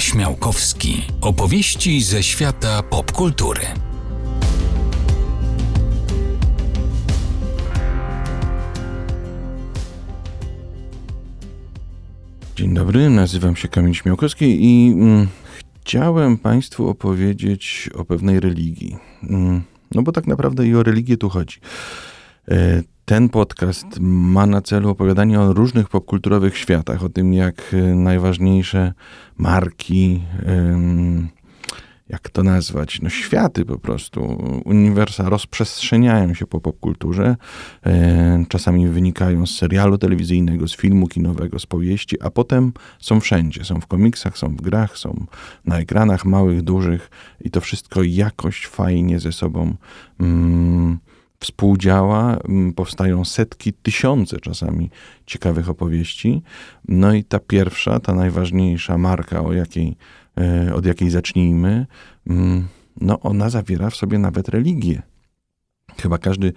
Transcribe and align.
Śmiałkowski. 0.00 1.02
Opowieści 1.20 2.02
ze 2.02 2.22
świata 2.22 2.82
popkultury. 2.82 3.60
Dzień 12.56 12.74
dobry, 12.74 13.10
nazywam 13.10 13.56
się 13.56 13.68
Kamil 13.68 13.94
Śmiałkowski 13.94 14.64
i 14.64 14.92
mm, 14.92 15.28
chciałem 15.80 16.38
Państwu 16.38 16.88
opowiedzieć 16.88 17.90
o 17.94 18.04
pewnej 18.04 18.40
religii. 18.40 18.96
Mm, 19.22 19.62
no 19.90 20.02
bo 20.02 20.12
tak 20.12 20.26
naprawdę 20.26 20.66
i 20.66 20.74
o 20.74 20.82
religię 20.82 21.16
tu 21.16 21.28
chodzi. 21.28 21.60
E, 22.48 22.82
ten 23.08 23.28
podcast 23.28 23.86
ma 24.00 24.46
na 24.46 24.62
celu 24.62 24.90
opowiadanie 24.90 25.40
o 25.40 25.52
różnych 25.52 25.88
popkulturowych 25.88 26.58
światach, 26.58 27.04
o 27.04 27.08
tym 27.08 27.32
jak 27.32 27.74
e, 27.74 27.76
najważniejsze 27.94 28.92
marki, 29.38 30.22
jak 32.08 32.30
to 32.30 32.42
nazwać, 32.42 33.00
no 33.02 33.08
światy 33.08 33.64
po 33.64 33.78
prostu, 33.78 34.42
uniwersa 34.64 35.28
rozprzestrzeniają 35.28 36.34
się 36.34 36.46
po 36.46 36.60
popkulturze, 36.60 37.36
e, 37.86 38.44
czasami 38.48 38.88
wynikają 38.88 39.46
z 39.46 39.50
serialu 39.50 39.98
telewizyjnego, 39.98 40.68
z 40.68 40.76
filmu 40.76 41.08
kinowego, 41.08 41.58
z 41.58 41.66
powieści, 41.66 42.22
a 42.22 42.30
potem 42.30 42.72
są 42.98 43.20
wszędzie, 43.20 43.64
są 43.64 43.80
w 43.80 43.86
komiksach, 43.86 44.38
są 44.38 44.56
w 44.56 44.60
grach, 44.60 44.98
są 44.98 45.26
na 45.64 45.78
ekranach 45.78 46.24
małych, 46.24 46.62
dużych 46.62 47.10
i 47.40 47.50
to 47.50 47.60
wszystko 47.60 48.02
jakoś 48.02 48.66
fajnie 48.66 49.20
ze 49.20 49.32
sobą 49.32 49.74
mm, 50.20 50.98
współdziała, 51.40 52.36
mm, 52.36 52.72
powstają 52.72 53.24
setki, 53.24 53.72
tysiące 53.72 54.40
czasami 54.40 54.90
ciekawych 55.26 55.68
opowieści. 55.68 56.42
No 56.88 57.14
i 57.14 57.24
ta 57.24 57.38
pierwsza, 57.38 58.00
ta 58.00 58.14
najważniejsza 58.14 58.98
marka, 58.98 59.44
o 59.44 59.52
jakiej, 59.52 59.96
e, 60.38 60.74
od 60.74 60.86
jakiej 60.86 61.10
zacznijmy, 61.10 61.86
mm, 62.26 62.68
no 63.00 63.20
ona 63.20 63.50
zawiera 63.50 63.90
w 63.90 63.96
sobie 63.96 64.18
nawet 64.18 64.48
religię. 64.48 65.02
Chyba 66.00 66.18
każdy, 66.18 66.52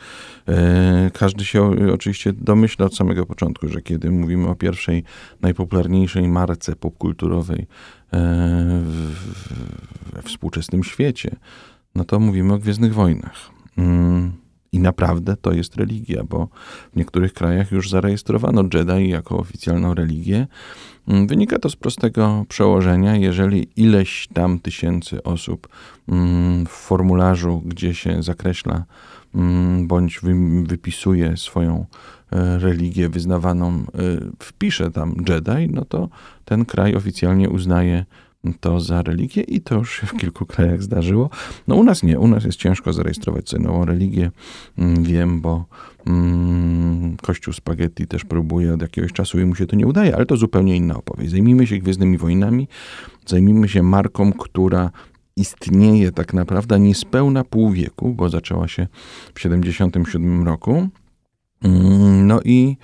e, 0.48 1.12
każdy 1.14 1.46
się 1.46 1.64
oczywiście 1.94 2.34
domyśla 2.34 2.86
od 2.86 2.96
samego 2.96 3.26
początku, 3.26 3.68
że 3.68 3.82
kiedy 3.82 4.12
mówimy 4.12 4.48
o 4.48 4.56
pierwszej, 4.56 5.04
najpopularniejszej 5.42 6.28
marce 6.28 6.76
popkulturowej 6.76 7.68
e, 8.14 8.82
we 10.14 10.22
współczesnym 10.22 10.84
świecie, 10.84 11.36
no 11.96 12.04
to 12.04 12.20
mówimy 12.20 12.54
o 12.54 12.58
Gwiezdnych 12.58 12.94
Wojnach. 12.94 13.52
I 14.74 14.80
naprawdę 14.80 15.36
to 15.38 15.54
jest 15.54 15.76
religia, 15.76 16.24
bo 16.24 16.48
w 16.94 16.96
niektórych 16.96 17.34
krajach 17.34 17.72
już 17.72 17.90
zarejestrowano 17.90 18.64
Jedi 18.74 19.10
jako 19.10 19.38
oficjalną 19.38 19.94
religię. 19.94 20.48
Mm, 21.08 21.28
wynika 21.28 21.60
to 21.60 21.70
z 21.70 21.76
prostego 21.76 22.46
przełożenia. 22.50 23.16
Jeżeli 23.16 23.68
ileś 23.76 24.28
tam 24.34 24.60
tysięcy 24.60 25.24
osób 25.24 25.68
mm, 26.10 26.66
w 26.66 26.70
formularzu, 26.70 27.62
gdzie 27.66 27.94
się 27.94 28.24
zakreśla 28.24 28.84
mm, 29.36 29.88
bądź 29.88 30.20
wypisuje 30.64 31.38
swoją 31.38 31.86
e, 32.32 32.60
religię 32.60 33.10
wyznawaną, 33.10 33.70
e, 33.70 33.84
wpisze 34.40 34.92
tam 34.92 35.16
Jedi, 35.30 35.74
no 35.74 35.86
to 35.86 36.10
ten 36.46 36.66
kraj 36.66 36.96
oficjalnie 36.96 37.50
uznaje 37.50 38.06
to 38.60 38.80
za 38.80 39.02
religię 39.02 39.42
i 39.42 39.62
to 39.62 39.76
już 39.76 40.02
się 40.02 40.08
w 40.08 40.14
kilku 40.14 40.46
krajach 40.46 40.84
zdarzyło. 40.84 41.30
No 41.68 41.76
u 41.76 41.84
nas 41.84 42.04
nie, 42.04 42.20
u 42.20 42.28
nas 42.28 42.44
jest 42.44 42.58
ciężko 42.58 42.94
zarejestrować 42.94 43.50
sobie 43.50 43.64
nową 43.64 43.86
religię. 43.86 44.32
Mm, 44.78 45.04
wiem, 45.04 45.42
bo 45.42 45.66
mm, 46.08 47.18
Kościół 47.22 47.54
Spaghetti 47.54 48.08
też 48.08 48.26
próbuje 48.26 48.74
od 48.74 48.82
jakiegoś 48.82 49.14
czasu 49.14 49.40
i 49.40 49.46
mu 49.46 49.56
się 49.56 49.66
to 49.66 49.76
nie 49.76 49.88
udaje, 49.88 50.16
ale 50.16 50.26
to 50.26 50.38
zupełnie 50.38 50.76
inna 50.76 50.98
opowieść. 50.98 51.32
Zajmijmy 51.32 51.68
się 51.68 51.78
Gwiezdnymi 51.78 52.18
Wojnami, 52.18 52.68
zajmijmy 53.26 53.70
się 53.70 53.84
marką, 53.84 54.34
która 54.34 54.92
istnieje 55.38 56.12
tak 56.12 56.34
naprawdę 56.34 56.80
niespełna 56.80 57.44
pół 57.44 57.72
wieku, 57.72 58.14
bo 58.14 58.30
zaczęła 58.30 58.68
się 58.68 58.88
w 59.34 59.40
77 59.40 60.44
roku. 60.44 60.88
Mm, 61.64 62.28
no 62.28 62.40
i 62.46 62.78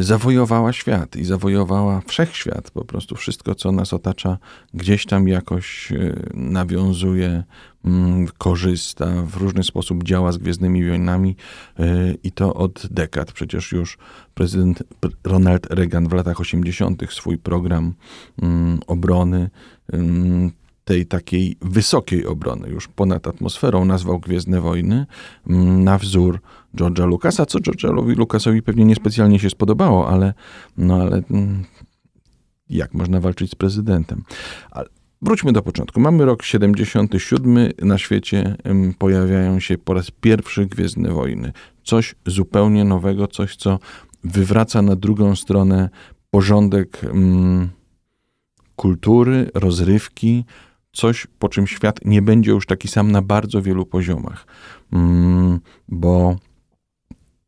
zawojowała 0.00 0.72
świat 0.72 1.16
i 1.16 1.24
zawojowała 1.24 2.00
wszechświat. 2.06 2.70
Po 2.70 2.84
prostu 2.84 3.16
wszystko, 3.16 3.54
co 3.54 3.72
nas 3.72 3.92
otacza, 3.92 4.38
gdzieś 4.74 5.06
tam 5.06 5.28
jakoś 5.28 5.92
y, 5.92 6.30
nawiązuje, 6.34 7.44
mm, 7.84 8.26
korzysta, 8.38 9.06
w 9.22 9.36
różny 9.36 9.64
sposób 9.64 10.04
działa 10.04 10.32
z 10.32 10.38
Gwiezdnymi 10.38 10.88
Wojnami 10.88 11.36
y, 11.80 12.18
i 12.22 12.32
to 12.32 12.54
od 12.54 12.86
dekad. 12.90 13.32
Przecież 13.32 13.72
już 13.72 13.98
prezydent 14.34 14.82
Ronald 15.24 15.66
Reagan 15.66 16.08
w 16.08 16.12
latach 16.12 16.40
80. 16.40 17.02
swój 17.10 17.38
program 17.38 17.94
mm, 18.42 18.80
obrony 18.86 19.50
mm, 19.92 20.52
tej 20.84 21.06
takiej 21.06 21.56
wysokiej 21.60 22.26
obrony, 22.26 22.68
już 22.68 22.88
ponad 22.88 23.26
atmosferą, 23.26 23.84
nazwał 23.84 24.18
Gwiezdne 24.20 24.60
Wojny 24.60 25.06
na 25.46 25.98
wzór 25.98 26.40
George'a 26.76 27.06
Lucasa, 27.06 27.46
co 27.46 27.58
George'owi 27.58 28.16
Lucasowi 28.16 28.62
pewnie 28.62 28.84
niespecjalnie 28.84 29.38
się 29.38 29.50
spodobało, 29.50 30.08
ale, 30.08 30.34
no 30.76 30.94
ale 30.94 31.22
mm, 31.30 31.64
jak 32.70 32.94
można 32.94 33.20
walczyć 33.20 33.50
z 33.50 33.54
prezydentem? 33.54 34.22
Ale 34.70 34.88
wróćmy 35.22 35.52
do 35.52 35.62
początku. 35.62 36.00
Mamy 36.00 36.24
rok 36.24 36.42
77, 36.42 37.68
na 37.82 37.98
świecie 37.98 38.56
pojawiają 38.98 39.60
się 39.60 39.78
po 39.78 39.94
raz 39.94 40.10
pierwszy 40.10 40.66
Gwiezdne 40.66 41.12
Wojny. 41.12 41.52
Coś 41.84 42.14
zupełnie 42.26 42.84
nowego, 42.84 43.26
coś, 43.26 43.56
co 43.56 43.78
wywraca 44.24 44.82
na 44.82 44.96
drugą 44.96 45.36
stronę 45.36 45.88
porządek 46.30 47.04
mm, 47.04 47.68
kultury, 48.76 49.50
rozrywki, 49.54 50.44
coś, 50.92 51.26
po 51.38 51.48
czym 51.48 51.66
świat 51.66 52.00
nie 52.04 52.22
będzie 52.22 52.50
już 52.50 52.66
taki 52.66 52.88
sam 52.88 53.12
na 53.12 53.22
bardzo 53.22 53.62
wielu 53.62 53.86
poziomach. 53.86 54.46
Mm, 54.92 55.60
bo 55.88 56.36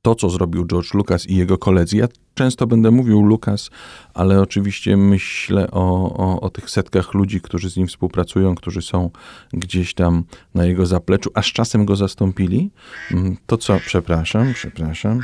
to, 0.03 0.15
co 0.15 0.31
zrobił 0.31 0.67
George 0.67 0.95
Lucas 0.95 1.27
i 1.27 1.37
jego 1.37 1.59
koledzy. 1.59 1.97
Ja 1.97 2.09
często 2.35 2.67
będę 2.67 2.91
mówił 2.91 3.23
Lucas, 3.23 3.71
ale 4.15 4.41
oczywiście 4.41 4.97
myślę 4.97 5.71
o, 5.71 6.17
o, 6.17 6.41
o, 6.41 6.51
tych 6.51 6.71
setkach 6.71 7.15
ludzi, 7.15 7.41
którzy 7.41 7.71
z 7.71 7.77
nim 7.77 7.87
współpracują, 7.87 8.55
którzy 8.55 8.83
są 8.83 9.11
gdzieś 9.53 9.95
tam 9.95 10.25
na 10.55 10.65
jego 10.65 10.87
zapleczu, 10.87 11.31
a 11.35 11.43
z 11.43 11.47
czasem 11.47 11.85
go 11.85 11.97
zastąpili. 11.97 12.71
Mm, 13.13 13.37
to 13.47 13.57
co, 13.57 13.81
przepraszam, 13.87 14.55
przepraszam. 14.55 15.21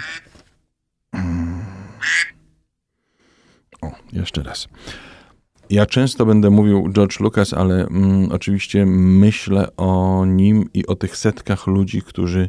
O, 3.83 3.91
jeszcze 4.13 4.43
raz. 4.43 4.69
Ja 5.71 5.87
często 5.87 6.27
będę 6.27 6.51
mówił 6.51 6.89
George 6.93 7.21
Lucas, 7.21 7.55
ale 7.55 7.87
mm, 7.87 8.33
oczywiście 8.33 8.87
myślę 8.87 9.77
o 9.77 10.25
nim 10.27 10.69
i 10.75 10.87
o 10.87 10.97
tych 10.97 11.17
setkach 11.17 11.67
ludzi, 11.67 12.03
którzy 12.03 12.49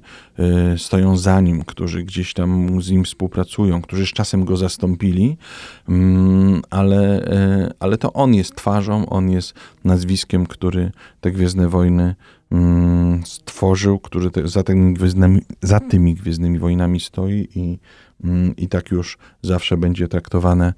y, 0.73 0.77
stoją 0.77 1.17
za 1.17 1.41
nim, 1.41 1.63
którzy 1.63 2.03
gdzieś 2.03 2.33
tam 2.33 2.81
z 2.81 2.91
nim 2.91 3.03
współpracują, 3.03 3.81
którzy 3.81 4.05
z 4.05 4.09
czasem 4.09 4.45
go 4.45 4.57
zastąpili, 4.57 5.37
mm, 5.89 6.61
ale, 6.69 7.21
y, 7.67 7.73
ale 7.79 7.97
to 7.97 8.13
on 8.13 8.33
jest 8.33 8.55
twarzą, 8.55 9.09
on 9.09 9.29
jest 9.29 9.53
nazwiskiem, 9.83 10.45
który 10.45 10.91
te 11.21 11.31
Gwiezdne 11.31 11.67
Wojny 11.67 12.15
mm, 12.51 13.21
stworzył, 13.25 13.99
który 13.99 14.31
te, 14.31 14.47
za, 14.47 14.63
tymi 14.63 14.93
gwiezdnymi, 14.93 15.41
za 15.61 15.79
tymi 15.79 16.15
Gwiezdnymi 16.15 16.59
Wojnami 16.59 16.99
stoi 16.99 17.47
i, 17.55 17.79
i 18.57 18.67
tak 18.67 18.91
już 18.91 19.17
zawsze 19.41 19.77
będzie 19.77 20.07
traktowane 20.07 20.73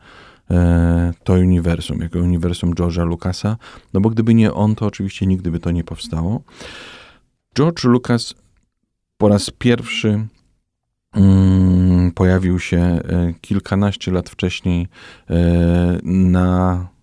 to 1.23 1.33
uniwersum, 1.33 1.99
jako 1.99 2.19
uniwersum 2.19 2.73
George'a 2.73 3.05
Lucasa, 3.05 3.57
no 3.93 4.01
bo 4.01 4.09
gdyby 4.09 4.33
nie 4.33 4.53
on, 4.53 4.75
to 4.75 4.85
oczywiście 4.85 5.25
nigdy 5.25 5.51
by 5.51 5.59
to 5.59 5.71
nie 5.71 5.83
powstało. 5.83 6.41
George 7.57 7.83
Lucas 7.83 8.35
po 9.17 9.27
raz 9.27 9.49
pierwszy 9.49 10.27
mm, 11.15 12.11
pojawił 12.11 12.59
się 12.59 12.77
e, 12.77 13.33
kilkanaście 13.41 14.11
lat 14.11 14.29
wcześniej 14.29 14.87
e, 15.29 15.99
na 16.03 16.93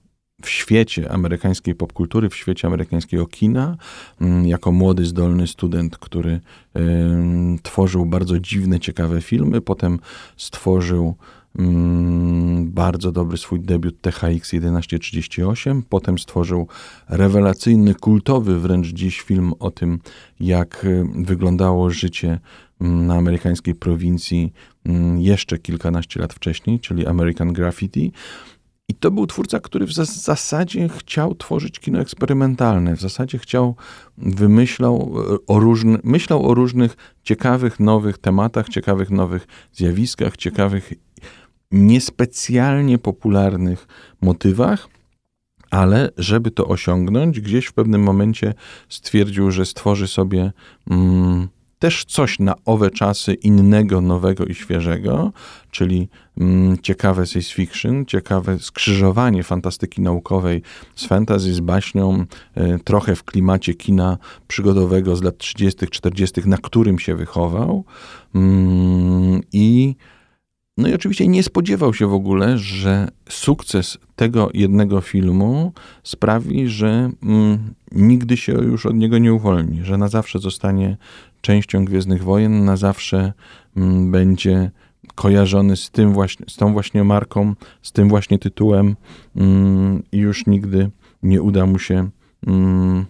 w 0.43 0.49
świecie 0.49 1.13
amerykańskiej 1.13 1.75
popkultury, 1.75 2.29
w 2.29 2.37
świecie 2.37 2.69
amerykańskiego 2.69 3.27
kina, 3.27 3.77
mm, 4.21 4.47
jako 4.47 4.73
młody, 4.73 5.07
zdolny 5.07 5.47
student, 5.47 5.99
który 5.99 6.31
y, 6.31 6.81
tworzył 7.63 8.07
bardzo 8.07 8.39
dziwne, 8.39 8.81
ciekawe 8.81 9.21
filmy. 9.21 9.61
Potem 9.61 9.99
stworzył 10.37 11.17
bardzo 12.65 13.13
dobry 13.13 13.39
swój 13.39 13.61
debiut 13.61 14.01
THX 14.01 14.51
1138. 14.51 15.83
Potem 15.89 16.19
stworzył 16.19 16.69
rewelacyjny, 17.09 17.95
kultowy 17.95 18.61
wręcz 18.61 18.87
dziś 18.87 19.21
film 19.21 19.53
o 19.59 19.71
tym, 19.71 19.99
jak 20.41 20.85
y, 20.85 21.07
wyglądało 21.15 21.91
życie 21.91 22.39
mm, 22.81 23.07
na 23.07 23.15
amerykańskiej 23.15 23.75
prowincji 23.75 24.53
mm, 24.85 25.21
jeszcze 25.21 25.59
kilkanaście 25.59 26.21
lat 26.21 26.35
wcześniej, 26.35 26.81
czyli 26.81 27.07
American 27.07 27.53
Graffiti. 27.53 28.13
I 28.89 28.95
to 28.95 29.11
był 29.11 29.27
twórca, 29.27 29.61
który 29.61 29.87
w 29.87 29.93
zasadzie 29.93 30.89
chciał 30.89 31.35
tworzyć 31.35 31.79
kino 31.79 32.01
eksperymentalne. 32.01 32.97
W 32.97 33.01
zasadzie 33.01 33.39
chciał, 33.39 33.77
wymyślał 34.19 35.15
y, 35.35 35.47
o 35.47 35.61
różny, 35.61 35.99
myślał 36.05 36.49
o 36.49 36.55
różnych 36.55 36.97
ciekawych, 37.23 37.81
nowych 37.81 38.19
tematach, 38.19 38.69
ciekawych, 38.69 39.11
nowych 39.11 39.47
zjawiskach, 39.73 40.37
ciekawych 40.37 40.93
niespecjalnie 41.71 42.99
popularnych 42.99 43.87
motywach, 44.21 44.89
ale 45.71 46.11
żeby 46.17 46.51
to 46.51 46.69
osiągnąć, 46.69 47.41
gdzieś 47.41 47.67
w 47.67 47.73
pewnym 47.73 48.03
momencie 48.03 48.55
stwierdził, 48.89 49.51
że 49.51 49.67
stworzy 49.67 50.09
sobie 50.09 50.53
mm, 50.91 51.49
też 51.81 52.05
coś 52.05 52.39
na 52.39 52.55
owe 52.65 52.91
czasy 52.91 53.35
innego, 53.35 54.01
nowego 54.01 54.45
i 54.45 54.55
świeżego, 54.55 55.33
czyli 55.71 56.09
mm, 56.39 56.79
ciekawe 56.79 57.27
science 57.27 57.55
fiction, 57.55 58.07
ciekawe 58.07 58.59
skrzyżowanie 58.59 59.43
fantastyki 59.43 60.03
naukowej 60.03 60.63
z 60.95 61.07
fantasy, 61.07 61.55
z 61.55 61.61
baśnią, 61.61 62.25
y, 62.57 62.79
trochę 62.85 63.17
w 63.17 63.25
klimacie 63.25 63.75
kina 63.75 64.19
przygodowego 64.49 65.17
z 65.17 65.23
lat 65.23 65.39
30., 65.39 65.87
40., 65.87 66.49
na 66.49 66.57
którym 66.57 66.99
się 66.99 67.15
wychował. 67.15 67.85
Mm, 68.35 69.41
I 69.53 69.97
no 70.81 70.89
i 70.89 70.95
oczywiście 70.95 71.29
nie 71.29 71.43
spodziewał 71.43 71.95
się 71.95 72.07
w 72.07 72.15
ogóle, 72.15 72.59
że 72.59 73.09
sukces 73.29 73.99
tego 74.17 74.51
jednego 74.55 75.01
filmu 75.01 75.73
sprawi, 76.03 76.69
że 76.69 77.11
mm, 77.23 77.75
nigdy 77.93 78.37
się 78.37 78.53
już 78.53 78.87
od 78.87 78.97
niego 78.97 79.19
nie 79.19 79.35
uwolni, 79.35 79.85
że 79.85 79.99
na 79.99 80.09
zawsze 80.09 80.39
zostanie 80.39 80.97
częścią 81.41 81.85
Gwiezdnych 81.85 82.23
Wojen, 82.23 82.65
na 82.65 82.77
zawsze 82.77 83.33
mm, 83.77 84.11
będzie 84.11 84.71
kojarzony 85.15 85.77
z, 85.77 85.91
tym 85.91 86.13
właśnie, 86.13 86.47
z 86.49 86.57
tą 86.57 86.73
właśnie 86.73 87.05
marką, 87.05 87.55
z 87.83 87.93
tym 87.93 88.09
właśnie 88.09 88.39
tytułem 88.39 88.97
mm, 89.37 90.03
i 90.13 90.19
już 90.19 90.47
nigdy 90.47 90.91
nie 91.23 91.43
uda 91.43 91.67
mu 91.67 91.79
się 91.79 92.11
mm, 92.47 93.07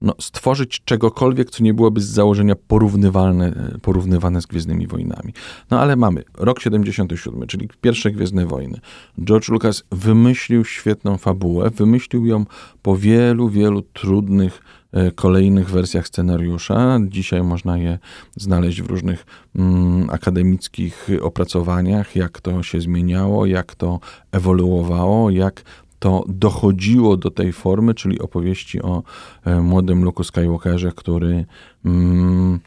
no, 0.00 0.14
stworzyć 0.20 0.82
czegokolwiek, 0.84 1.50
co 1.50 1.64
nie 1.64 1.74
byłoby 1.74 2.00
z 2.00 2.06
założenia 2.06 2.54
porównywalne, 2.68 3.52
porównywane 3.82 4.40
z 4.40 4.46
Gwiezdnymi 4.46 4.86
Wojnami. 4.86 5.32
No 5.70 5.80
ale 5.80 5.96
mamy 5.96 6.22
rok 6.38 6.60
77, 6.60 7.46
czyli 7.46 7.68
pierwsze 7.80 8.10
Gwiezdne 8.10 8.46
Wojny. 8.46 8.80
George 9.24 9.48
Lucas 9.48 9.84
wymyślił 9.92 10.64
świetną 10.64 11.16
fabułę, 11.16 11.70
wymyślił 11.70 12.26
ją 12.26 12.44
po 12.82 12.96
wielu, 12.96 13.48
wielu 13.48 13.82
trudnych 13.82 14.62
e, 14.92 15.10
kolejnych 15.10 15.70
wersjach 15.70 16.06
scenariusza. 16.06 16.98
Dzisiaj 17.08 17.42
można 17.42 17.78
je 17.78 17.98
znaleźć 18.36 18.82
w 18.82 18.86
różnych 18.86 19.26
mm, 19.54 20.10
akademickich 20.10 21.08
opracowaniach, 21.22 22.16
jak 22.16 22.40
to 22.40 22.62
się 22.62 22.80
zmieniało, 22.80 23.46
jak 23.46 23.74
to 23.74 24.00
ewoluowało, 24.32 25.30
jak 25.30 25.62
to 25.98 26.24
dochodziło 26.28 27.16
do 27.16 27.30
tej 27.30 27.52
formy, 27.52 27.94
czyli 27.94 28.20
opowieści 28.20 28.82
o 28.82 29.02
e, 29.44 29.60
młodym 29.60 30.04
Luke 30.04 30.24
Skywalkerze, 30.24 30.92
który 30.92 31.44
mm, 31.84 32.60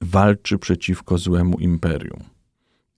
walczy 0.00 0.58
przeciwko 0.58 1.18
złemu 1.18 1.58
imperium. 1.58 2.20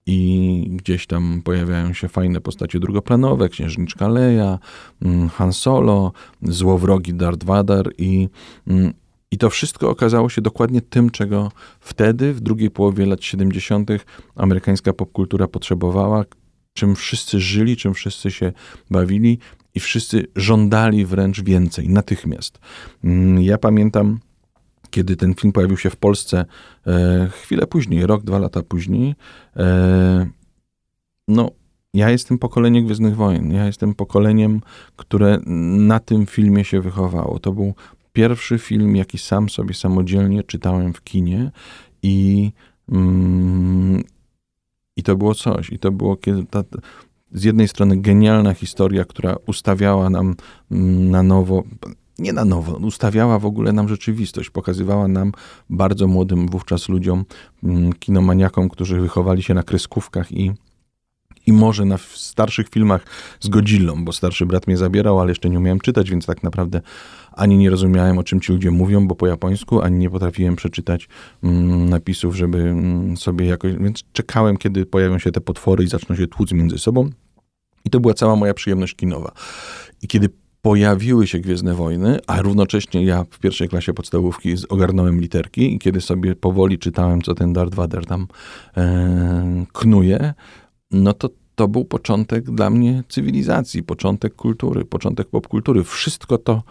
I 0.07 0.67
gdzieś 0.71 1.07
tam 1.07 1.43
pojawiają 1.45 1.93
się 1.93 2.09
fajne 2.09 2.41
postacie 2.41 2.81
drugoplanowe, 2.81 3.49
księżniczka 3.49 4.09
Leia, 4.09 4.59
mm, 5.03 5.29
Han 5.29 5.53
Solo, 5.53 6.13
złowrogi 6.43 7.15
Darth 7.15 7.45
Vader 7.45 7.93
i, 7.99 8.29
mm, 8.67 8.93
i 9.31 9.39
to 9.39 9.51
wszystko 9.51 9.91
okazało 9.91 10.29
się 10.29 10.43
dokładnie 10.43 10.81
tym, 10.81 11.11
czego 11.11 11.53
wtedy, 11.81 12.33
w 12.33 12.41
drugiej 12.41 12.71
połowie 12.71 13.07
lat 13.07 13.25
70., 13.25 13.91
amerykańska 14.37 14.93
popkultura 14.93 15.49
potrzebowała, 15.49 16.25
czym 16.75 16.97
wszyscy 16.97 17.41
żyli, 17.41 17.77
czym 17.77 17.95
wszyscy 17.95 18.31
się 18.31 18.53
bawili 18.91 19.39
i 19.75 19.81
wszyscy 19.81 20.27
żądali 20.37 21.07
wręcz 21.07 21.41
więcej, 21.41 21.89
natychmiast. 21.89 22.59
Mm, 23.05 23.43
ja 23.43 23.59
pamiętam, 23.59 24.19
kiedy 24.91 25.17
ten 25.17 25.35
film 25.35 25.53
pojawił 25.53 25.77
się 25.77 25.91
w 25.91 25.97
Polsce, 25.97 26.45
e, 26.87 27.29
chwilę 27.33 27.67
później, 27.67 28.07
rok, 28.07 28.25
dwa 28.25 28.39
lata 28.39 28.63
później, 28.63 29.15
e, 29.57 30.27
no, 31.29 31.51
ja 31.95 32.11
jestem 32.11 32.39
pokoleniem 32.39 32.85
Gwiezdnych 32.85 33.17
Wojen. 33.17 33.53
Ja 33.53 33.67
jestem 33.67 33.95
pokoleniem, 33.95 34.61
które 34.97 35.39
na 35.77 36.01
tym 36.01 36.27
filmie 36.27 36.65
się 36.65 36.81
wychowało. 36.81 37.39
To 37.39 37.53
był 37.53 37.75
pierwszy 38.13 38.59
film, 38.59 38.97
jaki 38.97 39.19
sam 39.19 39.49
sobie 39.49 39.75
samodzielnie 39.75 40.43
czytałem 40.43 40.93
w 40.93 41.03
kinie 41.03 41.51
i, 42.03 42.53
mm, 42.89 44.03
i 44.97 45.03
to 45.03 45.17
było 45.17 45.35
coś. 45.35 45.71
I 45.71 45.79
to 45.79 45.93
było 45.93 46.17
ta, 46.51 46.65
z 47.33 47.45
jednej 47.45 47.69
strony 47.69 47.97
genialna 47.97 48.55
historia, 48.55 49.05
która 49.05 49.37
ustawiała 49.47 50.11
nam 50.11 50.35
mm, 50.71 51.11
na 51.11 51.23
nowo, 51.23 51.63
nie 52.19 52.33
na 52.33 52.45
nowo, 52.45 52.73
ustawiała 52.73 53.39
w 53.39 53.47
ogóle 53.47 53.73
nam 53.73 53.89
rzeczywistość, 53.89 54.51
pokazywała 54.51 55.09
nam 55.09 55.33
bardzo 55.71 56.07
młodym 56.07 56.49
wówczas 56.49 56.89
ludziom, 56.89 57.25
mm, 57.65 57.93
kinomaniakom, 57.93 58.69
którzy 58.69 59.01
wychowali 59.01 59.43
się 59.43 59.55
na 59.55 59.63
kreskówkach 59.63 60.33
i 60.33 60.53
i 61.47 61.53
może 61.53 61.85
na 61.85 61.99
starszych 61.99 62.69
filmach 62.69 63.07
z 63.41 63.49
Godzillą, 63.49 64.05
bo 64.05 64.13
starszy 64.13 64.47
brat 64.47 64.67
mnie 64.67 64.77
zabierał, 64.77 65.21
ale 65.21 65.31
jeszcze 65.31 65.51
nie 65.51 65.59
umiałem 65.59 65.81
czytać, 65.81 66.11
więc 66.11 66.27
tak 66.27 66.43
naprawdę 66.43 66.81
ani 67.37 67.59
nie 67.59 67.71
rozumiałem, 67.71 68.19
o 68.19 68.23
czym 68.23 68.41
ci 68.41 68.53
ludzie 68.53 68.71
mówią, 68.71 69.07
bo 69.07 69.15
po 69.15 69.27
japońsku, 69.27 69.83
ani 69.83 69.99
nie 69.99 70.11
potrafiłem 70.11 70.57
przeczytać 70.57 71.09
mm, 71.43 71.89
napisów, 71.89 72.37
żeby 72.37 72.59
mm, 72.59 73.17
sobie 73.17 73.47
jakoś... 73.47 73.73
Więc 73.73 74.05
czekałem, 74.13 74.57
kiedy 74.57 74.87
pojawią 74.87 75.19
się 75.19 75.33
te 75.33 75.41
potwory 75.41 75.85
i 75.85 75.89
zaczną 75.89 76.17
się 76.17 76.27
tłuc 76.27 76.53
między 76.53 76.79
sobą. 76.79 77.11
I 77.85 77.91
to 77.91 78.01
była 78.01 78.15
cała 78.15 78.37
moja 78.37 78.55
przyjemność 78.55 78.95
kinowa. 78.95 79.33
I 80.03 80.09
kiedy 80.09 80.29
pojawiły 80.63 81.27
się 81.27 81.39
Gwiezdne 81.39 81.75
Wojny, 81.75 82.19
a 82.27 82.43
równocześnie 82.43 83.05
ja 83.05 83.25
w 83.31 83.39
pierwszej 83.39 83.69
klasie 83.69 83.95
podstawówki 83.95 84.55
ogarnąłem 84.69 85.21
literki 85.21 85.75
i 85.75 85.79
kiedy 85.79 86.01
sobie 86.01 86.37
powoli 86.37 86.79
czytałem, 86.79 87.23
co 87.23 87.35
ten 87.35 87.53
Darth 87.53 87.75
Vader 87.75 88.07
tam 88.07 88.27
e, 88.77 89.65
knuje, 89.73 90.35
no 90.91 91.13
to 91.13 91.31
to 91.55 91.69
był 91.69 91.85
początek 91.85 92.45
dla 92.45 92.71
mnie 92.71 93.05
cywilizacji, 93.09 93.83
początek 93.83 94.35
kultury, 94.35 94.85
początek 94.85 95.29
popkultury. 95.29 95.85
Wszystko 95.85 96.39
to, 96.39 96.63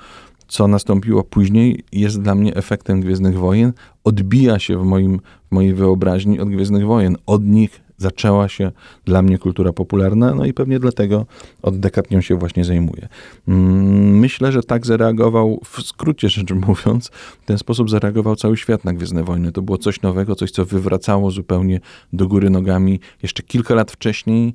co 0.51 0.68
nastąpiło 0.68 1.24
później, 1.24 1.83
jest 1.92 2.21
dla 2.21 2.36
mnie 2.36 2.56
efektem 2.56 3.01
Gwiezdnych 3.01 3.38
Wojen, 3.38 3.74
odbija 4.03 4.59
się 4.59 4.77
w, 4.77 4.83
moim, 4.83 5.19
w 5.51 5.51
mojej 5.51 5.74
wyobraźni 5.74 6.39
od 6.39 6.50
Gwiezdnych 6.50 6.86
Wojen. 6.86 7.18
Od 7.25 7.45
nich 7.45 7.81
zaczęła 7.98 8.50
się 8.50 8.71
dla 9.06 9.21
mnie 9.21 9.38
kultura 9.38 9.74
popularna, 9.74 10.36
no 10.36 10.45
i 10.45 10.53
pewnie 10.53 10.80
dlatego 10.80 11.25
od 11.62 11.80
dekad 11.80 12.12
nią 12.12 12.21
się 12.21 12.36
właśnie 12.36 12.65
zajmuję. 12.65 13.07
Mm, 13.48 14.19
myślę, 14.19 14.51
że 14.51 14.63
tak 14.63 14.86
zareagował, 14.86 15.62
w 15.65 15.81
skrócie 15.81 16.30
rzecz 16.30 16.51
mówiąc, 16.68 17.09
w 17.42 17.45
ten 17.45 17.57
sposób 17.57 17.89
zareagował 17.89 18.36
cały 18.36 18.57
świat 18.57 18.86
na 18.86 18.94
Gwiezdne 18.94 19.24
Wojny. 19.24 19.51
To 19.51 19.62
było 19.62 19.77
coś 19.77 20.01
nowego, 20.01 20.36
coś, 20.36 20.51
co 20.51 20.65
wywracało 20.65 21.31
zupełnie 21.31 21.80
do 22.13 22.27
góry 22.27 22.50
nogami. 22.50 23.00
Jeszcze 23.24 23.44
kilka 23.44 23.75
lat 23.75 23.92
wcześniej 23.92 24.54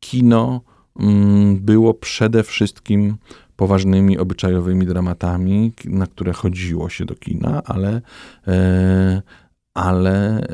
kino 0.00 0.60
mm, 1.00 1.56
było 1.56 1.94
przede 1.94 2.42
wszystkim 2.42 3.16
poważnymi, 3.58 4.18
obyczajowymi 4.18 4.86
dramatami, 4.86 5.72
na 5.84 6.06
które 6.06 6.32
chodziło 6.32 6.88
się 6.88 7.04
do 7.04 7.14
kina, 7.14 7.62
ale, 7.64 8.00
e, 8.46 9.22
ale 9.74 10.46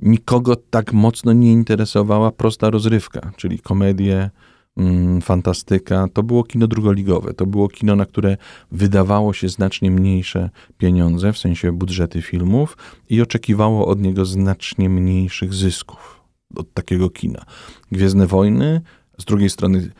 nikogo 0.00 0.56
tak 0.56 0.92
mocno 0.92 1.32
nie 1.32 1.52
interesowała 1.52 2.32
prosta 2.32 2.70
rozrywka, 2.70 3.32
czyli 3.36 3.58
komedie, 3.58 4.30
mm, 4.76 5.20
fantastyka. 5.20 6.08
To 6.12 6.22
było 6.22 6.44
kino 6.44 6.66
drugoligowe. 6.66 7.34
To 7.34 7.46
było 7.46 7.68
kino, 7.68 7.96
na 7.96 8.06
które 8.06 8.36
wydawało 8.72 9.32
się 9.32 9.48
znacznie 9.48 9.90
mniejsze 9.90 10.50
pieniądze, 10.78 11.32
w 11.32 11.38
sensie 11.38 11.72
budżety 11.72 12.22
filmów 12.22 12.76
i 13.08 13.22
oczekiwało 13.22 13.86
od 13.86 14.00
niego 14.00 14.24
znacznie 14.24 14.88
mniejszych 14.88 15.54
zysków 15.54 16.20
od 16.56 16.72
takiego 16.72 17.10
kina. 17.10 17.44
Gwiezdne 17.92 18.26
Wojny, 18.26 18.80
z 19.18 19.24
drugiej 19.24 19.50
strony 19.50 19.90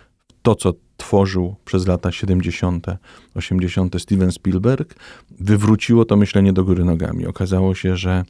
to, 0.42 0.54
co 0.54 0.72
tworzył 0.98 1.56
przez 1.64 1.86
lata 1.86 2.12
70., 2.12 2.86
80. 3.34 4.02
Steven 4.02 4.32
Spielberg, 4.32 4.94
wywróciło 5.30 6.04
to 6.04 6.16
myślenie 6.16 6.52
do 6.52 6.64
góry 6.64 6.84
nogami. 6.84 7.26
Okazało 7.26 7.74
się, 7.74 7.96
że 7.96 8.24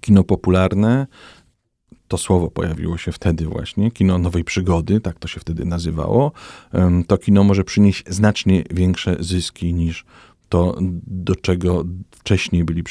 kino 0.00 0.24
popularne, 0.24 1.06
to 2.08 2.18
słowo 2.18 2.50
pojawiło 2.50 2.98
się 2.98 3.12
wtedy 3.12 3.44
właśnie, 3.44 3.90
kino 3.90 4.18
nowej 4.18 4.44
przygody, 4.44 5.00
tak 5.00 5.18
to 5.18 5.28
się 5.28 5.40
wtedy 5.40 5.64
nazywało, 5.64 6.32
to 7.06 7.18
kino 7.18 7.44
może 7.44 7.64
przynieść 7.64 8.04
znacznie 8.06 8.64
większe 8.70 9.16
zyski 9.20 9.74
niż 9.74 10.04
to, 10.48 10.78
do 11.06 11.36
czego 11.36 11.84
wcześniej 12.10 12.64
byli 12.64 12.82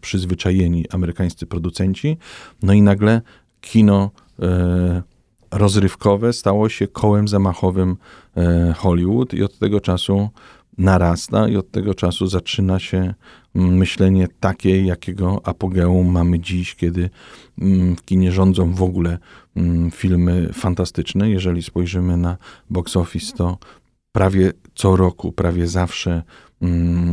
przyzwyczajeni 0.00 0.84
amerykańscy 0.90 1.46
producenci. 1.46 2.16
No 2.62 2.72
i 2.72 2.82
nagle 2.82 3.22
kino 3.60 4.10
e, 4.42 5.02
rozrywkowe 5.58 6.32
stało 6.32 6.68
się 6.68 6.88
kołem 6.88 7.28
zamachowym 7.28 7.96
e, 8.36 8.74
Hollywood 8.76 9.34
i 9.34 9.42
od 9.42 9.58
tego 9.58 9.80
czasu 9.80 10.28
narasta 10.78 11.48
i 11.48 11.56
od 11.56 11.70
tego 11.70 11.94
czasu 11.94 12.26
zaczyna 12.26 12.78
się 12.78 13.14
mm, 13.54 13.76
myślenie 13.76 14.28
takie, 14.40 14.84
jakiego 14.84 15.40
apogeum 15.44 16.06
mamy 16.06 16.40
dziś, 16.40 16.74
kiedy 16.74 17.10
mm, 17.58 17.96
w 17.96 18.04
kinie 18.04 18.32
rządzą 18.32 18.72
w 18.72 18.82
ogóle 18.82 19.18
mm, 19.56 19.90
filmy 19.90 20.52
fantastyczne. 20.52 21.30
Jeżeli 21.30 21.62
spojrzymy 21.62 22.16
na 22.16 22.36
box 22.70 22.96
office, 22.96 23.36
to 23.36 23.58
prawie 24.12 24.52
co 24.74 24.96
roku, 24.96 25.32
prawie 25.32 25.68
zawsze 25.68 26.22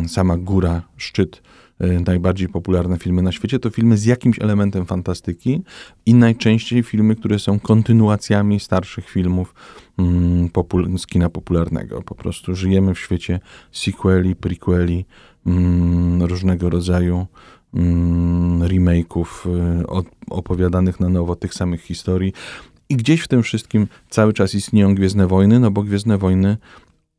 sama 0.07 0.37
góra, 0.37 0.81
szczyt 0.97 1.41
najbardziej 1.79 2.49
popularne 2.49 2.97
filmy 2.97 3.21
na 3.21 3.31
świecie, 3.31 3.59
to 3.59 3.69
filmy 3.69 3.97
z 3.97 4.05
jakimś 4.05 4.39
elementem 4.39 4.85
fantastyki 4.85 5.61
i 6.05 6.13
najczęściej 6.13 6.83
filmy, 6.83 7.15
które 7.15 7.39
są 7.39 7.59
kontynuacjami 7.59 8.59
starszych 8.59 9.09
filmów 9.09 9.55
mm, 9.99 10.49
popul- 10.49 10.97
z 10.97 11.07
kina 11.07 11.29
popularnego. 11.29 12.01
Po 12.01 12.15
prostu 12.15 12.55
żyjemy 12.55 12.93
w 12.93 12.99
świecie 12.99 13.39
sequeli, 13.71 14.35
prequeli, 14.35 15.05
mm, 15.45 16.23
różnego 16.23 16.69
rodzaju 16.69 17.25
mm, 17.73 18.59
remake'ów 18.61 19.25
y, 19.81 19.85
opowiadanych 20.29 20.99
na 20.99 21.09
nowo 21.09 21.35
tych 21.35 21.53
samych 21.53 21.81
historii. 21.81 22.33
I 22.89 22.95
gdzieś 22.95 23.21
w 23.21 23.27
tym 23.27 23.43
wszystkim 23.43 23.87
cały 24.09 24.33
czas 24.33 24.55
istnieją 24.55 24.95
Gwiezdne 24.95 25.27
Wojny, 25.27 25.59
no 25.59 25.71
bo 25.71 25.83
Gwiezdne 25.83 26.17
Wojny 26.17 26.57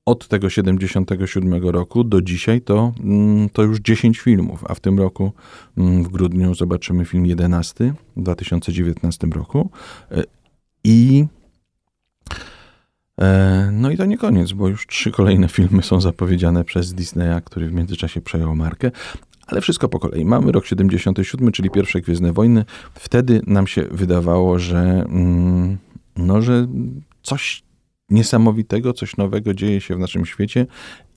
od 0.07 0.29
tego 0.29 0.51
77 0.51 1.69
roku 1.69 2.05
do 2.05 2.23
dzisiaj 2.23 2.61
to, 2.61 2.93
mm, 3.01 3.49
to 3.49 3.63
już 3.63 3.81
10 3.81 4.21
filmów, 4.21 4.65
a 4.69 4.75
w 4.75 4.81
tym 4.81 4.99
roku 4.99 5.33
mm, 5.79 6.05
w 6.05 6.09
grudniu 6.09 6.55
zobaczymy 6.55 7.05
film 7.05 7.27
11 7.27 7.95
w 8.17 8.23
2019 8.23 9.27
roku. 9.27 9.71
Y, 10.13 10.25
I 10.85 11.27
e, 13.21 13.71
no 13.73 13.91
i 13.91 13.97
to 13.97 14.05
nie 14.05 14.19
koniec, 14.19 14.53
bo 14.53 14.69
już 14.69 14.87
trzy 14.87 15.11
kolejne 15.11 15.49
filmy 15.49 15.83
są 15.83 16.01
zapowiedziane 16.01 16.65
przez 16.65 16.95
Disneya, 16.95 17.43
który 17.45 17.69
w 17.69 17.73
międzyczasie 17.73 18.21
przejął 18.21 18.57
markę, 18.57 18.91
ale 19.47 19.61
wszystko 19.61 19.89
po 19.89 19.99
kolei. 19.99 20.25
Mamy 20.25 20.53
rok 20.53 20.67
77, 20.67 21.53
czyli 21.53 21.71
pierwsze 21.71 22.01
Gwiezdne 22.01 22.33
Wojny. 22.33 22.65
Wtedy 22.95 23.41
nam 23.47 23.67
się 23.67 23.83
wydawało, 23.83 24.59
że, 24.59 25.05
mm, 25.09 25.79
no, 26.17 26.43
że 26.43 26.67
coś 27.23 27.64
niesamowitego, 28.15 28.93
coś 28.93 29.17
nowego 29.17 29.55
dzieje 29.55 29.81
się 29.81 29.97
w 29.97 29.99
naszym 29.99 30.27
świecie 30.27 30.67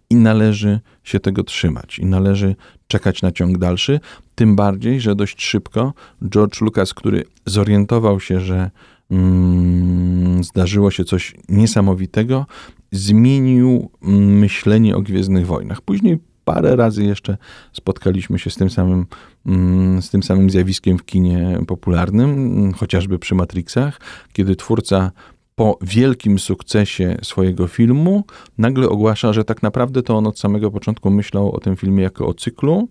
i 0.10 0.16
należy 0.16 0.80
się 1.04 1.20
tego 1.20 1.44
trzymać. 1.44 2.00
I 2.00 2.06
należy 2.06 2.56
czekać 2.88 3.22
na 3.22 3.32
ciąg 3.32 3.58
dalszy. 3.58 4.00
Tym 4.36 4.56
bardziej, 4.56 5.02
że 5.02 5.16
dość 5.16 5.44
szybko 5.44 5.94
George 6.30 6.62
Lucas, 6.62 6.94
który 6.94 7.24
zorientował 7.46 8.20
się, 8.20 8.40
że 8.40 8.72
mm, 9.12 10.44
zdarzyło 10.44 10.92
się 10.92 11.04
coś 11.04 11.36
niesamowitego, 11.50 12.46
zmienił 12.92 13.92
mm, 14.04 14.40
myślenie 14.40 14.96
o 14.96 15.02
Gwiezdnych 15.02 15.46
Wojnach. 15.46 15.82
Później 15.82 16.20
parę 16.46 16.76
razy 16.76 17.04
jeszcze 17.04 17.38
spotkaliśmy 17.74 18.40
się 18.40 18.50
z 18.50 18.56
tym 18.56 18.70
samym, 18.70 19.06
mm, 19.46 20.02
z 20.02 20.10
tym 20.10 20.24
samym 20.24 20.50
zjawiskiem 20.50 20.98
w 20.98 21.06
kinie 21.06 21.60
popularnym, 21.68 22.30
mm, 22.30 22.74
chociażby 22.74 23.20
przy 23.20 23.36
Matrixach, 23.36 24.00
kiedy 24.34 24.56
twórca 24.56 25.12
po 25.58 25.78
wielkim 25.82 26.40
sukcesie 26.40 27.18
swojego 27.24 27.68
filmu 27.68 28.24
nagle 28.58 28.90
ogłasza, 28.90 29.34
że 29.34 29.44
tak 29.44 29.64
naprawdę 29.64 30.04
to 30.04 30.18
on 30.18 30.28
od 30.28 30.40
samego 30.40 30.72
początku 30.72 31.10
myślał 31.10 31.52
o 31.52 31.60
tym 31.60 31.76
filmie 31.76 32.04
jako 32.04 32.28
o 32.28 32.34
cyklu, 32.34 32.88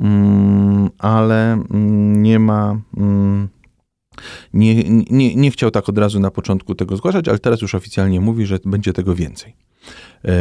mm, 0.00 0.90
ale 0.98 1.62
nie 2.16 2.38
ma. 2.38 2.80
Nie, 4.54 4.84
nie, 5.10 5.34
nie 5.34 5.50
chciał 5.50 5.70
tak 5.70 5.88
od 5.88 5.98
razu 5.98 6.20
na 6.20 6.30
początku 6.30 6.74
tego 6.74 6.96
zgłaszać, 6.96 7.28
ale 7.28 7.38
teraz 7.38 7.62
już 7.62 7.74
oficjalnie 7.74 8.20
mówi, 8.20 8.46
że 8.46 8.58
będzie 8.64 8.92
tego 8.92 9.14
więcej. 9.14 9.56
E, 10.24 10.32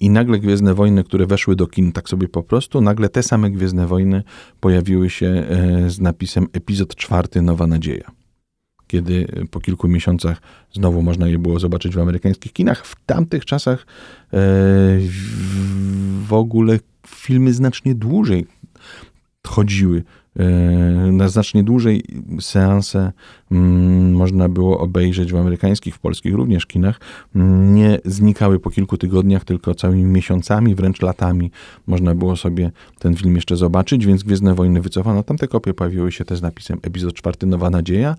I 0.00 0.10
nagle 0.10 0.38
Gwiezdne 0.38 0.74
Wojny, 0.74 1.04
które 1.04 1.26
weszły 1.26 1.56
do 1.56 1.66
kin 1.66 1.92
tak 1.92 2.08
sobie 2.08 2.28
po 2.28 2.42
prostu, 2.42 2.80
nagle 2.80 3.08
te 3.08 3.22
same 3.22 3.50
Gwiezdne 3.50 3.86
Wojny 3.86 4.22
pojawiły 4.60 5.10
się 5.10 5.26
e, 5.26 5.90
z 5.90 6.00
napisem 6.00 6.46
epizod 6.52 6.94
czwarty 6.94 7.42
Nowa 7.42 7.66
Nadzieja. 7.66 8.19
Kiedy 8.90 9.26
po 9.50 9.60
kilku 9.60 9.88
miesiącach 9.88 10.40
znowu 10.72 11.02
można 11.02 11.28
je 11.28 11.38
było 11.38 11.58
zobaczyć 11.58 11.94
w 11.94 11.98
amerykańskich 11.98 12.52
kinach. 12.52 12.86
W 12.86 12.96
tamtych 13.06 13.44
czasach 13.44 13.80
e, 13.80 13.86
w 16.28 16.32
ogóle 16.32 16.78
filmy 17.06 17.52
znacznie 17.52 17.94
dłużej 17.94 18.46
chodziły 19.46 20.04
E, 20.38 21.12
na 21.12 21.28
znacznie 21.28 21.64
dłużej 21.64 22.04
seanse 22.40 23.12
mm, 23.50 24.12
można 24.12 24.48
było 24.48 24.80
obejrzeć 24.80 25.32
w 25.32 25.36
amerykańskich, 25.36 25.94
w 25.94 25.98
polskich 25.98 26.34
również 26.34 26.66
kinach. 26.66 27.00
Nie 27.34 27.98
znikały 28.04 28.58
po 28.58 28.70
kilku 28.70 28.96
tygodniach, 28.96 29.44
tylko 29.44 29.74
całymi 29.74 30.04
miesiącami, 30.04 30.74
wręcz 30.74 31.02
latami 31.02 31.50
można 31.86 32.14
było 32.14 32.36
sobie 32.36 32.70
ten 32.98 33.16
film 33.16 33.34
jeszcze 33.34 33.56
zobaczyć, 33.56 34.06
więc 34.06 34.22
Gwiezdne 34.22 34.54
Wojny 34.54 34.80
wycofano. 34.80 35.22
Tamte 35.22 35.48
kopie 35.48 35.74
pojawiły 35.74 36.12
się 36.12 36.24
też 36.24 36.38
z 36.38 36.42
napisem 36.42 36.78
epizod 36.82 37.14
czwarty 37.14 37.46
Nowa 37.46 37.70
Nadzieja 37.70 38.16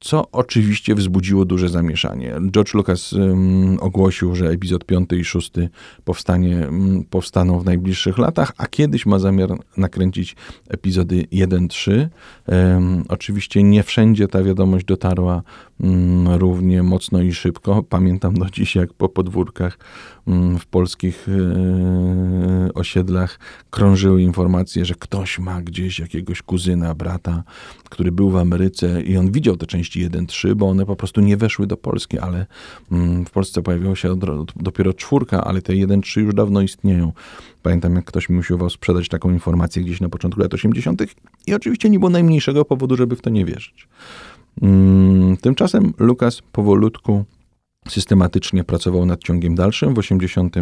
co 0.00 0.30
oczywiście 0.32 0.94
wzbudziło 0.94 1.44
duże 1.44 1.68
zamieszanie. 1.68 2.34
George 2.50 2.74
Lucas 2.74 3.12
um, 3.12 3.78
ogłosił, 3.80 4.34
że 4.34 4.48
epizod 4.48 4.84
5 4.84 5.12
i 5.12 5.24
6 5.24 5.52
powstanie, 6.04 6.56
um, 6.56 7.04
powstaną 7.10 7.58
w 7.58 7.64
najbliższych 7.64 8.18
latach, 8.18 8.52
a 8.56 8.66
kiedyś 8.66 9.06
ma 9.06 9.18
zamiar 9.18 9.50
nakręcić 9.76 10.36
epizody 10.68 11.26
1-3. 11.32 12.06
Um, 12.46 13.04
oczywiście 13.08 13.62
nie 13.62 13.82
wszędzie 13.82 14.28
ta 14.28 14.42
wiadomość 14.42 14.84
dotarła 14.84 15.42
równie 16.26 16.82
mocno 16.82 17.22
i 17.22 17.32
szybko. 17.32 17.82
Pamiętam 17.88 18.34
do 18.34 18.50
dziś, 18.50 18.74
jak 18.74 18.92
po 18.92 19.08
podwórkach 19.08 19.78
mm, 20.26 20.58
w 20.58 20.66
polskich 20.66 21.26
e, 21.28 22.74
osiedlach 22.74 23.38
krążyły 23.70 24.22
informacje, 24.22 24.84
że 24.84 24.94
ktoś 24.94 25.38
ma 25.38 25.62
gdzieś 25.62 25.98
jakiegoś 25.98 26.42
kuzyna, 26.42 26.94
brata, 26.94 27.42
który 27.90 28.12
był 28.12 28.30
w 28.30 28.36
Ameryce 28.36 29.02
i 29.02 29.16
on 29.16 29.32
widział 29.32 29.56
te 29.56 29.66
części 29.66 30.10
1-3, 30.10 30.54
bo 30.54 30.68
one 30.68 30.86
po 30.86 30.96
prostu 30.96 31.20
nie 31.20 31.36
weszły 31.36 31.66
do 31.66 31.76
Polski, 31.76 32.18
ale 32.18 32.46
mm, 32.92 33.26
w 33.26 33.30
Polsce 33.30 33.62
pojawiła 33.62 33.96
się 33.96 34.16
dopiero 34.56 34.94
czwórka, 34.94 35.44
ale 35.44 35.62
te 35.62 35.72
1-3 35.72 36.20
już 36.20 36.34
dawno 36.34 36.60
istnieją. 36.60 37.12
Pamiętam, 37.62 37.96
jak 37.96 38.04
ktoś 38.04 38.28
mi 38.28 38.38
usiłował 38.38 38.70
sprzedać 38.70 39.08
taką 39.08 39.30
informację 39.30 39.82
gdzieś 39.82 40.00
na 40.00 40.08
początku 40.08 40.40
lat 40.40 40.54
80. 40.54 41.02
i 41.46 41.54
oczywiście 41.54 41.90
nie 41.90 41.98
było 41.98 42.10
najmniejszego 42.10 42.64
powodu, 42.64 42.96
żeby 42.96 43.16
w 43.16 43.20
to 43.20 43.30
nie 43.30 43.44
wierzyć. 43.44 43.88
Mm, 44.62 45.36
tymczasem 45.36 45.92
Lukas 45.98 46.42
powolutku 46.52 47.24
systematycznie 47.88 48.64
pracował 48.64 49.06
nad 49.06 49.20
ciągiem 49.20 49.54
dalszym. 49.54 49.94
W 49.94 49.98
80 49.98 50.56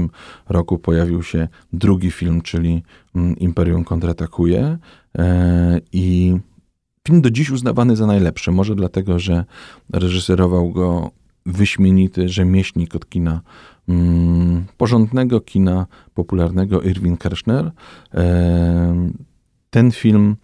roku 0.49 0.79
pojawił 0.79 1.23
się 1.23 1.49
drugi 1.73 2.11
film, 2.11 2.43
czyli 2.43 2.83
mm, 3.15 3.37
Imperium 3.37 3.85
kontratakuje 3.85 4.79
e, 5.19 5.81
i 5.93 6.37
film 7.07 7.23
do 7.23 7.31
dziś 7.31 7.51
uznawany 7.51 7.97
za 7.97 8.07
najlepszy. 8.07 8.51
Może 8.51 8.75
dlatego, 8.75 9.19
że 9.19 9.45
reżyserował 9.93 10.71
go 10.71 11.11
wyśmienity 11.47 12.29
rzemieślnik 12.29 12.95
od 12.95 13.09
kina, 13.09 13.41
mm, 13.89 14.65
porządnego 14.77 15.41
kina 15.41 15.87
popularnego 16.15 16.83
Irwin 16.83 17.17
Kershner. 17.17 17.71
E, 18.15 19.11
ten 19.71 19.91
film 19.91 20.37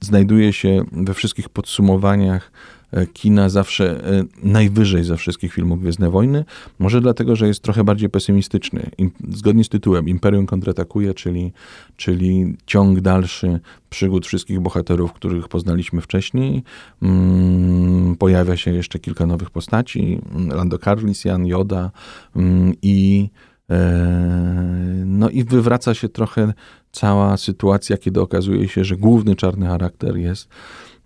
znajduje 0.00 0.52
się 0.52 0.84
we 0.92 1.14
wszystkich 1.14 1.48
podsumowaniach 1.48 2.52
e, 2.92 3.06
kina 3.06 3.48
zawsze 3.48 4.04
e, 4.04 4.24
najwyżej 4.42 5.04
ze 5.04 5.16
wszystkich 5.16 5.52
filmów 5.52 5.80
Gwiezdne 5.80 6.10
Wojny. 6.10 6.44
Może 6.78 7.00
dlatego, 7.00 7.36
że 7.36 7.46
jest 7.46 7.62
trochę 7.62 7.84
bardziej 7.84 8.10
pesymistyczny. 8.10 8.90
Zgodnie 9.28 9.64
z 9.64 9.68
tytułem 9.68 10.08
Imperium 10.08 10.46
kontratakuje, 10.46 11.14
czyli, 11.14 11.52
czyli 11.96 12.56
ciąg 12.66 13.00
dalszy 13.00 13.60
przygód 13.90 14.26
wszystkich 14.26 14.60
bohaterów, 14.60 15.12
których 15.12 15.48
poznaliśmy 15.48 16.00
wcześniej. 16.00 16.62
Mm, 17.02 18.16
pojawia 18.16 18.56
się 18.56 18.72
jeszcze 18.72 18.98
kilka 18.98 19.26
nowych 19.26 19.50
postaci. 19.50 20.20
Lando 20.48 20.78
Calrissian, 20.78 21.46
Yoda 21.46 21.90
mm, 22.36 22.74
i 22.82 23.30
e, 23.70 25.02
no 25.06 25.30
i 25.30 25.44
wywraca 25.44 25.94
się 25.94 26.08
trochę 26.08 26.52
cała 26.92 27.36
sytuacja, 27.36 27.96
kiedy 27.96 28.20
okazuje 28.20 28.68
się, 28.68 28.84
że 28.84 28.96
główny 28.96 29.36
czarny 29.36 29.66
charakter 29.66 30.16
jest 30.16 30.48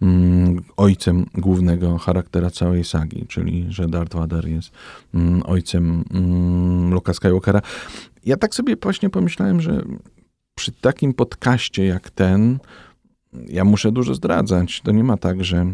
mm, 0.03 0.65
ojcem 0.77 1.27
głównego 1.35 1.99
charaktera 1.99 2.51
całej 2.51 2.85
sagi, 2.85 3.27
czyli 3.29 3.67
że 3.69 3.89
Darth 3.89 4.15
Vader 4.15 4.49
jest 4.49 4.71
mm, 5.15 5.43
ojcem 5.47 6.05
mm, 6.11 6.95
Luka 6.95 7.15
Skywalkera. 7.15 7.61
Ja 8.25 8.37
tak 8.37 8.55
sobie 8.55 8.77
właśnie 8.83 9.11
pomyślałem, 9.11 9.61
że 9.61 9.83
przy 10.55 10.73
takim 10.73 11.15
podcaście 11.15 11.87
jak 11.87 12.11
ten, 12.11 12.59
ja 13.49 13.65
muszę 13.65 13.93
dużo 13.93 14.15
zdradzać. 14.15 14.81
To 14.81 14.93
nie 14.93 15.05
ma 15.05 15.17
tak, 15.17 15.45
że 15.45 15.67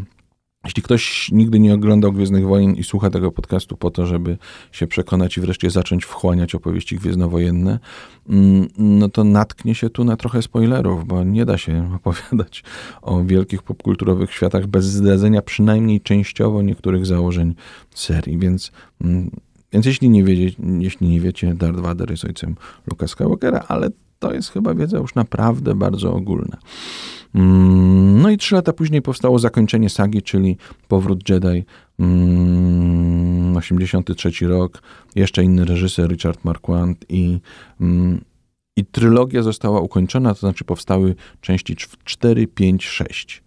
jeśli 0.64 0.82
ktoś 0.82 1.30
nigdy 1.32 1.60
nie 1.60 1.74
oglądał 1.74 2.12
Gwiezdnych 2.12 2.46
Wojen 2.46 2.74
i 2.74 2.84
słucha 2.84 3.10
tego 3.10 3.32
podcastu 3.32 3.76
po 3.76 3.90
to, 3.90 4.06
żeby 4.06 4.38
się 4.72 4.86
przekonać 4.86 5.36
i 5.36 5.40
wreszcie 5.40 5.70
zacząć 5.70 6.04
wchłaniać 6.04 6.54
opowieści 6.54 6.96
gwiezdnowojenne, 6.96 7.78
mm, 8.28 8.68
no 8.78 9.08
to 9.08 9.24
natknie 9.24 9.74
się 9.74 9.90
tu 9.90 10.04
na 10.04 10.16
trochę 10.16 10.42
spoilerów, 10.42 11.06
bo 11.06 11.24
nie 11.24 11.44
da 11.44 11.58
się 11.58 11.90
opowiadać 11.96 12.64
o 13.02 13.24
wielkich 13.24 13.62
popkulturowych 13.62 14.32
światach 14.32 14.66
bez 14.66 14.84
zdradzenia 14.84 15.42
przynajmniej 15.42 16.00
częściowo 16.00 16.62
niektórych 16.62 17.06
założeń 17.06 17.54
serii, 17.94 18.38
więc 18.38 18.72
mm, 19.00 19.30
więc 19.72 19.86
jeśli 19.86 20.10
nie, 20.10 20.24
wiecie, 20.24 20.56
jeśli 20.78 21.08
nie 21.08 21.20
wiecie, 21.20 21.54
Darth 21.54 21.80
Vader 21.80 22.10
jest 22.10 22.24
ojcem 22.24 22.56
Luka 22.86 23.08
Skywalkera, 23.08 23.64
ale 23.68 23.90
to 24.18 24.34
jest 24.34 24.50
chyba 24.50 24.74
wiedza 24.74 24.98
już 24.98 25.14
naprawdę 25.14 25.74
bardzo 25.74 26.14
ogólna. 26.14 26.56
Mm, 27.34 28.22
no 28.22 28.30
i 28.30 28.36
trzy 28.36 28.54
lata 28.54 28.72
później 28.72 29.02
powstało 29.02 29.38
zakończenie 29.38 29.90
sagi, 29.90 30.22
czyli 30.22 30.56
Powrót 30.88 31.28
Jedi, 31.28 31.64
83 33.56 34.28
mm, 34.28 34.58
rok, 34.58 34.82
jeszcze 35.14 35.44
inny 35.44 35.64
reżyser 35.64 36.10
Richard 36.10 36.44
Marquand 36.44 37.04
i, 37.08 37.40
mm, 37.80 38.20
I 38.76 38.84
trylogia 38.84 39.42
została 39.42 39.80
ukończona, 39.80 40.34
to 40.34 40.40
znaczy 40.40 40.64
powstały 40.64 41.14
części 41.40 41.76
4, 42.04 42.46
5, 42.46 42.84
6. 42.84 43.42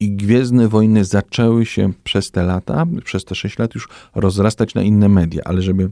I 0.00 0.12
Gwiezdne 0.16 0.68
Wojny 0.68 1.04
zaczęły 1.04 1.66
się 1.66 1.92
przez 2.04 2.30
te 2.30 2.42
lata, 2.42 2.86
przez 3.04 3.24
te 3.24 3.34
6 3.34 3.58
lat 3.58 3.74
już 3.74 3.88
rozrastać 4.14 4.74
na 4.74 4.82
inne 4.82 5.08
media, 5.08 5.42
ale 5.44 5.62
żeby 5.62 5.90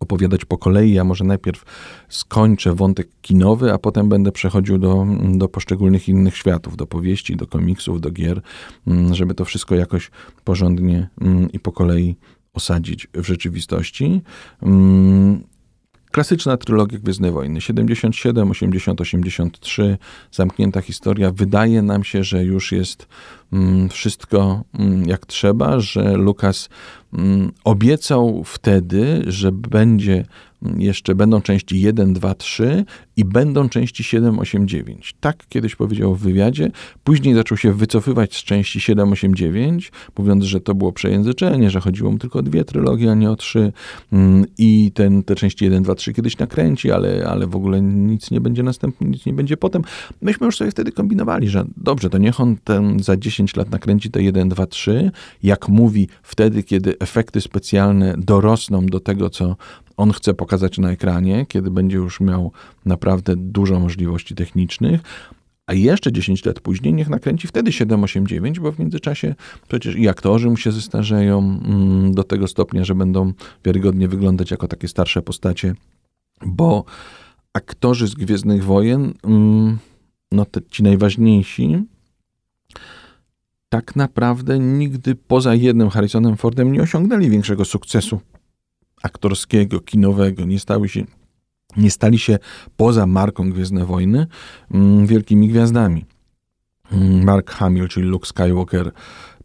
opowiadać 0.00 0.44
po 0.44 0.58
kolei. 0.58 0.92
Ja 0.92 1.04
może 1.04 1.24
najpierw 1.24 1.64
skończę 2.08 2.74
wątek 2.74 3.08
kinowy, 3.22 3.72
a 3.72 3.78
potem 3.78 4.08
będę 4.08 4.32
przechodził 4.32 4.78
do, 4.78 5.06
do 5.34 5.48
poszczególnych 5.48 6.08
innych 6.08 6.36
światów, 6.36 6.76
do 6.76 6.86
powieści, 6.86 7.36
do 7.36 7.46
komiksów, 7.46 8.00
do 8.00 8.10
gier, 8.10 8.40
mm, 8.86 9.14
żeby 9.14 9.34
to 9.34 9.44
wszystko 9.44 9.74
jakoś 9.74 10.10
porządnie 10.44 11.08
mm, 11.20 11.52
i 11.52 11.58
po 11.58 11.72
kolei 11.72 12.16
osadzić 12.54 13.08
w 13.14 13.26
rzeczywistości. 13.26 14.22
Mm, 14.62 15.44
klasyczna 16.10 16.56
trylogia 16.56 16.98
Gwiezdne 16.98 17.32
Wojny 17.32 17.60
77, 17.60 18.50
80, 18.50 19.00
83, 19.00 19.98
zamknięta 20.32 20.80
historia. 20.80 21.30
Wydaje 21.32 21.82
nam 21.82 22.04
się, 22.04 22.24
że 22.24 22.44
już 22.44 22.72
jest 22.72 23.08
wszystko 23.90 24.64
jak 25.06 25.26
trzeba, 25.26 25.80
że 25.80 26.16
Lukas 26.16 26.68
obiecał 27.64 28.42
wtedy, 28.44 29.22
że 29.26 29.52
będzie 29.52 30.24
jeszcze 30.76 31.14
będą 31.14 31.40
części 31.40 31.80
1, 31.80 32.12
2, 32.12 32.34
3 32.34 32.84
i 33.16 33.24
będą 33.24 33.68
części 33.68 34.04
7, 34.04 34.38
8, 34.38 34.68
9. 34.68 35.14
Tak 35.20 35.46
kiedyś 35.48 35.76
powiedział 35.76 36.14
w 36.14 36.20
wywiadzie. 36.20 36.70
Później 37.04 37.34
zaczął 37.34 37.58
się 37.58 37.72
wycofywać 37.72 38.36
z 38.36 38.44
części 38.44 38.80
7, 38.80 39.12
8, 39.12 39.34
9, 39.34 39.92
mówiąc, 40.18 40.44
że 40.44 40.60
to 40.60 40.74
było 40.74 40.92
przejęzyczenie, 40.92 41.70
że 41.70 41.80
chodziło 41.80 42.10
mu 42.10 42.18
tylko 42.18 42.38
o 42.38 42.42
dwie 42.42 42.64
trylogie, 42.64 43.10
a 43.10 43.14
nie 43.14 43.30
o 43.30 43.36
trzy. 43.36 43.72
Mm, 44.12 44.44
I 44.58 44.92
ten, 44.94 45.22
te 45.22 45.34
części 45.34 45.64
1, 45.64 45.82
2, 45.82 45.94
3 45.94 46.12
kiedyś 46.12 46.38
nakręci, 46.38 46.90
ale, 46.90 47.26
ale 47.28 47.46
w 47.46 47.56
ogóle 47.56 47.80
nic 47.82 48.30
nie 48.30 48.40
będzie 48.40 48.62
następnie, 48.62 49.06
nic 49.06 49.26
nie 49.26 49.32
będzie 49.32 49.56
potem. 49.56 49.82
Myśmy 50.22 50.46
już 50.46 50.56
sobie 50.56 50.70
wtedy 50.70 50.92
kombinowali, 50.92 51.48
że 51.48 51.64
dobrze, 51.76 52.10
to 52.10 52.18
niech 52.18 52.40
on 52.40 52.56
ten 52.64 53.02
za 53.02 53.16
10 53.16 53.37
lat 53.56 53.70
nakręci 53.70 54.10
te 54.10 54.22
1, 54.22 54.48
2, 54.48 54.66
3, 54.66 55.10
jak 55.42 55.68
mówi 55.68 56.08
wtedy, 56.22 56.62
kiedy 56.62 56.98
efekty 56.98 57.40
specjalne 57.40 58.14
dorosną 58.18 58.86
do 58.86 59.00
tego, 59.00 59.30
co 59.30 59.56
on 59.96 60.12
chce 60.12 60.34
pokazać 60.34 60.78
na 60.78 60.90
ekranie, 60.90 61.46
kiedy 61.46 61.70
będzie 61.70 61.96
już 61.96 62.20
miał 62.20 62.52
naprawdę 62.84 63.34
dużo 63.36 63.80
możliwości 63.80 64.34
technicznych, 64.34 65.00
a 65.66 65.74
jeszcze 65.74 66.12
10 66.12 66.44
lat 66.44 66.60
później 66.60 66.94
niech 66.94 67.08
nakręci 67.08 67.48
wtedy 67.48 67.72
789, 67.72 68.60
bo 68.60 68.72
w 68.72 68.78
międzyczasie 68.78 69.34
przecież 69.68 69.96
i 69.96 70.08
aktorzy 70.08 70.50
mu 70.50 70.56
się 70.56 70.72
zestarzeją 70.72 71.38
mm, 71.38 72.14
do 72.14 72.24
tego 72.24 72.48
stopnia, 72.48 72.84
że 72.84 72.94
będą 72.94 73.32
wiarygodnie 73.64 74.08
wyglądać 74.08 74.50
jako 74.50 74.68
takie 74.68 74.88
starsze 74.88 75.22
postacie, 75.22 75.74
bo 76.46 76.84
aktorzy 77.52 78.06
z 78.06 78.14
Gwiezdnych 78.14 78.64
Wojen, 78.64 79.14
mm, 79.24 79.78
no 80.32 80.44
te, 80.44 80.60
ci 80.70 80.82
najważniejsi, 80.82 81.84
tak 83.68 83.96
naprawdę 83.96 84.58
nigdy 84.58 85.14
poza 85.14 85.54
jednym 85.54 85.90
Harrisonem 85.90 86.36
Fordem 86.36 86.72
nie 86.72 86.82
osiągnęli 86.82 87.30
większego 87.30 87.64
sukcesu 87.64 88.20
aktorskiego, 89.02 89.80
kinowego, 89.80 90.44
nie 90.44 90.60
stały 90.60 90.88
się, 90.88 91.04
nie 91.76 91.90
stali 91.90 92.18
się 92.18 92.38
poza 92.76 93.06
marką 93.06 93.50
Gwiezdne 93.50 93.84
Wojny 93.84 94.26
mm, 94.70 95.06
wielkimi 95.06 95.48
gwiazdami. 95.48 96.04
Mm, 96.92 97.24
Mark 97.24 97.50
Hamill, 97.50 97.88
czyli 97.88 98.08
Luke 98.08 98.26
Skywalker, 98.26 98.92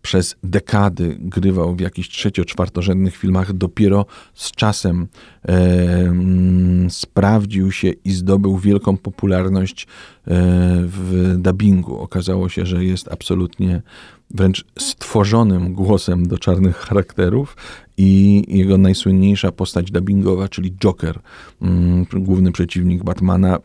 przez 0.03 0.35
dekady 0.43 1.17
grywał 1.19 1.75
w 1.75 1.79
jakichś 1.79 2.09
trzecio-czwartorzędnych 2.09 3.15
filmach, 3.15 3.53
dopiero 3.53 4.05
z 4.33 4.51
czasem 4.51 5.07
e, 5.47 6.13
sprawdził 6.89 7.71
się 7.71 7.89
i 7.89 8.11
zdobył 8.11 8.57
wielką 8.57 8.97
popularność 8.97 9.83
e, 9.83 9.87
w 10.85 11.35
dubbingu. 11.37 11.99
Okazało 11.99 12.49
się, 12.49 12.65
że 12.65 12.85
jest 12.85 13.07
absolutnie 13.11 13.81
wręcz 14.31 14.65
stworzonym 14.79 15.73
głosem 15.73 16.27
do 16.27 16.37
czarnych 16.37 16.77
charakterów 16.77 17.57
i 17.97 18.43
jego 18.47 18.77
najsłynniejsza 18.77 19.51
postać 19.51 19.91
dubbingowa, 19.91 20.49
czyli 20.49 20.71
Joker, 20.71 21.19
mm, 21.61 22.05
główny 22.13 22.51
przeciwnik 22.51 23.03
Batmana, 23.03 23.59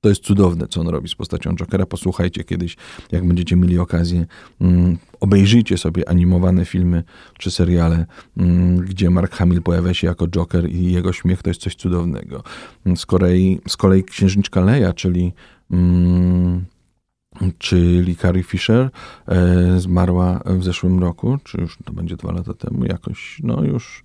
to 0.00 0.08
jest 0.08 0.24
cudowne, 0.24 0.66
co 0.68 0.80
on 0.80 0.88
robi 0.88 1.08
z 1.08 1.14
postacią 1.14 1.56
Jokera. 1.56 1.86
Posłuchajcie 1.86 2.44
kiedyś, 2.44 2.76
jak 3.12 3.26
będziecie 3.26 3.56
mieli 3.56 3.78
okazję. 3.78 4.26
Mm, 4.60 4.98
obejrzyjcie 5.20 5.78
sobie 5.78 6.08
animowane 6.08 6.64
filmy 6.64 7.02
czy 7.38 7.50
seriale, 7.50 8.06
mm, 8.36 8.76
gdzie 8.76 9.10
Mark 9.10 9.34
Hamill 9.34 9.62
pojawia 9.62 9.94
się 9.94 10.06
jako 10.06 10.28
Joker 10.28 10.70
i 10.70 10.92
jego 10.92 11.12
śmiech 11.12 11.42
to 11.42 11.50
jest 11.50 11.60
coś 11.60 11.74
cudownego. 11.74 12.42
Z 12.96 13.06
kolei, 13.06 13.60
z 13.68 13.76
kolei 13.76 14.04
Księżniczka 14.04 14.60
Leia, 14.60 14.92
czyli 14.92 15.32
czyli 17.58 18.16
Carrie 18.16 18.42
Fisher 18.42 18.90
e, 19.26 19.80
zmarła 19.80 20.40
w 20.44 20.64
zeszłym 20.64 21.00
roku, 21.00 21.38
czy 21.44 21.60
już 21.60 21.78
to 21.84 21.92
będzie 21.92 22.16
dwa 22.16 22.32
lata 22.32 22.54
temu, 22.54 22.84
jakoś, 22.84 23.40
no 23.42 23.64
już, 23.64 24.04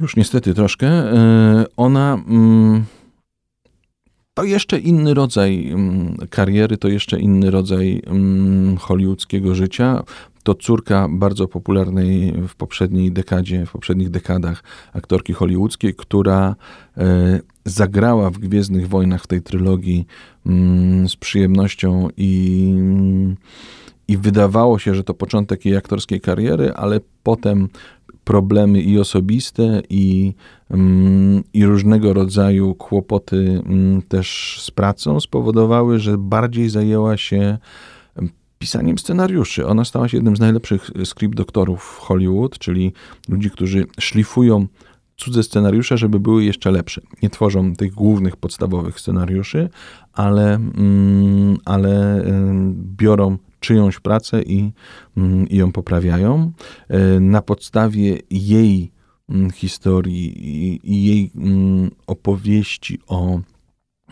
już 0.00 0.16
niestety 0.16 0.54
troszkę. 0.54 0.86
E, 0.86 1.64
ona 1.76 2.14
mm, 2.28 2.84
to 4.34 4.44
jeszcze 4.44 4.78
inny 4.78 5.14
rodzaj 5.14 5.70
mm, 5.72 6.16
kariery, 6.30 6.76
to 6.76 6.88
jeszcze 6.88 7.20
inny 7.20 7.50
rodzaj 7.50 8.02
mm, 8.06 8.76
hollywoodzkiego 8.76 9.54
życia. 9.54 10.02
To 10.42 10.54
córka 10.54 11.08
bardzo 11.10 11.48
popularnej 11.48 12.32
w 12.48 12.54
poprzedniej 12.54 13.12
dekadzie, 13.12 13.66
w 13.66 13.72
poprzednich 13.72 14.10
dekadach 14.10 14.62
aktorki 14.92 15.32
hollywoodzkiej, 15.32 15.94
która 15.94 16.56
e, 16.96 17.40
zagrała 17.64 18.30
w 18.30 18.38
Gwiezdnych 18.38 18.88
Wojnach 18.88 19.22
w 19.22 19.26
tej 19.26 19.42
trylogii 19.42 20.06
mm, 20.46 21.08
z 21.08 21.16
przyjemnością 21.16 22.08
i, 22.16 22.74
i 24.08 24.16
wydawało 24.16 24.78
się, 24.78 24.94
że 24.94 25.04
to 25.04 25.14
początek 25.14 25.64
jej 25.64 25.76
aktorskiej 25.76 26.20
kariery, 26.20 26.72
ale 26.74 27.00
potem 27.22 27.68
problemy 28.24 28.80
i 28.80 28.98
osobiste, 28.98 29.82
i, 29.90 30.34
mm, 30.70 31.42
i 31.52 31.64
różnego 31.64 32.12
rodzaju 32.12 32.74
kłopoty 32.74 33.62
mm, 33.66 34.02
też 34.02 34.58
z 34.62 34.70
pracą 34.70 35.20
spowodowały, 35.20 35.98
że 35.98 36.18
bardziej 36.18 36.68
zajęła 36.68 37.16
się 37.16 37.58
pisaniem 38.60 38.98
scenariuszy. 38.98 39.66
Ona 39.66 39.84
stała 39.84 40.08
się 40.08 40.16
jednym 40.16 40.36
z 40.36 40.40
najlepszych 40.40 40.90
script 41.04 41.34
doktorów 41.34 41.98
Hollywood, 42.00 42.58
czyli 42.58 42.92
ludzi, 43.28 43.50
którzy 43.50 43.86
szlifują 44.00 44.66
cudze 45.16 45.42
scenariusze, 45.42 45.98
żeby 45.98 46.20
były 46.20 46.44
jeszcze 46.44 46.70
lepsze. 46.70 47.00
Nie 47.22 47.30
tworzą 47.30 47.74
tych 47.74 47.92
głównych, 47.92 48.36
podstawowych 48.36 49.00
scenariuszy, 49.00 49.68
ale, 50.12 50.54
mm, 50.54 51.56
ale 51.64 52.24
biorą 52.74 53.38
czyjąś 53.60 54.00
pracę 54.00 54.42
i, 54.42 54.72
mm, 55.16 55.48
i 55.48 55.56
ją 55.56 55.72
poprawiają. 55.72 56.52
E, 56.88 57.20
na 57.20 57.42
podstawie 57.42 58.18
jej 58.30 58.92
mm, 59.28 59.50
historii 59.50 60.80
i 60.92 61.04
jej 61.04 61.30
opowieści 62.06 62.98
o 63.06 63.40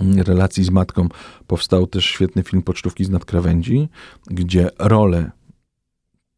relacji 0.01 0.65
z 0.65 0.71
matką 0.71 1.09
powstał 1.47 1.87
też 1.87 2.05
świetny 2.05 2.43
film 2.43 2.63
Pocztówki 2.63 3.05
z 3.05 3.11
nadkrawędzi, 3.11 3.89
gdzie 4.27 4.71
rolę 4.79 5.31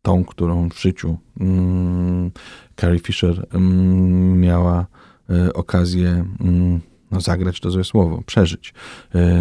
tą, 0.02 0.24
którą 0.24 0.68
w 0.68 0.80
życiu 0.80 1.18
mm, 1.40 2.30
Carrie 2.76 3.00
Fisher 3.00 3.46
mm, 3.52 4.40
miała 4.40 4.86
y, 5.30 5.52
okazję 5.52 6.24
mm, 6.40 6.80
no, 7.10 7.20
zagrać 7.20 7.60
to 7.60 7.70
złe 7.70 7.84
słowo, 7.84 8.22
przeżyć. 8.26 8.74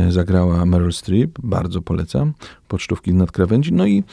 Y, 0.07 0.11
zagrała 0.11 0.65
Meryl 0.65 0.93
Streep, 0.93 1.31
bardzo 1.43 1.81
polecam, 1.81 2.33
Pocztówki 2.67 3.11
z 3.11 3.13
nadkrawędzi. 3.13 3.73
No 3.73 3.87
i 3.87 4.03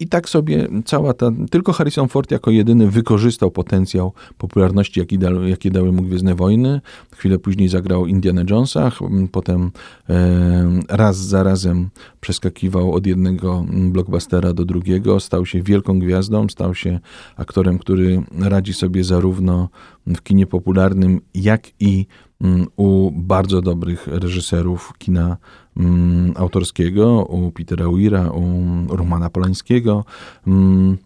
i 0.00 0.06
tak 0.06 0.28
sobie 0.28 0.68
cała 0.84 1.14
ta, 1.14 1.30
tylko 1.50 1.72
Harrison 1.72 2.08
Ford 2.08 2.30
jako 2.30 2.50
jedyny 2.50 2.90
wykorzystał 2.90 3.50
potencjał 3.50 4.12
popularności, 4.38 5.00
jaki, 5.00 5.18
da, 5.18 5.30
jaki 5.30 5.70
dały 5.70 5.92
mu 5.92 6.02
Gwiezdne 6.02 6.34
Wojny. 6.34 6.80
Chwilę 7.14 7.38
później 7.38 7.68
zagrał 7.68 8.06
Indiana 8.06 8.42
Jonesa, 8.50 8.92
potem 9.32 9.70
e, 10.08 10.80
raz 10.88 11.16
za 11.16 11.42
razem 11.42 11.88
przeskakiwał 12.20 12.92
od 12.92 13.06
jednego 13.06 13.64
blockbustera 13.70 14.52
do 14.52 14.64
drugiego, 14.64 15.20
stał 15.20 15.46
się 15.46 15.62
wielką 15.62 15.98
gwiazdą, 15.98 16.48
stał 16.48 16.74
się 16.74 17.00
aktorem, 17.36 17.78
który 17.78 18.22
radzi 18.38 18.74
sobie 18.74 19.04
zarówno 19.04 19.68
w 20.16 20.22
kinie 20.22 20.46
popularnym, 20.46 21.20
jak 21.34 21.68
i 21.80 22.06
mm, 22.40 22.66
u 22.76 23.10
bardzo 23.10 23.62
dobrych 23.62 24.06
reżyserów 24.06 24.92
kina 24.98 25.36
mm, 25.76 26.32
autorskiego, 26.36 27.24
u 27.24 27.50
Petera 27.50 27.86
Weira, 27.90 28.30
u 28.30 28.96
Romana 28.96 29.30
Polańskiego. 29.30 30.04
Mm, 30.46 30.98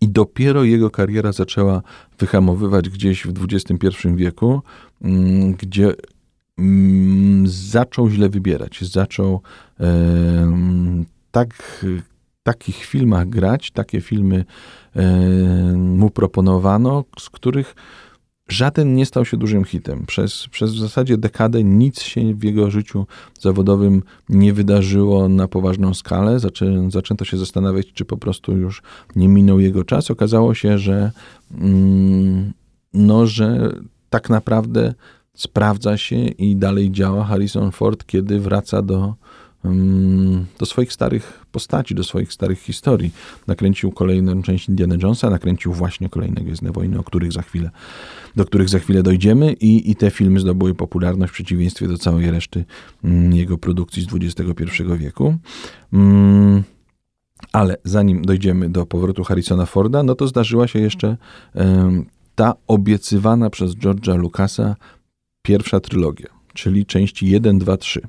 I 0.00 0.08
dopiero 0.08 0.64
jego 0.64 0.90
kariera 0.90 1.32
zaczęła 1.32 1.82
wyhamowywać 2.18 2.88
gdzieś 2.88 3.26
w 3.26 3.44
XXI 3.44 4.08
wieku, 4.14 4.62
gdzie 5.58 5.94
zaczął 7.44 8.10
źle 8.10 8.28
wybierać. 8.28 8.80
Zaczął 8.80 9.40
tak, 11.30 11.84
takich 12.42 12.84
filmach 12.84 13.28
grać, 13.28 13.70
takie 13.70 14.00
filmy 14.00 14.44
e, 14.96 15.06
mu 15.76 16.10
proponowano, 16.10 17.04
z 17.18 17.30
których 17.30 17.74
żaden 18.48 18.94
nie 18.94 19.06
stał 19.06 19.24
się 19.24 19.36
dużym 19.36 19.64
hitem. 19.64 20.04
Przez, 20.06 20.48
przez 20.50 20.74
w 20.74 20.78
zasadzie 20.78 21.18
dekadę 21.18 21.64
nic 21.64 22.02
się 22.02 22.34
w 22.34 22.44
jego 22.44 22.70
życiu 22.70 23.06
zawodowym 23.40 24.02
nie 24.28 24.52
wydarzyło 24.52 25.28
na 25.28 25.48
poważną 25.48 25.94
skalę. 25.94 26.38
Zaczę, 26.38 26.90
zaczęto 26.90 27.24
się 27.24 27.36
zastanawiać, 27.36 27.92
czy 27.92 28.04
po 28.04 28.16
prostu 28.16 28.56
już 28.56 28.82
nie 29.16 29.28
minął 29.28 29.60
jego 29.60 29.84
czas. 29.84 30.10
Okazało 30.10 30.54
się, 30.54 30.78
że, 30.78 31.12
mm, 31.60 32.52
no, 32.94 33.26
że 33.26 33.72
tak 34.10 34.30
naprawdę 34.30 34.94
sprawdza 35.34 35.96
się 35.96 36.16
i 36.16 36.56
dalej 36.56 36.90
działa 36.90 37.24
Harrison 37.24 37.72
Ford, 37.72 38.06
kiedy 38.06 38.40
wraca 38.40 38.82
do, 38.82 39.14
do 40.58 40.66
swoich 40.66 40.92
starych 40.92 41.44
postaci, 41.52 41.94
do 41.94 42.04
swoich 42.04 42.32
starych 42.32 42.60
historii. 42.60 43.10
Nakręcił 43.46 43.92
kolejną 43.92 44.42
część 44.42 44.68
Indiana 44.68 44.94
Jonesa, 45.02 45.30
nakręcił 45.30 45.72
właśnie 45.72 46.08
kolejne 46.08 46.40
Gwiezdne 46.40 46.72
Wojny, 46.72 46.98
o 46.98 47.02
których 47.02 47.32
za 47.32 47.42
chwilę, 47.42 47.70
do 48.36 48.44
których 48.44 48.68
za 48.68 48.78
chwilę 48.78 49.02
dojdziemy 49.02 49.52
i, 49.52 49.90
i 49.90 49.96
te 49.96 50.10
filmy 50.10 50.40
zdobyły 50.40 50.74
popularność 50.74 51.30
w 51.30 51.34
przeciwieństwie 51.34 51.88
do 51.88 51.98
całej 51.98 52.30
reszty 52.30 52.64
mm, 53.04 53.32
jego 53.32 53.58
produkcji 53.58 54.02
z 54.02 54.06
XXI 54.14 54.82
wieku. 54.98 55.36
Mm, 55.92 56.62
ale 57.52 57.76
zanim 57.84 58.22
dojdziemy 58.22 58.68
do 58.68 58.86
powrotu 58.86 59.24
Harrisona 59.24 59.66
Forda, 59.66 60.02
no 60.02 60.14
to 60.14 60.26
zdarzyła 60.26 60.68
się 60.68 60.78
jeszcze 60.78 61.16
ta 62.34 62.54
obiecywana 62.66 63.50
przez 63.50 63.74
George'a 63.76 64.18
Lucasa 64.18 64.76
pierwsza 65.42 65.80
trylogia, 65.80 66.26
czyli 66.54 66.86
części 66.86 67.30
1, 67.30 67.58
2, 67.58 67.76
3 67.76 68.00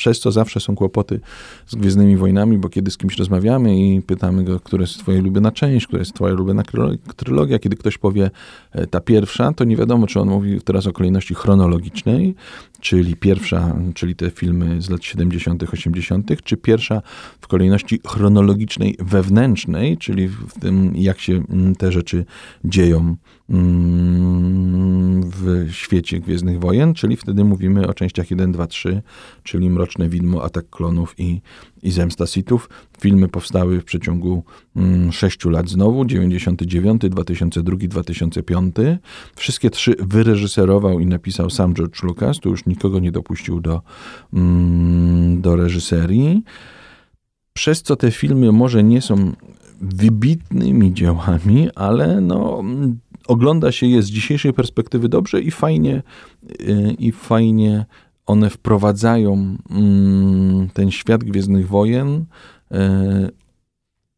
przez 0.00 0.20
co 0.20 0.32
zawsze 0.32 0.60
są 0.60 0.76
kłopoty 0.76 1.20
z 1.66 1.74
Gwiezdnymi 1.74 2.16
Wojnami, 2.16 2.58
bo 2.58 2.68
kiedy 2.68 2.90
z 2.90 2.96
kimś 2.96 3.18
rozmawiamy 3.18 3.78
i 3.78 4.02
pytamy 4.02 4.44
go, 4.44 4.60
która 4.60 4.80
jest 4.80 4.98
twoja 4.98 5.18
ulubiona 5.18 5.52
część, 5.52 5.86
która 5.86 6.00
jest 6.00 6.14
twoja 6.14 6.34
ulubiona 6.34 6.62
trylogia, 7.16 7.58
kiedy 7.58 7.76
ktoś 7.76 7.98
powie 7.98 8.30
e, 8.72 8.86
ta 8.86 9.00
pierwsza, 9.00 9.52
to 9.52 9.64
nie 9.64 9.76
wiadomo, 9.76 10.06
czy 10.06 10.20
on 10.20 10.28
mówi 10.28 10.60
teraz 10.60 10.86
o 10.86 10.92
kolejności 10.92 11.34
chronologicznej, 11.34 12.34
czyli 12.80 13.16
pierwsza, 13.16 13.76
czyli 13.94 14.16
te 14.16 14.30
filmy 14.30 14.82
z 14.82 14.90
lat 14.90 15.04
70., 15.04 15.62
80., 15.72 16.42
czy 16.44 16.56
pierwsza 16.56 17.02
w 17.40 17.48
kolejności 17.48 18.00
chronologicznej 18.06 18.96
wewnętrznej, 18.98 19.98
czyli 19.98 20.28
w 20.28 20.60
tym, 20.60 20.92
jak 20.96 21.20
się 21.20 21.42
mm, 21.50 21.74
te 21.74 21.92
rzeczy 21.92 22.24
dzieją 22.64 23.16
w 25.24 25.68
świecie 25.70 26.20
Gwiezdnych 26.20 26.60
Wojen, 26.60 26.94
czyli 26.94 27.16
wtedy 27.16 27.44
mówimy 27.44 27.88
o 27.88 27.94
częściach 27.94 28.30
1, 28.30 28.52
2, 28.52 28.66
3, 28.66 29.02
czyli 29.42 29.70
Mroczne 29.70 30.08
Widmo, 30.08 30.44
Atak 30.44 30.70
Klonów 30.70 31.14
i, 31.18 31.40
i 31.82 31.90
Zemsta 31.90 32.26
Sithów. 32.26 32.68
Filmy 33.00 33.28
powstały 33.28 33.80
w 33.80 33.84
przeciągu 33.84 34.44
mm, 34.76 35.12
6 35.12 35.44
lat 35.44 35.68
znowu, 35.68 36.04
99, 36.04 37.02
2002, 37.02 37.76
2005. 37.76 38.76
Wszystkie 39.36 39.70
trzy 39.70 39.94
wyreżyserował 39.98 41.00
i 41.00 41.06
napisał 41.06 41.50
sam 41.50 41.74
George 41.74 42.02
Lucas, 42.02 42.38
tu 42.38 42.50
już 42.50 42.66
nikogo 42.66 42.98
nie 42.98 43.12
dopuścił 43.12 43.60
do, 43.60 43.82
mm, 44.32 45.40
do 45.40 45.56
reżyserii. 45.56 46.42
Przez 47.52 47.82
co 47.82 47.96
te 47.96 48.10
filmy 48.10 48.52
może 48.52 48.84
nie 48.84 49.02
są 49.02 49.32
wybitnymi 49.80 50.94
dziełami, 50.94 51.68
ale 51.74 52.20
no, 52.20 52.62
ogląda 53.30 53.72
się 53.72 53.86
je 53.86 54.02
z 54.02 54.10
dzisiejszej 54.10 54.52
perspektywy 54.52 55.08
dobrze 55.08 55.40
i 55.40 55.50
fajnie, 55.50 56.02
y, 56.60 56.94
i 56.98 57.12
fajnie 57.12 57.86
one 58.26 58.50
wprowadzają 58.50 59.56
mm, 59.70 60.68
ten 60.74 60.90
świat 60.90 61.24
Gwiezdnych 61.24 61.68
Wojen 61.68 62.08
y, 62.08 62.24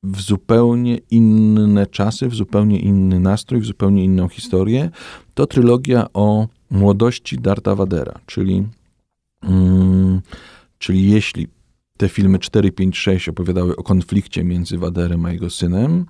w 0.03 0.20
zupełnie 0.20 0.98
inne 1.11 1.87
czasy, 1.87 2.29
w 2.29 2.35
zupełnie 2.35 2.81
inny 2.81 3.20
nastrój, 3.20 3.61
w 3.61 3.66
zupełnie 3.66 4.05
inną 4.05 4.29
historię. 4.29 4.90
To 5.35 5.46
trylogia 5.46 6.07
o 6.14 6.48
młodości 6.70 7.38
Darta 7.38 7.75
Vadera, 7.75 8.20
czyli, 8.27 8.66
mm, 9.42 10.20
czyli 10.79 11.11
jeśli 11.11 11.48
te 11.96 12.09
filmy 12.09 12.38
4, 12.38 12.72
5, 12.72 12.98
6 12.98 13.29
opowiadały 13.29 13.77
o 13.77 13.83
konflikcie 13.83 14.44
między 14.44 14.79
Waderem 14.79 15.25
a 15.25 15.33
jego 15.33 15.51
synem, 15.51 16.07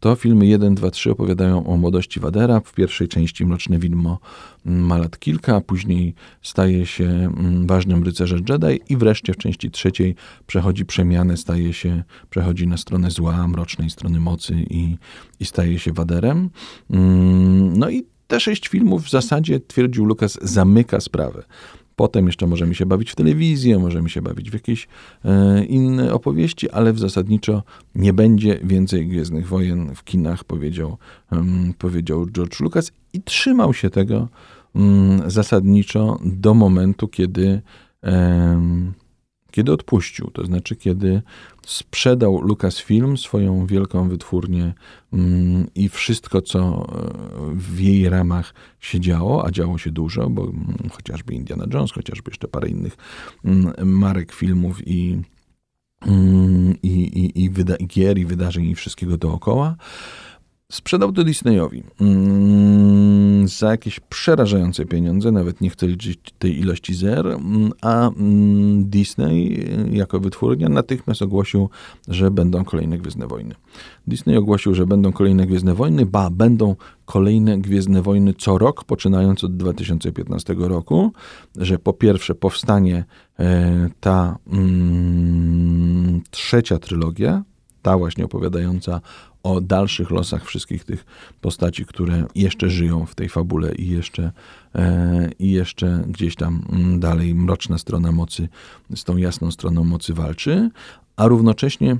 to 0.00 0.16
filmy 0.16 0.46
1, 0.46 0.74
2, 0.74 0.90
3 0.90 1.10
opowiadają 1.10 1.66
o 1.66 1.76
młodości 1.76 2.20
Wadera. 2.20 2.60
W 2.60 2.72
pierwszej 2.72 3.08
części 3.08 3.46
Mroczne 3.46 3.78
Widmo 3.78 4.18
ma 4.64 4.98
lat 4.98 5.18
kilka, 5.18 5.60
później 5.60 6.14
staje 6.42 6.86
się 6.86 7.04
mm, 7.04 7.66
ważnym 7.66 8.04
rycerzem 8.04 8.44
Jedi 8.48 8.80
i 8.88 8.96
wreszcie 8.96 9.32
w 9.32 9.36
części 9.36 9.70
trzeciej 9.70 10.14
przechodzi 10.46 10.84
przemianę, 10.84 11.36
staje 11.36 11.72
się, 11.72 12.02
przechodzi 12.30 12.66
na 12.66 12.76
stronę 12.76 13.10
zła, 13.10 13.48
mrocznej 13.48 13.90
strony 13.90 14.20
mocy 14.20 14.54
i, 14.70 14.96
i 15.40 15.44
staje 15.44 15.78
się 15.78 15.92
Waderem. 15.92 16.50
Mm, 16.90 17.78
no 17.78 17.90
i 17.90 18.04
te 18.26 18.40
sześć 18.40 18.68
filmów 18.68 19.04
w 19.04 19.10
zasadzie, 19.10 19.60
twierdził 19.60 20.04
Lukas, 20.04 20.38
zamyka 20.42 21.00
sprawę. 21.00 21.42
Potem 21.96 22.26
jeszcze 22.26 22.46
możemy 22.46 22.74
się 22.74 22.86
bawić 22.86 23.10
w 23.10 23.14
telewizję, 23.14 23.78
możemy 23.78 24.10
się 24.10 24.22
bawić 24.22 24.50
w 24.50 24.54
jakieś 24.54 24.88
e, 25.24 25.64
inne 25.64 26.14
opowieści, 26.14 26.70
ale 26.70 26.92
w 26.92 26.98
zasadniczo 26.98 27.62
nie 27.94 28.12
będzie 28.12 28.60
więcej 28.64 29.06
Gwiezdnych 29.06 29.48
Wojen 29.48 29.94
w 29.94 30.04
kinach, 30.04 30.44
powiedział, 30.44 30.98
powiedział 31.78 32.26
George 32.26 32.60
Lucas 32.60 32.92
i 33.12 33.22
trzymał 33.22 33.74
się 33.74 33.90
tego 33.90 34.28
um, 34.74 35.30
zasadniczo 35.30 36.18
do 36.24 36.54
momentu, 36.54 37.08
kiedy 37.08 37.60
kiedy 39.56 39.72
odpuścił, 39.72 40.30
to 40.30 40.46
znaczy 40.46 40.76
kiedy 40.76 41.22
sprzedał 41.66 42.40
Lucasfilm, 42.40 43.16
swoją 43.16 43.66
wielką 43.66 44.08
wytwórnię 44.08 44.74
mm, 45.12 45.66
i 45.74 45.88
wszystko, 45.88 46.42
co 46.42 46.58
e, 46.60 47.54
w 47.54 47.80
jej 47.80 48.08
ramach 48.08 48.54
się 48.80 49.00
działo, 49.00 49.46
a 49.46 49.50
działo 49.50 49.78
się 49.78 49.90
dużo, 49.90 50.30
bo 50.30 50.42
mm, 50.42 50.88
chociażby 50.92 51.34
Indiana 51.34 51.66
Jones, 51.74 51.92
chociażby 51.92 52.30
jeszcze 52.30 52.48
parę 52.48 52.68
innych 52.68 52.96
mm, 53.44 53.72
marek 53.88 54.32
filmów 54.32 54.88
i, 54.88 55.22
i, 56.82 56.88
i, 56.88 57.44
i, 57.44 57.50
wyda- 57.50 57.86
gier, 57.86 58.18
i 58.18 58.24
wydarzeń, 58.24 58.64
i 58.64 58.74
wszystkiego 58.74 59.16
dookoła, 59.16 59.76
sprzedał 60.72 61.12
to 61.12 61.24
Disneyowi 61.24 61.82
mm, 62.00 63.48
za 63.48 63.70
jakieś 63.70 64.00
przerażające 64.00 64.84
pieniądze, 64.84 65.32
nawet 65.32 65.60
nie 65.60 65.70
chcę 65.70 65.86
liczyć 65.86 66.18
tej 66.38 66.58
ilości 66.58 66.94
zer, 66.94 67.26
mm, 67.26 67.72
a 67.80 68.08
mm, 68.08 68.90
Disney 68.90 69.68
jako 69.90 70.20
wytwórnia 70.20 70.68
natychmiast 70.68 71.22
ogłosił, 71.22 71.68
że 72.08 72.30
będą 72.30 72.64
kolejne 72.64 72.98
Gwiezdne 72.98 73.26
Wojny. 73.26 73.54
Disney 74.06 74.36
ogłosił, 74.36 74.74
że 74.74 74.86
będą 74.86 75.12
kolejne 75.12 75.46
Gwiezdne 75.46 75.74
Wojny, 75.74 76.06
ba, 76.06 76.30
będą 76.30 76.76
kolejne 77.04 77.58
Gwiezdne 77.58 78.02
Wojny 78.02 78.34
co 78.34 78.58
rok, 78.58 78.84
poczynając 78.84 79.44
od 79.44 79.56
2015 79.56 80.54
roku, 80.58 81.12
że 81.56 81.78
po 81.78 81.92
pierwsze 81.92 82.34
powstanie 82.34 83.04
e, 83.38 83.88
ta 84.00 84.38
mm, 84.52 86.22
trzecia 86.30 86.78
trylogia, 86.78 87.42
ta 87.86 87.98
właśnie 87.98 88.24
opowiadająca 88.24 89.00
o 89.42 89.60
dalszych 89.60 90.10
losach 90.10 90.44
wszystkich 90.44 90.84
tych 90.84 91.06
postaci, 91.40 91.86
które 91.86 92.24
jeszcze 92.34 92.70
żyją 92.70 93.06
w 93.06 93.14
tej 93.14 93.28
fabule 93.28 93.74
i 93.74 93.88
jeszcze, 93.88 94.32
e, 94.74 95.30
i 95.38 95.50
jeszcze 95.50 96.04
gdzieś 96.08 96.36
tam 96.36 96.62
mm, 96.72 97.00
dalej 97.00 97.34
mroczna 97.34 97.78
strona 97.78 98.12
mocy 98.12 98.48
z 98.94 99.04
tą 99.04 99.16
jasną 99.16 99.50
stroną 99.50 99.84
mocy 99.84 100.14
walczy, 100.14 100.70
a 101.16 101.26
równocześnie 101.26 101.96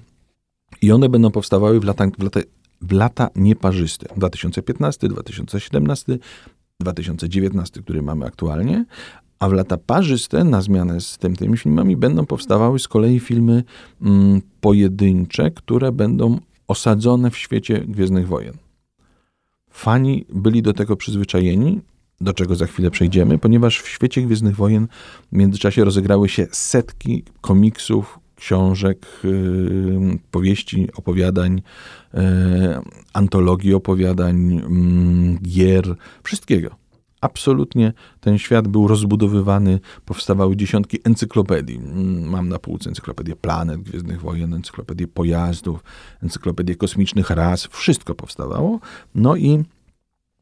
i 0.83 0.93
one 0.93 1.09
będą 1.09 1.31
powstawały 1.31 1.81
w 1.81 1.85
lata, 1.85 2.07
w 2.19 2.23
lata, 2.23 2.41
w 2.81 2.93
lata 2.93 3.29
nieparzyste. 3.37 4.07
2015, 4.17 5.09
2017, 5.09 6.19
2019, 6.81 7.83
który 7.83 8.03
mamy 8.03 8.27
aktualnie, 8.27 8.85
a 9.39 9.49
w 9.49 9.53
lata 9.53 9.77
parzyste, 9.77 10.45
na 10.45 10.63
zmianę 10.63 11.01
z 11.01 11.19
tym, 11.19 11.37
tymi 11.37 11.57
filmami, 11.57 11.97
będą 11.97 12.27
powstawały 12.27 12.79
z 12.79 12.89
kolei 12.89 13.21
filmy 13.21 13.65
mm, 14.03 14.43
pojedyncze, 14.61 15.51
które 15.51 15.93
będą 15.93 16.39
osadzone 16.69 17.31
w 17.31 17.37
świecie 17.37 17.81
Gwiezdnych 17.81 18.29
Wojen. 18.29 18.55
Fani 19.71 20.25
byli 20.29 20.63
do 20.63 20.73
tego 20.73 20.97
przyzwyczajeni, 20.97 21.81
do 22.21 22.33
czego 22.33 22.55
za 22.55 22.67
chwilę 22.67 22.91
przejdziemy, 22.91 23.39
ponieważ 23.39 23.81
w 23.81 23.89
świecie 23.89 24.23
Gwiezdnych 24.23 24.57
Wojen 24.57 24.89
w 25.33 25.37
międzyczasie 25.37 25.85
rozegrały 25.85 26.29
się 26.29 26.47
setki 26.51 27.25
komiksów, 27.41 28.19
książek, 28.37 29.07
yy, 29.25 30.19
powieści, 30.31 30.89
opowiadań, 30.97 31.63
yy, 32.15 32.21
antologii 33.13 33.75
opowiadań, 33.75 34.55
yy, 34.55 35.39
gier, 35.43 35.97
wszystkiego 36.23 36.86
absolutnie 37.21 37.93
ten 38.21 38.39
świat 38.39 38.69
był 38.69 38.89
rozbudowywany, 38.89 39.81
powstawały 40.05 40.57
dziesiątki 40.57 40.99
encyklopedii. 41.05 41.77
Mm, 41.77 42.31
mam 42.31 42.49
na 42.49 42.59
półce 42.59 42.91
encyklopedię 42.91 43.37
planet, 43.37 43.81
Gwiezdnych 43.81 44.21
Wojen, 44.21 44.55
encyklopedię 44.55 45.09
pojazdów, 45.09 45.85
encyklopedię 46.23 46.77
kosmicznych 46.77 47.31
ras, 47.31 47.67
wszystko 47.67 48.15
powstawało. 48.15 48.81
No 49.15 49.37
i 49.37 49.65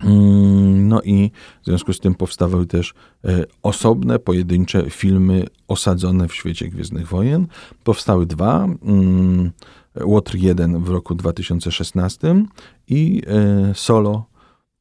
mm, 0.01 0.89
no 0.89 1.03
i 1.03 1.31
w 1.63 1.67
związku 1.67 1.93
z 1.93 2.01
tym 2.01 2.15
powstawały 2.15 2.67
też 2.67 2.95
e, 3.25 3.45
osobne, 3.63 4.19
pojedyncze 4.19 4.91
filmy 4.91 5.45
osadzone 5.69 6.29
w 6.29 6.35
świecie 6.35 6.69
Gwiezdnych 6.69 7.09
Wojen. 7.09 7.47
Powstały 7.85 8.27
dwa. 8.27 8.65
Mm, 8.65 9.51
Łotr 10.05 10.37
1 10.37 10.85
w 10.85 10.89
roku 10.89 11.15
2016 11.15 12.45
i 12.89 13.23
e, 13.27 13.75
Solo 13.75 14.34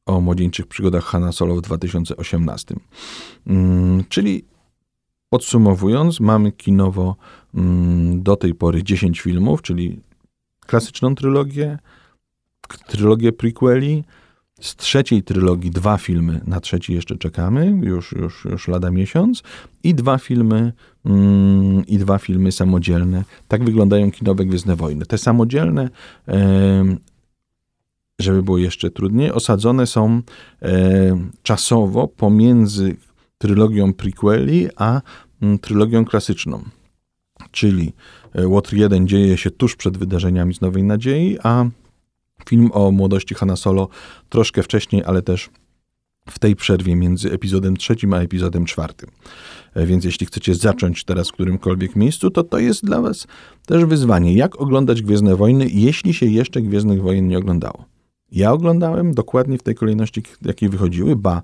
o 0.06 0.20
młodzieńczych 0.20 0.66
przygodach 0.66 1.04
Hanna 1.04 1.32
Solo 1.32 1.56
w 1.56 1.60
2018. 1.60 2.74
Mm, 3.46 4.04
czyli 4.08 4.44
podsumowując, 5.28 6.20
mamy 6.20 6.52
kinowo 6.52 7.16
mm, 7.54 8.22
do 8.22 8.36
tej 8.36 8.54
pory 8.54 8.82
10 8.82 9.20
filmów, 9.20 9.62
czyli 9.62 10.00
klasyczną 10.66 11.14
trylogię, 11.14 11.78
trylogię 12.86 13.32
prequeli, 13.32 14.04
z 14.60 14.76
trzeciej 14.76 15.22
trylogii 15.22 15.70
dwa 15.70 15.98
filmy, 15.98 16.40
na 16.46 16.60
trzeci 16.60 16.94
jeszcze 16.94 17.16
czekamy, 17.16 17.66
już, 17.82 18.12
już, 18.12 18.44
już 18.44 18.68
lada 18.68 18.90
miesiąc, 18.90 19.42
i 19.82 19.94
dwa 19.94 20.18
filmy, 20.18 20.72
mm, 21.04 21.86
i 21.86 21.98
dwa 21.98 22.18
filmy 22.18 22.52
samodzielne. 22.52 23.24
Tak 23.48 23.64
wyglądają 23.64 24.10
kinowe 24.10 24.44
Gwiezdne 24.44 24.76
Wojny. 24.76 25.06
Te 25.06 25.18
samodzielne, 25.18 25.88
żeby 28.20 28.42
było 28.42 28.58
jeszcze 28.58 28.90
trudniej, 28.90 29.32
osadzone 29.32 29.86
są 29.86 30.22
e, 30.62 31.28
czasowo 31.42 32.08
pomiędzy 32.08 32.96
trylogią 33.38 33.92
prequeli 33.92 34.68
a 34.76 35.00
mm, 35.42 35.58
trylogią 35.58 36.04
klasyczną. 36.04 36.64
Czyli 37.50 37.92
e, 38.34 38.48
Łotr 38.48 38.74
1 38.74 39.08
dzieje 39.08 39.36
się 39.36 39.50
tuż 39.50 39.76
przed 39.76 39.98
wydarzeniami 39.98 40.54
z 40.54 40.60
Nowej 40.60 40.82
Nadziei, 40.82 41.38
a 41.42 41.64
Film 42.48 42.70
o 42.72 42.90
młodości 42.90 43.34
Hanna 43.34 43.56
Solo 43.56 43.88
troszkę 44.28 44.62
wcześniej, 44.62 45.02
ale 45.06 45.22
też 45.22 45.50
w 46.28 46.38
tej 46.38 46.56
przerwie 46.56 46.96
między 46.96 47.32
epizodem 47.32 47.76
trzecim 47.76 48.12
a 48.12 48.20
epizodem 48.20 48.64
czwartym. 48.64 49.10
E, 49.74 49.86
więc 49.86 50.04
jeśli 50.04 50.26
chcecie 50.26 50.54
zacząć 50.54 51.04
teraz 51.04 51.28
w 51.28 51.32
którymkolwiek 51.32 51.96
miejscu, 51.96 52.30
to 52.30 52.42
to 52.42 52.58
jest 52.58 52.84
dla 52.84 53.00
was 53.00 53.26
też 53.66 53.84
wyzwanie. 53.84 54.34
Jak 54.34 54.60
oglądać 54.60 55.02
Gwiezdne 55.02 55.36
Wojny, 55.36 55.68
jeśli 55.68 56.14
się 56.14 56.26
jeszcze 56.26 56.62
Gwiezdnych 56.62 57.02
Wojen 57.02 57.28
nie 57.28 57.38
oglądało? 57.38 57.93
Ja 58.32 58.52
oglądałem 58.52 59.14
dokładnie 59.14 59.58
w 59.58 59.62
tej 59.62 59.74
kolejności, 59.74 60.22
jakiej 60.42 60.68
wychodziły, 60.68 61.16
ba, 61.16 61.42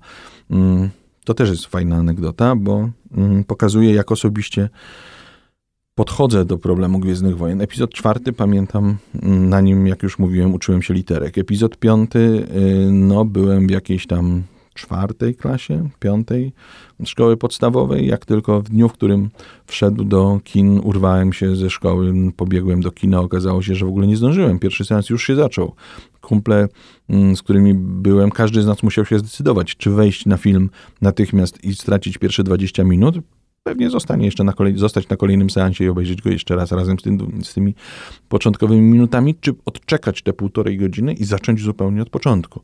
mm, 0.49 0.89
to 1.25 1.33
też 1.33 1.49
jest 1.49 1.65
fajna 1.65 1.95
anegdota, 1.95 2.55
bo 2.55 2.89
mm, 3.17 3.43
pokazuje, 3.43 3.93
jak 3.93 4.11
osobiście 4.11 4.69
podchodzę 5.95 6.45
do 6.45 6.57
problemu 6.57 6.99
Gwiezdnych 6.99 7.37
Wojen. 7.37 7.61
Epizod 7.61 7.93
czwarty, 7.93 8.33
pamiętam, 8.33 8.97
na 9.23 9.61
nim, 9.61 9.87
jak 9.87 10.03
już 10.03 10.19
mówiłem, 10.19 10.53
uczyłem 10.53 10.81
się 10.81 10.93
literek. 10.93 11.37
Epizod 11.37 11.77
piąty, 11.77 12.19
y, 12.19 12.91
no, 12.91 13.25
byłem 13.25 13.67
w 13.67 13.71
jakiejś 13.71 14.07
tam 14.07 14.43
czwartej 14.73 15.35
klasie, 15.35 15.89
piątej 15.99 16.53
szkoły 17.05 17.37
podstawowej. 17.37 18.07
Jak 18.07 18.25
tylko 18.25 18.61
w 18.61 18.69
dniu, 18.69 18.89
w 18.89 18.93
którym 18.93 19.29
wszedł 19.65 20.03
do 20.03 20.39
kin, 20.43 20.79
urwałem 20.83 21.33
się 21.33 21.55
ze 21.55 21.69
szkoły, 21.69 22.13
pobiegłem 22.35 22.81
do 22.81 22.91
kina. 22.91 23.19
Okazało 23.19 23.61
się, 23.61 23.75
że 23.75 23.85
w 23.85 23.89
ogóle 23.89 24.07
nie 24.07 24.17
zdążyłem. 24.17 24.59
Pierwszy 24.59 24.85
seans 24.85 25.09
już 25.09 25.23
się 25.23 25.35
zaczął. 25.35 25.75
Kumple, 26.21 26.67
mm, 27.09 27.35
z 27.35 27.41
którymi 27.41 27.73
byłem, 27.73 28.31
każdy 28.31 28.61
z 28.61 28.65
nas 28.65 28.83
musiał 28.83 29.05
się 29.05 29.19
zdecydować, 29.19 29.75
czy 29.75 29.89
wejść 29.89 30.25
na 30.25 30.37
film 30.37 30.69
natychmiast 31.01 31.63
i 31.63 31.75
stracić 31.75 32.17
pierwsze 32.17 32.43
20 32.43 32.83
minut, 32.83 33.15
pewnie 33.63 33.89
zostanie 33.89 34.25
jeszcze 34.25 34.43
na 34.43 34.53
kolej, 34.53 34.77
zostać 34.77 35.09
na 35.09 35.17
kolejnym 35.17 35.49
seansie 35.49 35.83
i 35.83 35.87
obejrzeć 35.87 36.21
go 36.21 36.29
jeszcze 36.29 36.55
raz 36.55 36.71
razem 36.71 36.99
z, 36.99 37.03
tym, 37.03 37.41
z 37.43 37.53
tymi 37.53 37.75
początkowymi 38.29 38.81
minutami, 38.81 39.35
czy 39.35 39.53
odczekać 39.65 40.21
te 40.21 40.33
półtorej 40.33 40.77
godziny 40.77 41.13
i 41.13 41.25
zacząć 41.25 41.61
zupełnie 41.61 42.01
od 42.01 42.09
początku. 42.09 42.61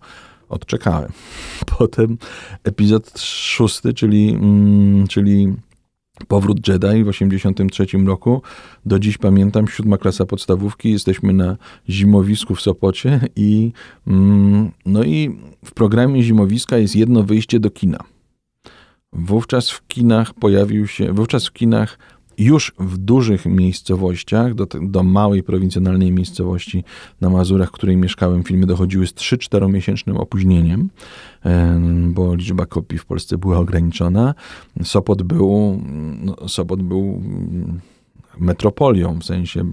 Odczekałem. 0.50 1.12
Potem 1.78 2.18
epizod 2.64 3.20
szósty, 3.20 3.94
czyli, 3.94 4.30
mm, 4.30 5.08
czyli 5.08 5.54
Powrót 6.28 6.68
Jedi 6.68 7.04
w 7.04 7.08
83 7.08 7.86
roku. 8.06 8.42
Do 8.86 9.00
dziś 9.00 9.18
pamiętam, 9.18 9.68
siódma 9.68 9.98
klasa 9.98 10.26
podstawówki, 10.26 10.92
jesteśmy 10.92 11.34
na 11.34 11.58
zimowisku 11.90 12.56
w 12.56 12.62
Sopocie 12.62 13.20
i, 13.36 13.72
mm, 14.08 14.72
no 14.86 15.04
i 15.04 15.38
w 15.66 15.74
programie 15.74 16.24
zimowiska 16.24 16.78
jest 16.78 16.96
jedno 16.96 17.24
wyjście 17.24 17.60
do 17.60 17.70
kina. 17.70 17.98
Wówczas 19.14 19.70
w 19.70 19.88
kinach 19.88 20.34
pojawił 20.34 20.88
się, 20.88 21.14
wówczas 21.14 21.48
w 21.48 21.54
kinach 21.54 22.00
już 22.38 22.74
w 22.80 22.98
dużych 22.98 23.46
miejscowościach, 23.46 24.54
do, 24.54 24.68
do 24.82 25.04
małej 25.04 25.44
prowincjonalnej 25.44 26.12
miejscowości 26.12 26.84
na 27.22 27.30
Mazurach, 27.30 27.70
w 27.70 27.72
której 27.72 27.98
mieszkałem, 27.98 28.44
filmy 28.44 28.66
dochodziły 28.66 29.08
z 29.08 29.14
3-4 29.14 29.72
miesięcznym 29.72 30.18
opóźnieniem, 30.18 30.90
bo 32.08 32.36
liczba 32.36 32.66
kopii 32.66 32.98
w 32.98 33.06
Polsce 33.06 33.38
była 33.38 33.58
ograniczona. 33.58 34.36
Sopot 34.84 35.24
był, 35.24 35.82
no, 36.24 36.50
Sopot 36.50 36.84
był 36.84 37.22
metropolią, 38.40 39.20
w 39.20 39.24
sensie 39.24 39.64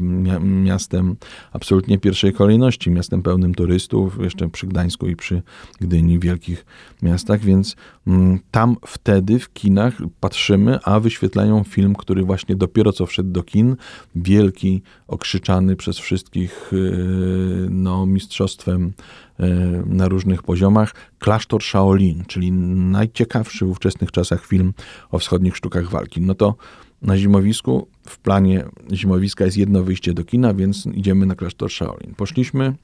miastem 0.40 1.16
absolutnie 1.52 1.98
pierwszej 1.98 2.32
kolejności, 2.32 2.90
miastem 2.90 3.22
pełnym 3.22 3.54
turystów, 3.54 4.18
jeszcze 4.22 4.48
przy 4.48 4.66
Gdańsku 4.66 5.08
i 5.08 5.16
przy 5.16 5.42
Gdyni, 5.80 6.18
wielkich 6.18 6.66
miastach, 7.02 7.40
więc 7.40 7.76
mm, 8.06 8.38
tam 8.50 8.76
wtedy 8.86 9.38
w 9.38 9.52
kinach 9.52 9.94
patrzymy, 10.20 10.78
a 10.84 11.00
wyświetlają 11.00 11.64
film, 11.64 11.94
który 11.94 12.22
właśnie 12.22 12.56
dopiero 12.56 12.92
co 12.92 13.06
wszedł 13.06 13.30
do 13.30 13.42
kin, 13.42 13.76
wielki, 14.14 14.82
okrzyczany 15.08 15.76
przez 15.76 15.98
wszystkich 15.98 16.72
y, 16.72 17.68
no, 17.70 18.06
mistrzostwem 18.06 18.92
y, 19.40 19.44
na 19.86 20.08
różnych 20.08 20.42
poziomach, 20.42 20.94
Klasztor 21.18 21.62
Shaolin, 21.62 22.24
czyli 22.26 22.52
najciekawszy 22.52 23.66
w 23.66 23.70
ówczesnych 23.70 24.12
czasach 24.12 24.46
film 24.46 24.72
o 25.10 25.18
wschodnich 25.18 25.56
sztukach 25.56 25.90
walki. 25.90 26.20
No 26.20 26.34
to 26.34 26.56
na 27.04 27.18
zimowisku. 27.18 27.88
W 28.08 28.18
planie 28.18 28.64
zimowiska 28.92 29.44
jest 29.44 29.56
jedno 29.56 29.82
wyjście 29.82 30.14
do 30.14 30.24
kina, 30.24 30.54
więc 30.54 30.86
idziemy 30.86 31.26
na 31.26 31.34
klasztor 31.34 31.70
Shaolin. 31.70 32.14
Poszliśmy. 32.14 32.74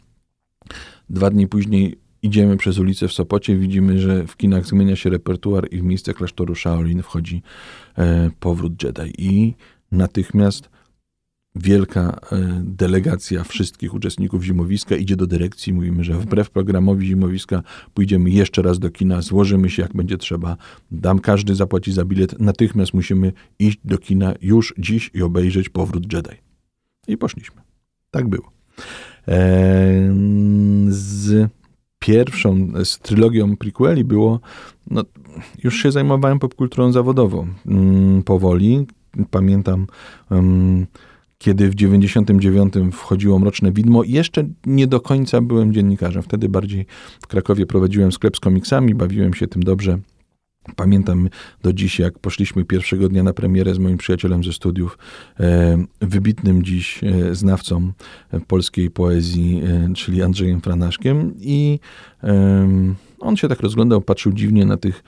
Dwa 1.11 1.31
dni 1.31 1.49
później 1.49 1.99
idziemy 2.23 2.57
przez 2.57 2.79
ulicę 2.79 3.09
w 3.09 3.13
Sopocie, 3.13 3.57
widzimy, 3.57 3.99
że 3.99 4.27
w 4.27 4.37
kinach 4.37 4.67
zmienia 4.67 4.97
się 4.97 5.11
repertuar 5.11 5.69
i 5.71 5.79
w 5.79 5.83
miejsce 5.83 6.15
klasztoru 6.15 6.55
Shaolin 6.55 7.03
wchodzi 7.03 7.43
e, 7.99 8.31
powrót 8.41 8.83
Jedi. 8.83 9.13
I 9.19 9.55
natychmiast 9.93 10.71
wielka 11.55 12.21
e, 12.33 12.63
delegacja 12.65 13.45
wszystkich 13.45 13.95
uczestników 13.95 14.43
zimowiska 14.43 14.97
idzie 14.97 15.17
do 15.17 15.27
dyrekcji. 15.27 15.73
Mówimy, 15.73 16.05
że 16.05 16.15
wbrew 16.15 16.51
programowi 16.51 17.07
zimowiska 17.07 17.63
pójdziemy 17.95 18.31
jeszcze 18.31 18.63
raz 18.63 18.79
do 18.79 18.91
kina, 18.91 19.23
złożymy 19.23 19.71
się 19.71 19.83
jak 19.83 19.95
będzie 19.95 20.19
trzeba. 20.19 20.57
Dam 20.91 21.19
każdy 21.19 21.55
zapłaci 21.55 21.93
za 21.93 22.05
bilet. 22.05 22.41
Natychmiast 22.41 22.95
musimy 22.95 23.33
iść 23.59 23.79
do 23.85 23.99
kina 23.99 24.35
już 24.43 24.75
dziś 24.79 25.11
i 25.15 25.23
obejrzeć 25.23 25.69
powrót 25.69 26.13
Jedi. 26.13 26.37
I 27.09 27.17
poszliśmy. 27.17 27.63
Tak 28.11 28.29
było. 28.29 28.53
E, 29.29 30.15
z 30.89 31.51
pierwszą, 31.99 32.73
z 32.85 32.99
trylogią 32.99 33.57
prequeli 33.57 34.05
było, 34.05 34.41
no, 34.91 35.05
już 35.65 35.83
się 35.83 35.93
zajmowałem 35.93 36.39
popkulturą 36.39 36.93
zawodową. 36.93 37.47
Mm, 37.67 38.23
powoli. 38.23 38.87
Pamiętam 39.31 39.87
kiedy 41.43 41.71
w 41.71 41.75
99 41.75 42.75
wchodziło 42.93 43.39
Mroczne 43.39 43.73
Widmo. 43.73 44.05
Jeszcze 44.05 44.45
nie 44.67 44.87
do 44.87 45.01
końca 45.01 45.41
byłem 45.41 45.73
dziennikarzem. 45.73 46.23
Wtedy 46.23 46.49
bardziej 46.49 46.87
w 47.23 47.27
Krakowie 47.27 47.67
prowadziłem 47.67 48.13
sklep 48.13 48.37
z 48.37 48.41
komiksami, 48.41 48.95
bawiłem 48.95 49.35
się 49.35 49.47
tym 49.47 49.63
dobrze. 49.63 49.99
Pamiętam 50.77 51.29
do 51.63 51.73
dziś, 51.73 51.99
jak 51.99 52.19
poszliśmy 52.19 52.65
pierwszego 52.65 53.09
dnia 53.09 53.23
na 53.23 53.33
premierę 53.33 53.75
z 53.75 53.79
moim 53.79 53.99
przyjacielem 53.99 54.45
ze 54.45 54.53
studiów, 54.53 54.99
e, 55.41 55.85
wybitnym 56.01 56.63
dziś 56.63 57.05
e, 57.05 57.35
znawcą 57.35 57.93
polskiej 58.47 58.91
poezji, 58.91 59.63
e, 59.65 59.95
czyli 59.95 60.23
Andrzejem 60.23 60.61
Franaszkiem 60.61 61.35
i 61.41 61.79
on 63.21 63.37
się 63.37 63.49
tak 63.49 63.61
rozglądał, 63.61 64.01
patrzył 64.01 64.33
dziwnie 64.33 64.67
na 64.67 64.77
tych 64.77 65.05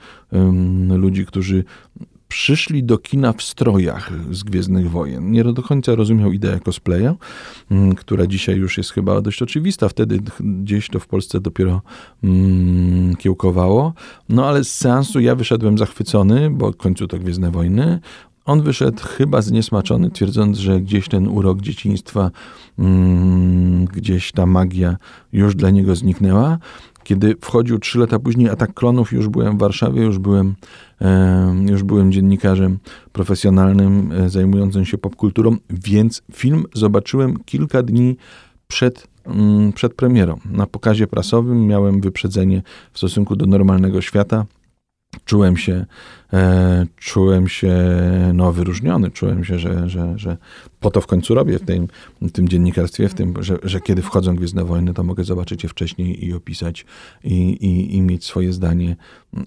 ludzi, 0.89 1.25
którzy 1.25 1.63
przyszli 2.33 2.83
do 2.83 2.97
kina 2.97 3.33
w 3.33 3.43
strojach 3.43 4.11
z 4.31 4.43
Gwiezdnych 4.43 4.91
Wojen. 4.91 5.31
Nie 5.31 5.43
do 5.43 5.63
końca 5.63 5.95
rozumiał 5.95 6.31
ideę 6.31 6.59
cosplaya, 6.59 7.15
mm, 7.71 7.95
która 7.95 8.27
dzisiaj 8.27 8.55
już 8.55 8.77
jest 8.77 8.91
chyba 8.91 9.21
dość 9.21 9.41
oczywista. 9.41 9.89
Wtedy 9.89 10.19
gdzieś 10.39 10.89
to 10.89 10.99
w 10.99 11.07
Polsce 11.07 11.39
dopiero 11.39 11.81
mm, 12.23 13.15
kiełkowało. 13.15 13.93
No 14.29 14.45
ale 14.45 14.63
z 14.63 14.75
seansu 14.75 15.19
ja 15.19 15.35
wyszedłem 15.35 15.77
zachwycony, 15.77 16.49
bo 16.49 16.71
w 16.71 16.77
końcu 16.77 17.07
to 17.07 17.19
Gwiezdne 17.19 17.51
Wojny. 17.51 17.99
On 18.45 18.61
wyszedł 18.61 19.03
chyba 19.03 19.41
zniesmaczony, 19.41 20.11
twierdząc, 20.11 20.57
że 20.57 20.81
gdzieś 20.81 21.07
ten 21.07 21.27
urok 21.27 21.61
dzieciństwa, 21.61 22.31
mm, 22.79 23.85
gdzieś 23.85 24.31
ta 24.31 24.45
magia 24.45 24.97
już 25.33 25.55
dla 25.55 25.69
niego 25.69 25.95
zniknęła. 25.95 26.57
Kiedy 27.03 27.35
wchodził 27.41 27.79
trzy 27.79 27.99
lata 27.99 28.19
później 28.19 28.49
Atak 28.49 28.73
Klonów, 28.73 29.11
już 29.11 29.27
byłem 29.27 29.57
w 29.57 29.59
Warszawie, 29.59 30.01
już 30.03 30.19
byłem, 30.19 30.55
już 31.69 31.83
byłem 31.83 32.11
dziennikarzem 32.11 32.79
profesjonalnym 33.11 34.11
e, 34.11 34.29
zajmującym 34.29 34.85
się 34.85 34.97
popkulturą, 34.97 35.57
więc 35.69 36.21
film 36.33 36.63
zobaczyłem 36.73 37.37
kilka 37.45 37.83
dni 37.83 38.17
przed, 38.67 39.07
mm, 39.25 39.73
przed 39.73 39.93
premierą. 39.93 40.39
Na 40.45 40.67
pokazie 40.67 41.07
prasowym 41.07 41.67
miałem 41.67 42.01
wyprzedzenie 42.01 42.61
w 42.93 42.97
stosunku 42.97 43.35
do 43.35 43.45
normalnego 43.45 44.01
świata. 44.01 44.45
Czułem 45.25 45.57
się, 45.57 45.85
e, 46.33 46.85
czułem 46.97 47.47
się 47.47 47.73
no, 48.33 48.51
wyróżniony, 48.51 49.11
czułem 49.11 49.43
się, 49.43 49.59
że, 49.59 49.89
że, 49.89 50.13
że 50.15 50.37
po 50.79 50.91
to 50.91 51.01
w 51.01 51.07
końcu 51.07 51.35
robię 51.35 51.59
w 51.59 51.65
tym, 51.65 51.87
w 52.21 52.31
tym 52.31 52.49
dziennikarstwie, 52.49 53.09
w 53.09 53.13
tym, 53.13 53.43
że, 53.43 53.57
że 53.63 53.81
kiedy 53.81 54.01
wchodzą 54.01 54.35
Gwiezdne 54.35 54.65
Wojny, 54.65 54.93
to 54.93 55.03
mogę 55.03 55.23
zobaczyć 55.23 55.63
je 55.63 55.69
wcześniej 55.69 56.25
i 56.25 56.33
opisać 56.33 56.85
i, 57.23 57.33
i, 57.49 57.95
i 57.95 58.01
mieć 58.01 58.25
swoje 58.25 58.53
zdanie 58.53 58.95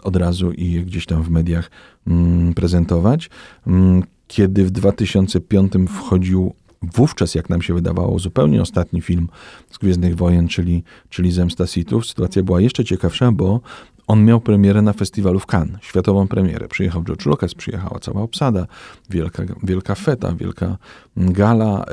od 0.02 0.16
razu 0.16 0.52
i 0.52 0.72
je 0.72 0.82
gdzieś 0.82 1.06
tam 1.06 1.22
w 1.22 1.30
mediach 1.30 1.70
mm, 2.06 2.54
prezentować. 2.54 3.30
Mm, 3.66 4.02
kiedy 4.28 4.64
w 4.64 4.70
2005 4.70 5.72
wchodził 5.88 6.54
wówczas, 6.82 7.34
jak 7.34 7.50
nam 7.50 7.62
się 7.62 7.74
wydawało, 7.74 8.18
zupełnie 8.18 8.62
ostatni 8.62 9.00
film 9.00 9.28
z 9.70 9.78
Gwiezdnych 9.78 10.16
Wojen, 10.16 10.48
czyli, 10.48 10.82
czyli 11.08 11.32
Zemsta 11.32 11.66
Sithów, 11.66 12.06
sytuacja 12.06 12.42
była 12.42 12.60
jeszcze 12.60 12.84
ciekawsza, 12.84 13.32
bo 13.32 13.60
on 14.06 14.24
miał 14.24 14.40
premierę 14.40 14.82
na 14.82 14.92
festiwalu 14.92 15.40
w 15.40 15.46
Cannes, 15.46 15.82
światową 15.82 16.28
premierę. 16.28 16.68
Przyjechał 16.68 17.04
George 17.04 17.26
Lucas, 17.26 17.54
przyjechała 17.54 17.98
cała 17.98 18.22
obsada, 18.22 18.66
wielka, 19.10 19.42
wielka 19.62 19.94
feta, 19.94 20.34
wielka 20.34 20.76
gala. 21.16 21.84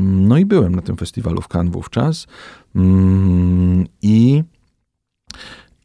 No 0.00 0.38
i 0.38 0.44
byłem 0.44 0.76
na 0.76 0.82
tym 0.82 0.96
festiwalu 0.96 1.40
w 1.40 1.48
Cannes 1.48 1.72
wówczas. 1.72 2.26
Mm, 2.76 3.86
I 4.02 4.44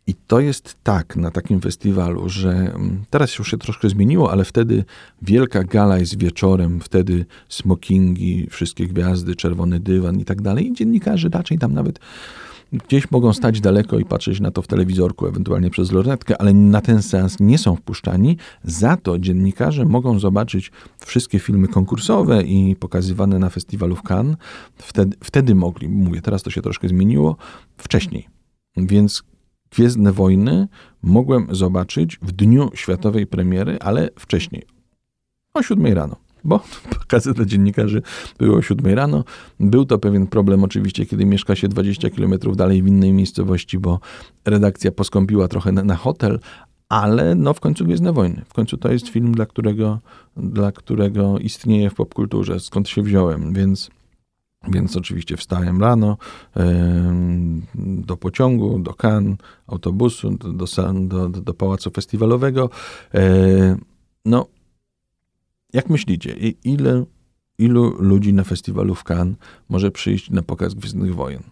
i 0.07 0.15
to 0.27 0.39
jest 0.39 0.77
tak 0.83 1.15
na 1.15 1.31
takim 1.31 1.61
festiwalu, 1.61 2.29
że 2.29 2.51
mm, 2.51 3.03
teraz 3.09 3.37
już 3.37 3.51
się 3.51 3.57
troszkę 3.57 3.89
zmieniło, 3.89 4.31
ale 4.31 4.45
wtedy 4.45 4.83
wielka 5.21 5.63
gala 5.63 5.99
jest 5.99 6.19
wieczorem, 6.19 6.79
wtedy 6.81 7.25
smokingi, 7.49 8.47
wszystkie 8.49 8.87
gwiazdy, 8.87 9.35
czerwony 9.35 9.79
dywan 9.79 10.19
i 10.19 10.25
tak 10.25 10.41
dalej. 10.41 10.67
I 10.67 10.73
dziennikarze 10.73 11.29
raczej 11.29 11.57
tam 11.57 11.73
nawet 11.73 11.99
gdzieś 12.71 13.11
mogą 13.11 13.33
stać 13.33 13.61
daleko 13.61 13.99
i 13.99 14.05
patrzeć 14.05 14.39
na 14.39 14.51
to 14.51 14.61
w 14.61 14.67
telewizorku, 14.67 15.27
ewentualnie 15.27 15.69
przez 15.69 15.91
lornetkę, 15.91 16.41
ale 16.41 16.53
na 16.53 16.81
ten 16.81 17.01
seans 17.01 17.39
nie 17.39 17.57
są 17.57 17.75
wpuszczani. 17.75 18.37
Za 18.63 18.97
to 18.97 19.19
dziennikarze 19.19 19.85
mogą 19.85 20.19
zobaczyć 20.19 20.71
wszystkie 21.05 21.39
filmy 21.39 21.67
konkursowe 21.67 22.43
i 22.43 22.75
pokazywane 22.75 23.39
na 23.39 23.49
festiwalu 23.49 23.95
w 23.95 24.03
Cannes. 24.03 24.37
Wtedy, 24.75 25.17
wtedy 25.23 25.55
mogli, 25.55 25.89
mówię, 25.89 26.21
teraz 26.21 26.43
to 26.43 26.49
się 26.49 26.61
troszkę 26.61 26.87
zmieniło, 26.87 27.37
wcześniej. 27.77 28.27
Więc 28.77 29.23
Gwiezdne 29.71 30.11
Wojny 30.11 30.67
mogłem 31.01 31.47
zobaczyć 31.51 32.17
w 32.21 32.31
dniu 32.31 32.69
światowej 32.73 33.27
premiery, 33.27 33.77
ale 33.79 34.09
wcześniej, 34.19 34.63
o 35.53 35.63
7 35.63 35.93
rano 35.93 36.15
bo 36.43 36.59
dla 37.35 37.45
dziennikarzy 37.45 38.01
były 38.39 38.57
o 38.57 38.61
7 38.61 38.93
rano. 38.93 39.23
Był 39.59 39.85
to 39.85 39.97
pewien 39.97 40.27
problem 40.27 40.63
oczywiście, 40.63 41.05
kiedy 41.05 41.25
mieszka 41.25 41.55
się 41.55 41.67
20 41.67 42.09
km 42.09 42.33
dalej 42.55 42.83
w 42.83 42.87
innej 42.87 43.13
miejscowości, 43.13 43.79
bo 43.79 43.99
redakcja 44.45 44.91
poskąpiła 44.91 45.47
trochę 45.47 45.71
na, 45.71 45.83
na 45.83 45.95
hotel, 45.95 46.39
ale 46.89 47.35
no 47.35 47.53
w 47.53 47.59
końcu 47.59 47.85
Gwiezdne 47.85 48.13
Wojny. 48.13 48.41
W 48.49 48.53
końcu 48.53 48.77
to 48.77 48.91
jest 48.91 49.07
film, 49.07 49.31
dla 49.31 49.45
którego, 49.45 49.99
dla 50.37 50.71
którego 50.71 51.39
istnieje 51.39 51.89
w 51.89 51.93
popkulturze, 51.93 52.59
skąd 52.59 52.89
się 52.89 53.01
wziąłem, 53.01 53.53
więc 53.53 53.89
więc 54.69 54.97
oczywiście 54.97 55.37
wstałem 55.37 55.81
rano 55.81 56.17
do 57.75 58.17
pociągu, 58.17 58.79
do 58.79 58.93
Cannes, 58.93 59.37
autobusu, 59.67 60.31
do, 60.31 60.53
do, 60.53 60.93
do, 61.07 61.29
do 61.29 61.53
pałacu 61.53 61.91
festiwalowego. 61.91 62.69
No, 64.25 64.45
jak 65.73 65.89
myślicie, 65.89 66.35
ile, 66.63 67.05
ilu 67.57 67.95
ludzi 67.99 68.33
na 68.33 68.43
festiwalu 68.43 68.95
w 68.95 69.03
Cannes 69.03 69.37
może 69.69 69.91
przyjść 69.91 70.29
na 70.29 70.41
pokaz 70.41 70.73
Gwiezdnych 70.73 71.15
Wojen? 71.15 71.43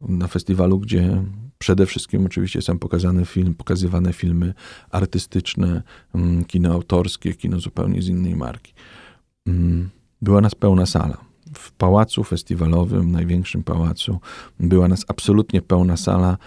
Na 0.00 0.28
festiwalu, 0.28 0.78
gdzie 0.78 1.24
przede 1.58 1.86
wszystkim 1.86 2.26
oczywiście 2.26 2.62
są 2.62 2.78
pokazane 2.78 3.26
film, 3.26 3.54
pokazywane 3.54 4.12
filmy 4.12 4.54
artystyczne, 4.90 5.82
mm, 6.14 6.44
kino 6.44 6.72
autorskie, 6.72 7.34
kino 7.34 7.60
zupełnie 7.60 8.02
z 8.02 8.08
innej 8.08 8.36
marki. 8.36 8.72
Mm, 9.46 9.90
była 10.22 10.40
nas 10.40 10.54
pełna 10.54 10.86
sala 10.86 11.32
w 11.54 11.72
pałacu 11.72 12.24
festiwalowym, 12.24 13.12
największym 13.12 13.62
pałacu, 13.62 14.18
była 14.60 14.88
nas 14.88 15.04
absolutnie 15.08 15.62
pełna 15.62 15.96
sala. 15.96 16.38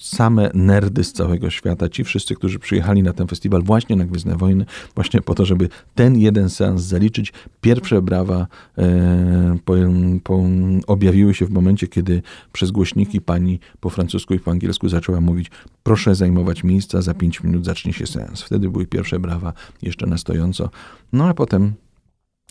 Same 0.00 0.50
nerdy 0.54 1.04
z 1.04 1.12
całego 1.12 1.50
świata, 1.50 1.88
ci 1.88 2.04
wszyscy, 2.04 2.34
którzy 2.34 2.58
przyjechali 2.58 3.02
na 3.02 3.12
ten 3.12 3.26
festiwal 3.26 3.62
właśnie 3.62 3.96
na 3.96 4.04
Gwiezdne 4.04 4.36
Wojny, 4.36 4.66
właśnie 4.94 5.20
po 5.20 5.34
to, 5.34 5.44
żeby 5.44 5.68
ten 5.94 6.18
jeden 6.18 6.50
seans 6.50 6.82
zaliczyć. 6.82 7.32
Pierwsze 7.60 8.02
brawa 8.02 8.46
e, 8.78 9.58
po, 9.64 9.74
po, 10.22 10.42
objawiły 10.86 11.34
się 11.34 11.46
w 11.46 11.50
momencie, 11.50 11.88
kiedy 11.88 12.22
przez 12.52 12.70
głośniki 12.70 13.20
pani 13.20 13.60
po 13.80 13.90
francusku 13.90 14.34
i 14.34 14.38
po 14.38 14.50
angielsku 14.50 14.88
zaczęła 14.88 15.20
mówić 15.20 15.50
proszę 15.82 16.14
zajmować 16.14 16.64
miejsca, 16.64 17.02
za 17.02 17.14
pięć 17.14 17.42
minut 17.42 17.64
zacznie 17.64 17.92
się 17.92 18.06
seans. 18.06 18.42
Wtedy 18.42 18.68
były 18.68 18.86
pierwsze 18.86 19.18
brawa 19.18 19.52
jeszcze 19.82 20.06
na 20.06 20.18
stojąco. 20.18 20.70
No 21.12 21.28
a 21.28 21.34
potem 21.34 21.72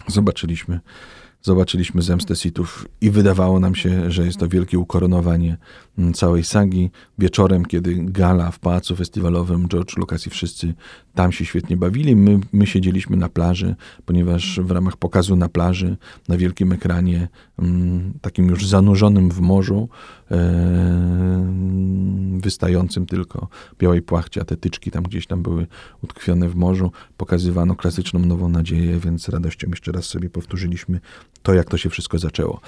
zobaczyliśmy 0.07 0.79
zobaczyliśmy 1.41 2.01
Zemstę 2.01 2.35
Sithów 2.35 2.87
i 3.01 3.11
wydawało 3.11 3.59
nam 3.59 3.75
się, 3.75 4.11
że 4.11 4.25
jest 4.25 4.37
to 4.37 4.47
wielkie 4.47 4.79
ukoronowanie 4.79 5.57
całej 6.13 6.43
sagi. 6.43 6.89
Wieczorem, 7.17 7.65
kiedy 7.65 7.95
gala 7.99 8.51
w 8.51 8.59
Pałacu 8.59 8.95
Festiwalowym, 8.95 9.67
George 9.67 9.97
Lucas 9.97 10.27
i 10.27 10.29
wszyscy 10.29 10.73
tam 11.15 11.31
się 11.31 11.45
świetnie 11.45 11.77
bawili. 11.77 12.15
My, 12.15 12.39
my 12.53 12.67
siedzieliśmy 12.67 13.17
na 13.17 13.29
plaży, 13.29 13.75
ponieważ 14.05 14.59
w 14.63 14.71
ramach 14.71 14.97
pokazu 14.97 15.35
na 15.35 15.49
plaży, 15.49 15.97
na 16.27 16.37
wielkim 16.37 16.71
ekranie, 16.71 17.27
mm, 17.59 18.13
takim 18.21 18.47
już 18.47 18.67
zanurzonym 18.67 19.31
w 19.31 19.39
morzu, 19.39 19.89
e, 20.31 20.39
wystającym 22.39 23.05
tylko 23.05 23.47
białej 23.79 24.01
płachcie, 24.01 24.41
a 24.41 24.45
te 24.45 24.57
tyczki 24.57 24.91
tam 24.91 25.03
gdzieś 25.03 25.27
tam 25.27 25.41
były 25.41 25.67
utkwione 26.03 26.49
w 26.49 26.55
morzu, 26.55 26.91
pokazywano 27.17 27.75
klasyczną 27.75 28.19
Nową 28.19 28.49
Nadzieję, 28.49 28.99
więc 28.99 29.29
radością 29.29 29.69
jeszcze 29.69 29.91
raz 29.91 30.05
sobie 30.05 30.29
powtórzyliśmy 30.29 30.99
to, 31.43 31.53
jak 31.53 31.69
to 31.69 31.77
się 31.77 31.89
wszystko 31.89 32.19
zaczęło. 32.19 32.61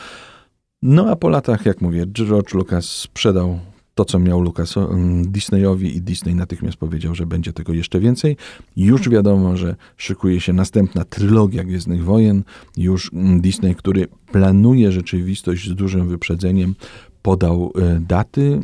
No 0.83 1.09
a 1.09 1.15
po 1.15 1.29
latach, 1.29 1.65
jak 1.65 1.81
mówię, 1.81 2.05
George 2.07 2.53
Lucas 2.53 2.85
sprzedał 2.85 3.59
to, 3.95 4.05
co 4.05 4.19
miał 4.19 4.41
Lucas 4.41 4.77
mm, 4.77 5.31
Disneyowi 5.31 5.97
i 5.97 6.01
Disney 6.01 6.35
natychmiast 6.35 6.77
powiedział, 6.77 7.15
że 7.15 7.25
będzie 7.25 7.53
tego 7.53 7.73
jeszcze 7.73 7.99
więcej. 7.99 8.37
Już 8.77 9.09
wiadomo, 9.09 9.57
że 9.57 9.75
szykuje 9.97 10.41
się 10.41 10.53
następna 10.53 11.05
trylogia 11.05 11.63
Gwiezdnych 11.63 12.03
Wojen. 12.03 12.43
Już 12.77 13.13
mm, 13.13 13.41
Disney, 13.41 13.75
który 13.75 14.07
planuje 14.31 14.91
rzeczywistość 14.91 15.69
z 15.69 15.75
dużym 15.75 16.07
wyprzedzeniem, 16.07 16.75
podał 17.21 17.73
e, 17.75 17.99
daty. 17.99 18.59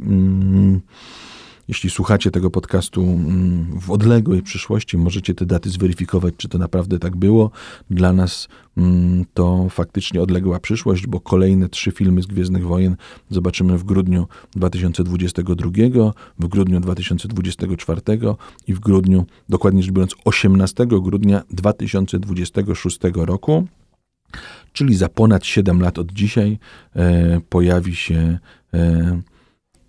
Jeśli 1.68 1.90
słuchacie 1.90 2.32
tego 2.32 2.50
podcastu 2.50 3.02
mm, 3.04 3.80
w 3.80 3.92
odległej 3.92 4.42
przyszłości, 4.42 4.98
możecie 4.98 5.34
te 5.34 5.46
daty 5.46 5.70
zweryfikować, 5.70 6.34
czy 6.38 6.50
to 6.50 6.58
naprawdę 6.58 7.00
tak 7.00 7.16
było. 7.16 7.52
Dla 7.90 8.14
nas 8.14 8.48
mm, 8.78 9.26
to 9.34 9.68
faktycznie 9.70 10.22
odległa 10.22 10.60
przyszłość, 10.60 11.08
bo 11.08 11.20
kolejne 11.20 11.70
trzy 11.70 11.92
filmy 11.92 12.22
z 12.22 12.26
Gwiezdnych 12.26 12.68
Wojen 12.68 12.96
zobaczymy 13.30 13.78
w 13.78 13.84
grudniu 13.84 14.28
2022, 14.56 15.70
w 16.40 16.48
grudniu 16.48 16.80
2024 16.80 18.02
i 18.68 18.74
w 18.74 18.80
grudniu, 18.80 19.26
dokładnie 19.50 19.84
rzecz 19.84 19.92
biorąc, 19.92 20.16
18 20.26 20.86
grudnia 20.88 21.44
2026 21.52 23.00
roku. 23.14 23.68
Czyli 24.74 24.96
za 24.96 25.10
ponad 25.10 25.46
7 25.46 25.82
lat 25.82 26.00
od 26.00 26.12
dzisiaj 26.12 26.60
e, 26.96 27.42
pojawi 27.50 27.96
się 27.96 28.40
e, 28.74 29.22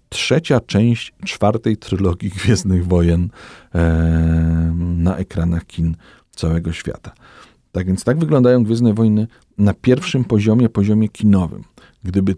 trzecia 0.09 0.61
część 0.61 1.13
czwartej 1.25 1.77
trylogii 1.77 2.31
Gwiezdnych 2.31 2.87
Wojen 2.87 3.29
e, 3.75 4.73
na 4.77 5.17
ekranach 5.17 5.67
kin 5.67 5.97
całego 6.31 6.73
świata. 6.73 7.13
Tak 7.73 7.87
więc 7.87 8.05
tak 8.05 8.19
wyglądają 8.19 8.65
Gwiezdne 8.65 8.95
Wojny 8.95 9.27
na 9.59 9.75
pierwszym 9.75 10.25
poziomie, 10.25 10.69
poziomie 10.69 11.09
kinowym. 11.09 11.65
Gdyby 12.05 12.37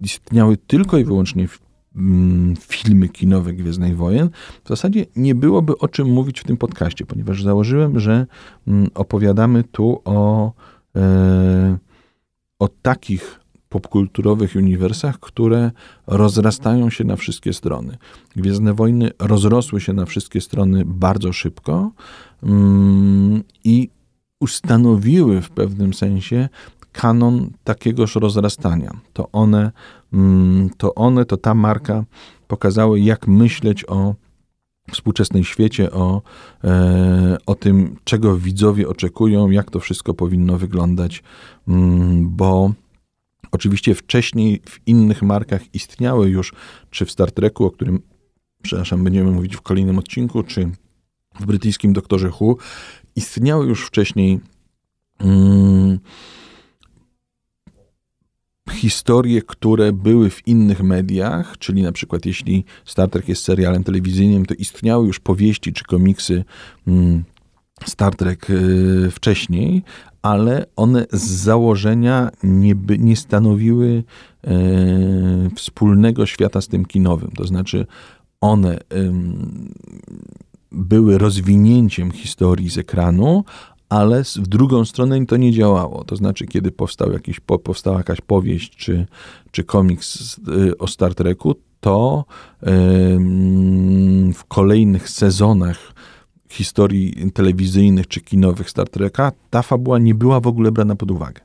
istniały 0.00 0.56
tylko 0.56 0.98
i 0.98 1.04
wyłącznie 1.04 1.48
mm, 1.96 2.56
filmy 2.60 3.08
kinowe 3.08 3.52
Gwiezdnych 3.52 3.96
Wojen, 3.96 4.30
w 4.64 4.68
zasadzie 4.68 5.06
nie 5.16 5.34
byłoby 5.34 5.78
o 5.78 5.88
czym 5.88 6.08
mówić 6.08 6.40
w 6.40 6.44
tym 6.44 6.56
podcaście, 6.56 7.06
ponieważ 7.06 7.42
założyłem, 7.42 8.00
że 8.00 8.26
mm, 8.66 8.90
opowiadamy 8.94 9.64
tu 9.64 10.02
o, 10.04 10.52
e, 10.96 11.78
o 12.58 12.68
takich 12.68 13.40
popkulturowych 13.68 14.56
uniwersach, 14.56 15.20
które 15.20 15.70
rozrastają 16.06 16.90
się 16.90 17.04
na 17.04 17.16
wszystkie 17.16 17.52
strony. 17.52 17.96
Gwiezdne 18.36 18.74
Wojny 18.74 19.10
rozrosły 19.18 19.80
się 19.80 19.92
na 19.92 20.06
wszystkie 20.06 20.40
strony 20.40 20.82
bardzo 20.86 21.32
szybko 21.32 21.90
mm, 22.42 23.42
i 23.64 23.88
ustanowiły 24.40 25.42
w 25.42 25.50
pewnym 25.50 25.94
sensie 25.94 26.48
kanon 26.92 27.50
takiegoż 27.64 28.14
rozrastania. 28.14 28.92
To 29.12 29.28
one, 29.32 29.72
mm, 30.12 30.70
to 30.76 30.94
one, 30.94 31.24
to 31.24 31.36
ta 31.36 31.54
marka 31.54 32.04
pokazały, 32.48 33.00
jak 33.00 33.28
myśleć 33.28 33.84
o 33.88 34.14
współczesnej 34.92 35.44
świecie, 35.44 35.92
o, 35.92 36.22
e, 36.64 37.36
o 37.46 37.54
tym, 37.54 37.96
czego 38.04 38.36
widzowie 38.36 38.88
oczekują, 38.88 39.50
jak 39.50 39.70
to 39.70 39.80
wszystko 39.80 40.14
powinno 40.14 40.58
wyglądać, 40.58 41.22
mm, 41.68 42.28
bo 42.28 42.72
Oczywiście 43.52 43.94
wcześniej 43.94 44.62
w 44.68 44.80
innych 44.86 45.22
markach 45.22 45.74
istniały 45.74 46.28
już, 46.28 46.52
czy 46.90 47.04
w 47.04 47.10
Star 47.10 47.32
Treku, 47.32 47.64
o 47.64 47.70
którym, 47.70 48.02
przepraszam, 48.62 49.04
będziemy 49.04 49.30
mówić 49.30 49.56
w 49.56 49.60
kolejnym 49.60 49.98
odcinku, 49.98 50.42
czy 50.42 50.70
w 51.40 51.46
brytyjskim 51.46 51.92
Doktorze 51.92 52.30
Who. 52.40 52.56
Istniały 53.16 53.66
już 53.66 53.86
wcześniej 53.86 54.40
mm, 55.18 55.98
historie, 58.72 59.42
które 59.42 59.92
były 59.92 60.30
w 60.30 60.48
innych 60.48 60.82
mediach, 60.82 61.58
czyli 61.58 61.82
na 61.82 61.92
przykład 61.92 62.26
jeśli 62.26 62.64
Star 62.84 63.10
Trek 63.10 63.28
jest 63.28 63.44
serialem 63.44 63.84
telewizyjnym, 63.84 64.46
to 64.46 64.54
istniały 64.54 65.06
już 65.06 65.20
powieści 65.20 65.72
czy 65.72 65.84
komiksy 65.84 66.44
mm, 66.86 67.24
Star 67.84 68.16
Trek 68.16 68.50
y, 68.50 69.10
wcześniej, 69.10 69.82
ale 70.22 70.66
one 70.76 71.06
z 71.12 71.22
założenia 71.22 72.30
nie, 72.42 72.74
nie 72.98 73.16
stanowiły 73.16 73.86
y, 73.86 74.50
wspólnego 75.56 76.26
świata 76.26 76.60
z 76.60 76.68
tym 76.68 76.84
kinowym. 76.84 77.30
To 77.30 77.44
znaczy, 77.44 77.86
one 78.40 78.78
były 80.72 81.18
rozwinięciem 81.18 82.10
historii 82.10 82.70
z 82.70 82.78
ekranu, 82.78 83.44
ale 83.88 84.22
w 84.24 84.46
drugą 84.48 84.84
stronę 84.84 85.26
to 85.26 85.36
nie 85.36 85.52
działało. 85.52 86.04
To 86.04 86.16
znaczy, 86.16 86.46
kiedy 86.46 86.70
powstał 86.70 87.12
jakiś, 87.12 87.40
powstała 87.40 87.96
jakaś 87.96 88.20
powieść 88.20 88.76
czy, 88.76 89.06
czy 89.50 89.64
komiks 89.64 90.38
y, 90.38 90.78
o 90.78 90.86
Star 90.86 91.14
Treku, 91.14 91.54
to 91.80 92.24
w 94.34 94.44
kolejnych 94.48 95.08
sezonach 95.08 95.92
historii 96.56 97.32
telewizyjnych 97.32 98.08
czy 98.08 98.20
kinowych 98.20 98.70
Star 98.70 98.88
Treka 98.88 99.32
ta 99.50 99.62
fabuła 99.62 99.98
nie 99.98 100.14
była 100.14 100.40
w 100.40 100.46
ogóle 100.46 100.72
brana 100.72 100.96
pod 100.96 101.10
uwagę. 101.10 101.40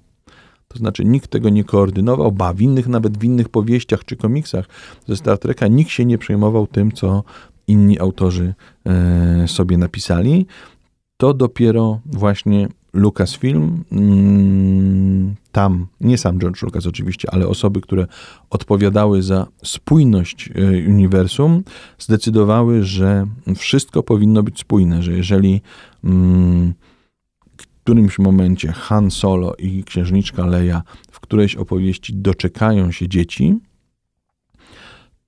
To 0.68 0.78
znaczy 0.78 1.06
nikt 1.06 1.30
tego 1.30 1.50
nie 1.50 1.64
koordynował, 1.64 2.32
ba, 2.32 2.54
w 2.54 2.62
innych, 2.62 2.88
nawet 2.88 3.18
w 3.18 3.24
innych 3.24 3.50
powieściach 3.50 4.06
czy 4.06 4.16
komiksach 4.16 4.66
ze 5.08 5.16
Star 5.18 5.38
Treka 5.38 5.68
nikt 5.68 5.92
się 5.92 6.06
nie 6.06 6.18
przejmował 6.18 6.68
tym, 6.68 6.92
co 6.92 7.24
inni 7.68 8.00
autorzy 8.00 8.54
e, 8.86 9.48
sobie 9.48 9.78
napisali 9.78 10.46
to 11.22 11.34
dopiero 11.34 12.00
właśnie 12.06 12.68
Lucasfilm, 12.94 13.84
mm, 13.92 15.36
tam, 15.52 15.88
nie 16.02 16.18
sam 16.18 16.40
George 16.40 16.62
Lucas 16.62 16.86
oczywiście, 16.86 17.34
ale 17.34 17.48
osoby, 17.48 17.82
które 17.82 18.08
odpowiadały 18.50 19.24
za 19.24 19.48
spójność 19.64 20.50
e, 20.56 20.90
uniwersum, 20.90 21.64
zdecydowały, 22.00 22.84
że 22.84 23.28
wszystko 23.56 24.04
powinno 24.04 24.44
być 24.44 24.60
spójne, 24.60 25.04
że 25.04 25.12
jeżeli 25.14 25.62
mm, 26.04 26.74
w 27.58 27.68
którymś 27.84 28.20
momencie 28.20 28.72
Han 28.72 29.12
Solo 29.12 29.56
i 29.56 29.84
księżniczka 29.84 30.46
Leia 30.46 30.84
w 31.12 31.20
którejś 31.20 31.56
opowieści 31.56 32.14
doczekają 32.14 32.92
się 32.92 33.08
dzieci, 33.08 33.60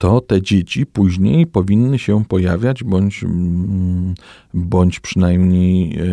to 0.04 0.22
te 0.22 0.42
dzieci 0.42 0.86
później 0.86 1.48
powinny 1.48 2.00
się 2.00 2.26
pojawiać, 2.26 2.84
bądź, 2.84 3.24
mm, 3.24 4.16
bądź 4.54 5.00
przynajmniej 5.00 6.00
e, 6.00 6.04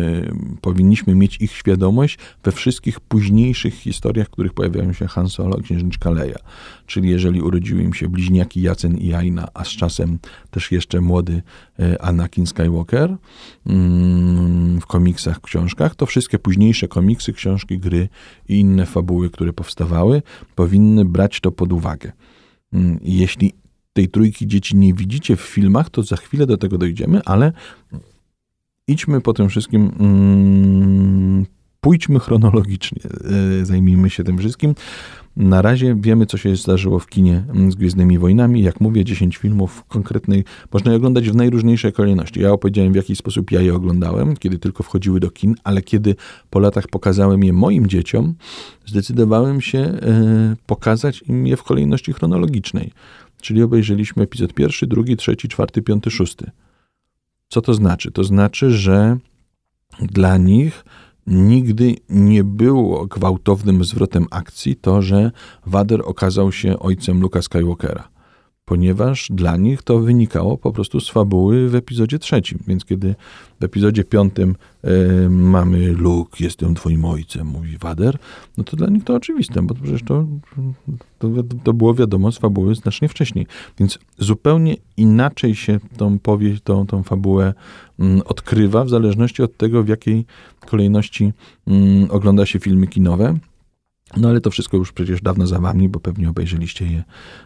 powinniśmy 0.61 1.15
mieć 1.15 1.37
ich 1.41 1.51
świadomość 1.51 2.17
we 2.43 2.51
wszystkich 2.51 2.99
późniejszych 2.99 3.73
historiach, 3.73 4.27
w 4.27 4.29
których 4.29 4.53
pojawiają 4.53 4.93
się 4.93 5.07
Han 5.07 5.29
Solo 5.29 5.57
księżniczka 5.57 6.09
Leia. 6.09 6.39
Czyli 6.85 7.09
jeżeli 7.09 7.41
urodziły 7.41 7.83
im 7.83 7.93
się 7.93 8.09
bliźniaki 8.09 8.61
Jacen 8.61 8.97
i 8.97 9.13
Aina, 9.13 9.47
a 9.53 9.63
z 9.63 9.69
czasem 9.69 10.19
też 10.51 10.71
jeszcze 10.71 11.01
młody 11.01 11.41
e, 11.79 12.01
Anakin 12.01 12.47
Skywalker 12.47 13.17
mm, 13.65 14.81
w 14.81 14.85
komiksach, 14.85 15.41
książkach, 15.41 15.95
to 15.95 16.05
wszystkie 16.05 16.39
późniejsze 16.39 16.87
komiksy, 16.87 17.33
książki, 17.33 17.79
gry 17.79 18.09
i 18.49 18.59
inne 18.59 18.85
fabuły, 18.85 19.29
które 19.29 19.53
powstawały, 19.53 20.21
powinny 20.55 21.05
brać 21.05 21.39
to 21.39 21.51
pod 21.51 21.73
uwagę. 21.73 22.11
Mm, 22.73 22.99
jeśli 23.01 23.60
tej 23.93 24.09
trójki 24.09 24.47
dzieci 24.47 24.77
nie 24.77 24.93
widzicie 24.93 25.35
w 25.35 25.41
filmach, 25.41 25.89
to 25.89 26.03
za 26.03 26.15
chwilę 26.15 26.45
do 26.45 26.57
tego 26.57 26.77
dojdziemy, 26.77 27.21
ale 27.25 27.51
idźmy 28.87 29.21
po 29.21 29.33
tym 29.33 29.49
wszystkim, 29.49 29.91
mm, 29.99 31.45
pójdźmy 31.81 32.19
chronologicznie, 32.19 33.01
e, 33.61 33.65
zajmijmy 33.65 34.09
się 34.09 34.23
tym 34.23 34.37
wszystkim. 34.37 34.75
Na 35.35 35.61
razie 35.61 35.95
wiemy, 35.99 36.25
co 36.25 36.37
się 36.37 36.55
zdarzyło 36.55 36.99
w 36.99 37.07
kinie 37.07 37.43
z 37.69 37.75
Gwiezdnymi 37.75 38.19
Wojnami. 38.19 38.63
Jak 38.63 38.81
mówię, 38.81 39.05
10 39.05 39.37
filmów 39.37 39.83
konkretnej 39.87 40.43
można 40.73 40.91
je 40.91 40.97
oglądać 40.97 41.29
w 41.29 41.35
najróżniejszej 41.35 41.93
kolejności. 41.93 42.41
Ja 42.41 42.51
opowiedziałem, 42.51 42.93
w 42.93 42.95
jaki 42.95 43.15
sposób 43.15 43.51
ja 43.51 43.61
je 43.61 43.75
oglądałem, 43.75 44.37
kiedy 44.37 44.59
tylko 44.59 44.83
wchodziły 44.83 45.19
do 45.19 45.31
kin, 45.31 45.55
ale 45.63 45.81
kiedy 45.81 46.15
po 46.49 46.59
latach 46.59 46.87
pokazałem 46.87 47.43
je 47.43 47.53
moim 47.53 47.87
dzieciom, 47.87 48.33
zdecydowałem 48.85 49.61
się 49.61 49.79
e, 49.79 50.55
pokazać 50.65 51.23
im 51.27 51.47
je 51.47 51.57
w 51.57 51.63
kolejności 51.63 52.13
chronologicznej. 52.13 52.91
Czyli 53.41 53.63
obejrzeliśmy 53.63 54.23
epizod 54.23 54.53
pierwszy, 54.53 54.87
drugi, 54.87 55.17
trzeci, 55.17 55.47
czwarty, 55.47 55.81
piąty, 55.81 56.11
szósty. 56.11 56.51
Co 57.47 57.61
to 57.61 57.73
znaczy? 57.73 58.11
To 58.11 58.23
znaczy, 58.23 58.71
że 58.71 59.17
dla 59.99 60.37
nich 60.37 60.85
nigdy 61.27 61.95
nie 62.09 62.43
było 62.43 63.05
gwałtownym 63.05 63.83
zwrotem 63.83 64.25
akcji 64.31 64.75
to, 64.75 65.01
że 65.01 65.31
Wader 65.65 66.01
okazał 66.05 66.51
się 66.51 66.79
ojcem 66.79 67.21
Luka 67.21 67.41
Skywalkera 67.41 68.11
ponieważ 68.71 69.27
dla 69.29 69.57
nich 69.57 69.83
to 69.83 69.99
wynikało 69.99 70.57
po 70.57 70.71
prostu 70.71 70.99
z 70.99 71.09
fabuły 71.09 71.69
w 71.69 71.75
epizodzie 71.75 72.19
trzecim. 72.19 72.59
Więc 72.67 72.85
kiedy 72.85 73.15
w 73.59 73.63
epizodzie 73.63 74.03
piątym 74.03 74.55
y, 74.85 75.29
mamy 75.29 75.91
Luke, 75.91 76.43
jestem 76.43 76.75
twoim 76.75 77.05
ojcem, 77.05 77.47
mówi 77.47 77.77
Wader, 77.77 78.17
no 78.57 78.63
to 78.63 78.77
dla 78.77 78.87
nich 78.87 79.03
to 79.03 79.15
oczywiste, 79.15 79.61
bo 79.61 79.75
przecież 79.75 80.03
to, 80.03 80.25
to, 81.19 81.27
to 81.63 81.73
było 81.73 81.93
wiadomo 81.93 82.31
z 82.31 82.37
fabuły 82.37 82.75
znacznie 82.75 83.07
wcześniej. 83.07 83.47
Więc 83.79 83.99
zupełnie 84.17 84.75
inaczej 84.97 85.55
się 85.55 85.79
tą 85.97 86.19
powieść, 86.19 86.61
tą, 86.63 86.87
tą 86.87 87.03
fabułę 87.03 87.53
y, 87.99 88.23
odkrywa 88.23 88.83
w 88.83 88.89
zależności 88.89 89.43
od 89.43 89.57
tego, 89.57 89.83
w 89.83 89.87
jakiej 89.87 90.25
kolejności 90.65 91.33
y, 91.67 92.11
ogląda 92.11 92.45
się 92.45 92.59
filmy 92.59 92.87
kinowe. 92.87 93.37
No 94.17 94.29
ale 94.29 94.41
to 94.41 94.51
wszystko 94.51 94.77
już 94.77 94.91
przecież 94.91 95.21
dawno 95.21 95.47
za 95.47 95.59
wami, 95.59 95.89
bo 95.89 95.99
pewnie 95.99 96.29
obejrzeliście 96.29 96.85
je 96.85 97.03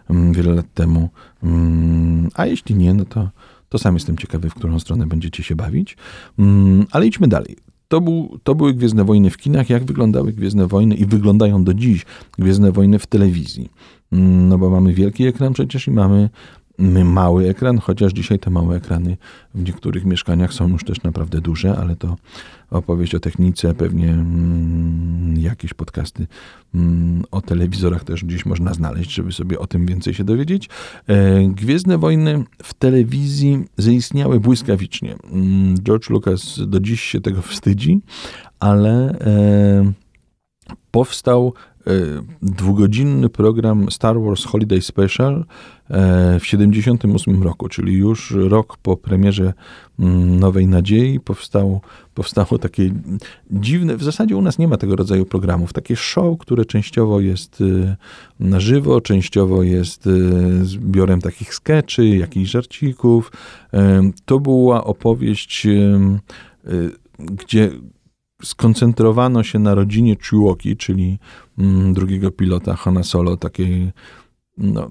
mm, 0.10 0.34
wiele 0.34 0.54
lat 0.54 0.74
temu. 0.74 1.10
Mm, 1.44 2.30
a 2.34 2.46
jeśli 2.46 2.76
nie, 2.76 2.94
no 2.94 3.06
to, 3.06 3.30
to 3.70 3.78
sam 3.78 3.94
jestem 3.94 4.18
ciekawy, 4.18 4.50
w 4.50 4.54
którą 4.54 4.80
stronę 4.80 5.08
będziecie 5.08 5.44
się 5.44 5.56
bawić. 5.56 5.98
Mm, 6.40 6.86
ale 6.92 7.08
idźmy 7.08 7.28
dalej. 7.28 7.56
To, 7.88 8.02
był, 8.02 8.40
to 8.44 8.56
były 8.56 8.74
Gwiezdne 8.74 9.04
Wojny 9.04 9.30
w 9.30 9.38
kinach. 9.38 9.70
Jak 9.70 9.86
wyglądały 9.86 10.34
Gwiezdne 10.34 10.68
Wojny 10.68 10.96
i 10.96 11.06
wyglądają 11.06 11.64
do 11.64 11.74
dziś 11.74 12.06
Gwiezdne 12.40 12.72
Wojny 12.72 13.00
w 13.00 13.08
telewizji? 13.08 13.70
No 14.12 14.58
bo 14.58 14.70
mamy 14.70 14.94
wielki 14.94 15.26
ekran 15.26 15.54
przecież 15.54 15.88
i 15.88 15.92
mamy 15.92 16.30
mały 16.78 17.50
ekran, 17.50 17.78
chociaż 17.78 18.14
dzisiaj 18.14 18.40
te 18.40 18.50
małe 18.50 18.76
ekrany 18.76 19.18
w 19.56 19.64
niektórych 19.64 20.06
mieszkaniach 20.06 20.54
są 20.54 20.68
już 20.70 20.84
też 20.84 21.04
naprawdę 21.04 21.42
duże, 21.42 21.78
ale 21.78 21.96
to 21.96 22.16
opowieść 22.70 23.16
o 23.16 23.20
technice, 23.20 23.74
pewnie 23.74 24.10
mm, 24.10 25.38
jakieś 25.38 25.74
podcasty 25.74 26.28
mm, 26.76 27.24
o 27.32 27.42
telewizorach 27.42 28.04
też 28.04 28.26
gdzieś 28.26 28.46
można 28.46 28.74
znaleźć, 28.74 29.12
żeby 29.12 29.32
sobie 29.32 29.60
o 29.60 29.68
tym 29.68 29.86
więcej 29.86 30.14
się 30.14 30.24
dowiedzieć. 30.24 30.70
E, 31.08 31.48
Gwiezdne 31.48 31.98
Wojny 31.98 32.44
w 32.64 32.74
telewizji 32.74 33.66
zaistniały 33.78 34.40
błyskawicznie. 34.40 35.16
George 35.84 36.10
Lucas 36.10 36.60
do 36.68 36.80
dziś 36.80 37.02
się 37.02 37.22
tego 37.22 37.42
wstydzi, 37.42 38.02
ale 38.60 39.20
e, 39.20 39.92
powstał 40.92 41.54
dwugodzinny 42.42 43.30
program 43.30 43.92
Star 43.92 44.22
Wars 44.22 44.46
Holiday 44.46 44.82
Special 44.82 45.46
w 46.40 46.42
1978 46.42 47.44
roku, 47.44 47.70
czyli 47.70 47.94
już 47.94 48.32
rok 48.32 48.78
po 48.78 48.98
premierze 48.98 49.54
mm, 50.00 50.40
Nowej 50.40 50.68
Nadziei 50.68 51.20
powstało, 51.20 51.82
powstało 52.14 52.58
takie 52.60 52.90
dziwne, 53.52 53.98
w 53.98 54.04
zasadzie 54.04 54.36
u 54.36 54.42
nas 54.42 54.58
nie 54.58 54.68
ma 54.68 54.78
tego 54.78 54.96
rodzaju 54.96 55.26
programów, 55.26 55.74
takie 55.74 55.96
show, 55.96 56.38
które 56.38 56.66
częściowo 56.66 57.20
jest 57.20 57.62
y, 57.62 57.96
na 58.40 58.60
żywo, 58.60 59.02
częściowo 59.02 59.64
jest 59.64 60.08
y, 60.08 60.66
zbiorem 60.66 61.22
takich 61.22 61.54
skeczy, 61.54 62.08
jakichś 62.08 62.52
żarcików. 62.52 63.32
To 64.26 64.40
była 64.40 64.84
opowieść, 64.84 65.66
y, 65.66 66.92
gdzie 67.20 67.72
skoncentrowano 68.46 69.44
się 69.44 69.60
na 69.60 69.76
rodzinie 69.76 70.16
Chewbacca, 70.16 70.70
czyli 70.78 71.20
mm, 71.58 71.94
drugiego 71.94 72.32
pilota 72.32 72.76
Hanna 72.76 73.04
Solo, 73.04 73.38
takiej 73.38 73.92
no, 74.58 74.90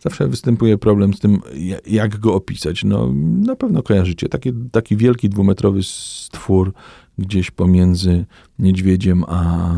zawsze 0.00 0.28
występuje 0.28 0.78
problem 0.78 1.14
z 1.14 1.20
tym, 1.20 1.40
jak 1.86 2.18
go 2.18 2.34
opisać. 2.34 2.84
No, 2.84 3.12
na 3.46 3.56
pewno 3.56 3.82
kojarzycie. 3.82 4.28
Taki, 4.28 4.52
taki 4.72 4.96
wielki 4.96 5.28
dwumetrowy 5.28 5.82
stwór 5.82 6.72
gdzieś 7.18 7.50
pomiędzy 7.50 8.24
niedźwiedziem 8.58 9.24
a 9.28 9.72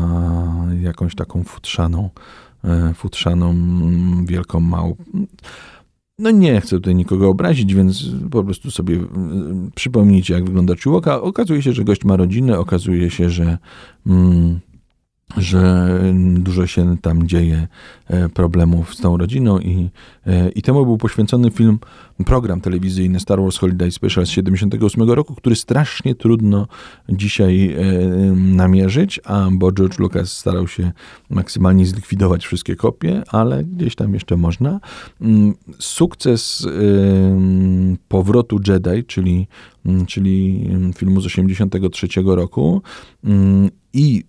jakąś 0.81 1.15
taką 1.15 1.43
futrzaną, 1.43 2.09
e, 2.63 2.93
futrzaną 2.93 3.55
wielką 4.25 4.59
małpą. 4.59 5.03
No 6.19 6.31
nie 6.31 6.61
chcę 6.61 6.69
tutaj 6.69 6.95
nikogo 6.95 7.29
obrazić, 7.29 7.73
więc 7.73 8.05
po 8.31 8.43
prostu 8.43 8.71
sobie 8.71 8.95
e, 8.95 9.01
przypomnijcie, 9.75 10.33
jak 10.33 10.45
wygląda 10.45 10.75
Chihuahua. 10.75 11.21
Okazuje 11.21 11.61
się, 11.61 11.73
że 11.73 11.83
gość 11.83 12.03
ma 12.03 12.17
rodzinę, 12.17 12.59
okazuje 12.59 13.09
się, 13.09 13.29
że 13.29 13.57
mm, 14.07 14.59
że 15.37 15.99
dużo 16.33 16.67
się 16.67 16.97
tam 16.97 17.27
dzieje 17.27 17.67
e, 18.07 18.29
problemów 18.29 18.95
z 18.95 18.97
tą 18.97 19.17
rodziną 19.17 19.59
i, 19.59 19.89
e, 20.27 20.49
i 20.49 20.61
temu 20.61 20.85
był 20.85 20.97
poświęcony 20.97 21.51
film, 21.51 21.79
program 22.25 22.61
telewizyjny 22.61 23.19
Star 23.19 23.41
Wars 23.41 23.57
Holiday 23.57 23.91
Special 23.91 24.25
z 24.25 24.29
78 24.29 25.11
roku, 25.11 25.35
który 25.35 25.55
strasznie 25.55 26.15
trudno 26.15 26.67
dzisiaj 27.09 27.73
e, 27.73 27.75
namierzyć, 28.35 29.19
a 29.23 29.47
bo 29.51 29.71
George 29.71 29.99
Lucas 29.99 30.31
starał 30.31 30.67
się 30.67 30.91
maksymalnie 31.29 31.85
zlikwidować 31.85 32.45
wszystkie 32.45 32.75
kopie, 32.75 33.23
ale 33.27 33.63
gdzieś 33.63 33.95
tam 33.95 34.13
jeszcze 34.13 34.37
można. 34.37 34.79
Mm, 35.21 35.53
sukces 35.79 36.67
powrotu 38.07 38.59
Jedi, 38.67 39.03
czyli, 39.07 39.47
mm, 39.85 40.05
czyli 40.05 40.67
filmu 40.95 41.21
z 41.21 41.25
83 41.25 42.35
roku 42.35 42.81
i 43.93 44.23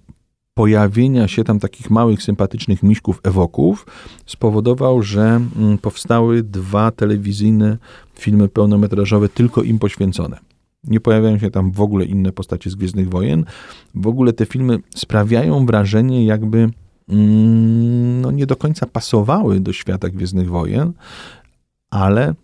pojawienia 0.54 1.28
się 1.28 1.44
tam 1.44 1.60
takich 1.60 1.90
małych, 1.90 2.22
sympatycznych 2.22 2.82
miśków 2.82 3.20
ewoków 3.22 3.86
spowodował, 4.26 5.02
że 5.02 5.40
mm, 5.56 5.78
powstały 5.78 6.42
dwa 6.42 6.90
telewizyjne 6.90 7.78
filmy 8.14 8.48
pełnometrażowe 8.48 9.28
tylko 9.28 9.62
im 9.62 9.78
poświęcone. 9.78 10.38
Nie 10.84 11.00
pojawiają 11.00 11.38
się 11.38 11.50
tam 11.50 11.72
w 11.72 11.80
ogóle 11.80 12.04
inne 12.04 12.32
postacie 12.32 12.70
z 12.70 12.74
Gwiezdnych 12.74 13.10
Wojen. 13.10 13.44
W 13.94 14.06
ogóle 14.06 14.32
te 14.32 14.46
filmy 14.46 14.78
sprawiają 14.94 15.66
wrażenie, 15.66 16.24
jakby 16.24 16.70
mm, 17.08 18.20
no, 18.20 18.30
nie 18.30 18.46
do 18.46 18.56
końca 18.56 18.86
pasowały 18.86 19.60
do 19.60 19.72
świata 19.72 20.08
Gwiezdnych 20.08 20.48
Wojen, 20.48 20.92
ale 21.90 22.34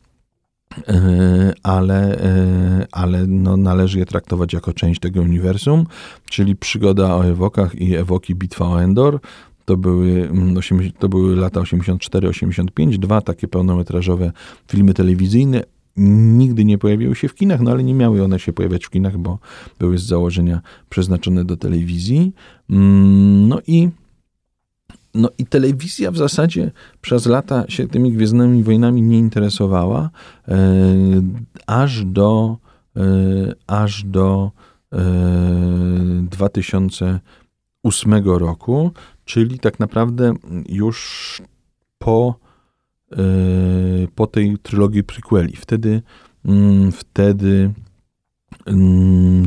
ale, 1.62 2.18
e, 2.22 2.86
ale 2.92 3.26
no 3.26 3.56
należy 3.56 3.98
je 3.98 4.06
traktować 4.06 4.52
jako 4.52 4.72
część 4.72 5.00
tego 5.00 5.20
uniwersum, 5.20 5.86
czyli 6.30 6.56
przygoda 6.56 7.16
o 7.16 7.26
Ewokach 7.26 7.74
i 7.74 7.96
Ewoki 7.96 8.34
Bitwa 8.34 8.68
o 8.68 8.82
Endor. 8.82 9.20
To 9.64 9.76
były, 9.76 10.28
mm, 10.28 10.54
to 10.98 11.08
były 11.08 11.36
lata 11.36 11.60
84-85, 11.60 12.98
dwa 12.98 13.20
takie 13.20 13.48
pełnometrażowe 13.48 14.32
filmy 14.68 14.94
telewizyjne. 14.94 15.62
Nigdy 16.36 16.64
nie 16.64 16.78
pojawiły 16.78 17.16
się 17.16 17.28
w 17.28 17.34
kinach, 17.34 17.60
no 17.60 17.70
ale 17.70 17.84
nie 17.84 17.94
miały 17.94 18.24
one 18.24 18.38
się 18.38 18.52
pojawiać 18.52 18.84
w 18.86 18.90
kinach, 18.90 19.18
bo 19.18 19.38
były 19.78 19.98
z 19.98 20.02
założenia 20.02 20.60
przeznaczone 20.90 21.44
do 21.44 21.56
telewizji. 21.56 22.32
Mm, 22.70 23.48
no 23.48 23.58
i 23.66 23.88
no 25.14 25.28
i 25.38 25.46
telewizja 25.46 26.11
w 26.11 26.16
zasadzie 26.16 26.70
przez 27.00 27.26
lata 27.26 27.64
się 27.68 27.88
tymi 27.88 28.12
Gwiezdnymi 28.12 28.62
Wojnami 28.62 29.02
nie 29.02 29.18
interesowała, 29.18 30.11
e, 30.48 30.56
aż 31.66 32.04
do, 32.04 32.56
e, 32.96 33.00
aż 33.66 34.04
do 34.04 34.50
e, 34.92 34.98
2008 36.30 38.24
roku, 38.24 38.90
czyli 39.24 39.58
tak 39.58 39.80
naprawdę 39.80 40.34
już 40.68 41.42
po, 41.98 42.34
e, 43.12 43.16
po 44.14 44.26
tej 44.26 44.58
trylogii 44.58 45.04
prequeli. 45.04 45.56
Wtedy, 45.56 46.02
mm, 46.44 46.92
wtedy 46.92 47.72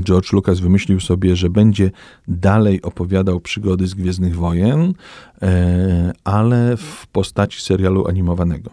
George 0.03 0.34
Lucas 0.34 0.59
wymyślił 0.59 0.99
sobie, 0.99 1.36
że 1.36 1.49
będzie 1.49 1.91
dalej 2.28 2.82
opowiadał 2.82 3.39
przygody 3.39 3.88
z 3.88 3.93
Gwiezdnych 3.93 4.36
Wojen, 4.36 4.93
e, 5.41 6.13
ale 6.24 6.78
w 6.78 7.07
postaci 7.07 7.61
serialu 7.61 8.07
animowanego. 8.07 8.71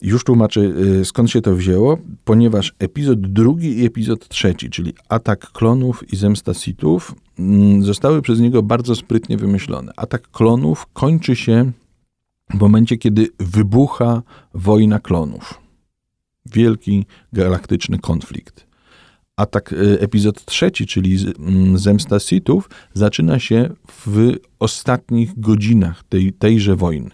Już 0.00 0.24
tłumaczę, 0.24 0.60
e, 1.00 1.04
skąd 1.04 1.30
się 1.30 1.40
to 1.40 1.54
wzięło, 1.54 1.98
ponieważ 2.24 2.74
epizod 2.78 3.20
drugi 3.20 3.78
i 3.78 3.86
epizod 3.86 4.28
trzeci, 4.28 4.70
czyli 4.70 4.94
Atak 5.08 5.52
Klonów 5.52 6.12
i 6.12 6.16
Zemsta 6.16 6.54
Sithów, 6.54 7.14
mm, 7.38 7.84
zostały 7.84 8.22
przez 8.22 8.40
niego 8.40 8.62
bardzo 8.62 8.94
sprytnie 8.96 9.36
wymyślone. 9.36 9.92
Atak 9.96 10.30
Klonów 10.30 10.86
kończy 10.92 11.36
się 11.36 11.72
w 12.50 12.60
momencie, 12.60 12.96
kiedy 12.96 13.28
wybucha 13.38 14.22
wojna 14.54 14.98
klonów 14.98 15.61
wielki 16.46 17.06
galaktyczny 17.32 17.98
konflikt. 17.98 18.66
A 19.36 19.46
tak 19.46 19.72
e, 19.72 19.76
epizod 20.00 20.44
trzeci, 20.44 20.86
czyli 20.86 21.18
mm, 21.38 21.78
Zemsta 21.78 22.20
Sithów, 22.20 22.70
zaczyna 22.94 23.38
się 23.38 23.70
w 24.06 24.36
ostatnich 24.58 25.40
godzinach 25.40 26.04
tej, 26.04 26.32
tejże 26.32 26.76
wojny. 26.76 27.10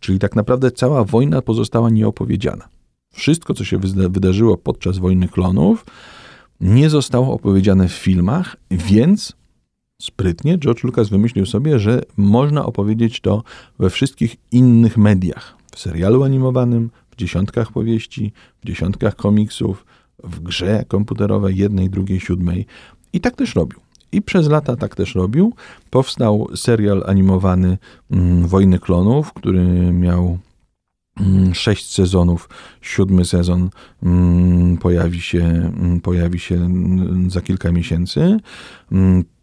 Czyli 0.00 0.18
tak 0.18 0.36
naprawdę 0.36 0.70
cała 0.70 1.04
wojna 1.04 1.42
pozostała 1.42 1.90
nieopowiedziana. 1.90 2.68
Wszystko, 3.14 3.54
co 3.54 3.64
się 3.64 3.78
wydarzyło 3.78 4.56
podczas 4.56 4.98
wojny 4.98 5.28
klonów, 5.28 5.84
nie 6.60 6.90
zostało 6.90 7.34
opowiedziane 7.34 7.88
w 7.88 7.92
filmach, 7.92 8.56
więc 8.70 9.32
sprytnie 10.02 10.58
George 10.58 10.84
Lucas 10.84 11.08
wymyślił 11.08 11.46
sobie, 11.46 11.78
że 11.78 12.02
można 12.16 12.66
opowiedzieć 12.66 13.20
to 13.20 13.42
we 13.78 13.90
wszystkich 13.90 14.36
innych 14.52 14.96
mediach. 14.96 15.56
W 15.74 15.78
serialu 15.78 16.22
animowanym, 16.22 16.90
w 17.12 17.16
dziesiątkach 17.16 17.72
powieści, 17.72 18.32
w 18.62 18.66
dziesiątkach 18.66 19.16
komiksów, 19.16 19.86
w 20.24 20.40
grze 20.40 20.84
komputerowej 20.88 21.56
jednej, 21.56 21.90
drugiej, 21.90 22.20
siódmej. 22.20 22.66
I 23.12 23.20
tak 23.20 23.36
też 23.36 23.54
robił. 23.54 23.80
I 24.12 24.22
przez 24.22 24.48
lata 24.48 24.76
tak 24.76 24.94
też 24.96 25.14
robił. 25.14 25.54
Powstał 25.90 26.48
serial 26.56 27.04
animowany 27.06 27.78
mm, 28.10 28.46
Wojny 28.46 28.78
Klonów, 28.78 29.32
który 29.32 29.64
miał 29.92 30.38
mm, 31.20 31.54
sześć 31.54 31.92
sezonów. 31.92 32.48
Siódmy 32.80 33.24
sezon 33.24 33.70
mm, 34.02 34.76
pojawi 34.76 35.20
się, 35.20 35.72
pojawi 36.02 36.38
się 36.38 36.68
za 37.28 37.40
kilka 37.40 37.72
miesięcy. 37.72 38.36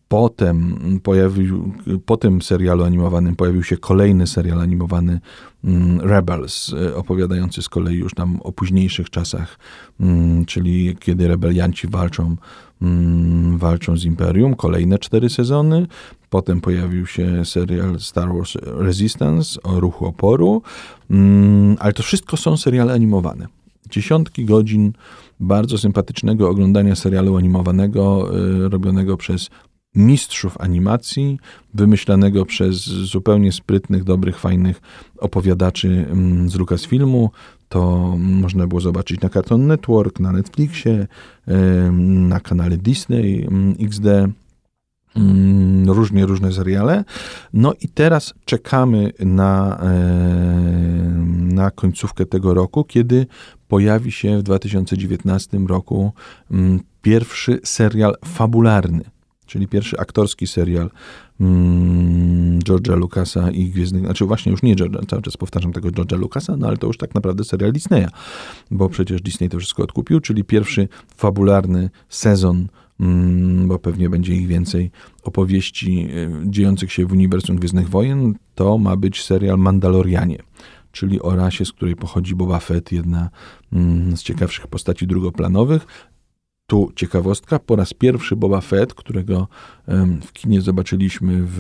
Potem 0.10 0.80
pojawił, 1.04 1.74
po 2.06 2.18
tym 2.18 2.42
serialu 2.42 2.84
animowanym 2.84 3.36
pojawił 3.36 3.64
się 3.64 3.78
kolejny 3.78 4.28
serial 4.28 4.62
animowany 4.62 5.20
mm, 5.64 6.02
Rebels, 6.02 6.74
e, 6.74 6.96
opowiadający 6.96 7.62
z 7.62 7.70
kolei 7.70 7.98
już 7.98 8.14
tam 8.14 8.40
o 8.44 8.52
późniejszych 8.52 9.10
czasach, 9.10 9.60
mm, 10.00 10.46
czyli 10.46 10.96
kiedy 11.00 11.28
rebelianci 11.28 11.88
walczą, 11.88 12.36
mm, 12.82 13.58
walczą 13.58 13.98
z 13.98 14.06
Imperium. 14.06 14.56
Kolejne 14.56 15.00
cztery 15.00 15.30
sezony. 15.30 15.88
Potem 16.30 16.62
pojawił 16.62 17.06
się 17.06 17.46
serial 17.46 18.00
Star 18.00 18.34
Wars 18.34 18.54
Resistance 18.64 19.62
o 19.64 19.80
ruchu 19.80 20.06
oporu, 20.06 20.62
ale 21.80 21.94
to 21.94 22.04
wszystko 22.04 22.38
są 22.38 22.58
seriale 22.58 22.94
animowane. 22.94 23.48
Dziesiątki 23.90 24.46
godzin 24.46 24.94
bardzo 25.40 25.78
sympatycznego 25.78 26.50
oglądania 26.50 26.96
serialu 26.96 27.38
animowanego, 27.38 28.30
y, 28.66 28.70
robionego 28.70 29.18
przez 29.18 29.50
mistrzów 29.96 30.62
animacji, 30.62 31.40
wymyślanego 31.74 32.46
przez 32.46 32.76
zupełnie 32.86 33.52
sprytnych, 33.52 34.04
dobrych, 34.04 34.40
fajnych 34.40 34.82
opowiadaczy 35.18 36.06
mm, 36.10 36.50
z 36.50 36.56
Lucasfilmu. 36.56 37.30
To 37.70 38.14
można 38.18 38.68
było 38.68 38.82
zobaczyć 38.82 39.22
na 39.22 39.30
Cartoon 39.30 39.68
Network, 39.68 40.20
na 40.20 40.32
Netflixie, 40.32 41.08
na 42.02 42.40
kanale 42.40 42.78
Disney 42.78 43.48
mm, 43.48 43.76
XD 43.80 44.06
mm, 45.16 45.90
różnie 45.90 46.26
różne 46.26 46.54
seriale. 46.54 47.04
No 47.54 47.74
i 47.82 47.88
teraz 47.88 48.34
czekamy 48.46 49.12
na, 49.20 49.80
na 51.36 51.72
końcówkę 51.72 52.26
tego 52.26 52.54
roku, 52.54 52.84
kiedy 52.84 53.26
pojawi 53.68 54.12
się 54.12 54.38
w 54.38 54.44
2019 54.44 55.58
roku 55.58 56.14
pierwszy 57.02 57.60
serial 57.64 58.16
fabularny 58.26 59.04
czyli 59.50 59.68
pierwszy 59.68 60.00
aktorski 60.00 60.48
serial 60.48 60.90
mm, 61.40 62.60
George'a 62.60 62.98
Lucasa 62.98 63.52
i 63.52 63.66
Gwiezdnych, 63.66 64.04
znaczy 64.04 64.26
właśnie 64.26 64.52
już 64.52 64.64
nie 64.64 64.76
George'a, 64.76 65.06
cały 65.06 65.22
czas 65.22 65.38
powtarzam 65.38 65.74
tego 65.74 65.90
George'a 65.90 66.18
Lucasa, 66.18 66.58
no 66.58 66.68
ale 66.68 66.78
to 66.78 66.88
już 66.88 66.98
tak 66.98 67.16
naprawdę 67.16 67.44
serial 67.44 67.72
Disneya, 67.72 68.08
bo 68.72 68.90
przecież 68.90 69.22
Disney 69.22 69.50
to 69.50 69.58
wszystko 69.60 69.84
odkupił, 69.84 70.20
czyli 70.20 70.44
pierwszy 70.44 70.88
fabularny 71.18 71.90
sezon 72.10 72.68
mm, 73.00 73.68
bo 73.68 73.80
pewnie 73.80 74.10
będzie 74.10 74.34
ich 74.36 74.48
więcej, 74.48 74.92
opowieści 75.24 76.08
y, 76.12 76.50
dziejących 76.50 76.92
się 76.92 77.06
w 77.06 77.12
uniwersum 77.12 77.56
Gwiezdnych 77.56 77.90
Wojen, 77.90 78.36
to 78.56 78.78
ma 78.78 78.96
być 78.96 79.24
serial 79.24 79.58
Mandalorianie, 79.58 80.40
czyli 80.92 81.22
o 81.22 81.36
rasie, 81.36 81.66
z 81.66 81.72
której 81.72 81.96
pochodzi 81.96 82.36
Boba 82.36 82.60
Fett, 82.60 82.92
jedna 82.92 83.30
mm, 83.74 84.18
z 84.18 84.24
ciekawszych 84.24 84.68
postaci 84.68 85.08
drugoplanowych. 85.08 85.88
Tu 86.70 86.92
ciekawostka, 86.96 87.60
po 87.60 87.76
raz 87.76 87.94
pierwszy 87.94 88.36
Boba 88.36 88.62
Fett, 88.62 88.94
którego 88.94 89.48
w 90.26 90.34
kinie 90.34 90.62
zobaczyliśmy 90.62 91.42
w 91.42 91.60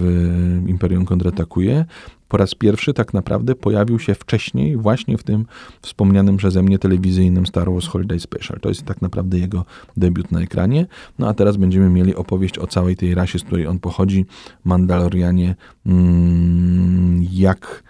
Imperium 0.68 1.06
kontratakuje, 1.06 1.86
po 2.28 2.38
raz 2.38 2.56
pierwszy 2.56 2.94
tak 2.94 3.14
naprawdę 3.14 3.56
pojawił 3.56 4.00
się 4.00 4.16
wcześniej 4.16 4.78
właśnie 4.78 5.18
w 5.18 5.24
tym 5.24 5.46
wspomnianym 5.82 6.38
przeze 6.38 6.64
mnie 6.64 6.80
telewizyjnym 6.80 7.46
Star 7.48 7.72
Wars 7.72 7.88
Holiday 7.88 8.20
Special. 8.20 8.60
To 8.60 8.70
jest 8.70 8.86
tak 8.86 9.02
naprawdę 9.02 9.40
jego 9.40 9.66
debiut 9.98 10.32
na 10.32 10.42
ekranie. 10.42 10.86
No 11.20 11.28
a 11.28 11.34
teraz 11.34 11.58
będziemy 11.58 11.90
mieli 11.90 12.16
opowieść 12.16 12.60
o 12.60 12.68
całej 12.68 12.96
tej 12.96 13.16
rasie, 13.16 13.40
z 13.40 13.44
której 13.44 13.68
on 13.68 13.80
pochodzi, 13.80 14.26
Mandalorianie, 14.64 15.56
mm, 15.86 17.24
jak 17.32 17.84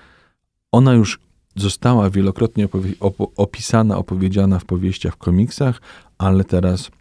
ona 0.72 0.94
już 0.94 1.20
została 1.56 2.10
wielokrotnie 2.10 2.68
opisana, 3.36 3.98
opowiedziana 3.98 4.60
w 4.60 4.66
powieściach, 4.66 5.14
w 5.14 5.18
komiksach, 5.18 5.82
ale 6.18 6.44
teraz 6.44 6.92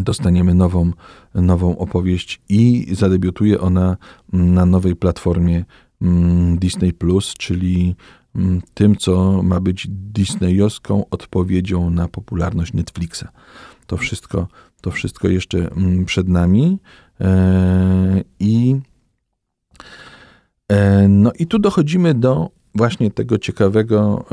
dostaniemy 0.00 0.54
nową, 0.54 0.92
nową 1.34 1.78
opowieść 1.78 2.40
i 2.48 2.86
zadebiutuje 2.92 3.60
ona 3.60 3.96
na 4.32 4.66
nowej 4.66 4.96
platformie 4.96 5.64
mm, 6.02 6.58
Disney 6.58 6.92
Plus, 6.92 7.34
czyli 7.34 7.96
mm, 8.34 8.62
tym, 8.74 8.96
co 8.96 9.42
ma 9.42 9.60
być 9.60 9.86
disneyowską 9.90 11.04
odpowiedzią 11.10 11.90
na 11.90 12.08
popularność 12.08 12.72
Netflixa. 12.72 13.24
To 13.86 13.96
wszystko, 13.96 14.48
to 14.80 14.90
wszystko 14.90 15.28
jeszcze 15.28 15.58
mm, 15.58 16.04
przed 16.04 16.28
nami. 16.28 16.78
E, 17.20 18.24
I 18.40 18.76
e, 20.68 21.08
no 21.08 21.32
i 21.38 21.46
tu 21.46 21.58
dochodzimy 21.58 22.14
do 22.14 22.50
właśnie 22.74 23.10
tego 23.10 23.38
ciekawego 23.38 24.24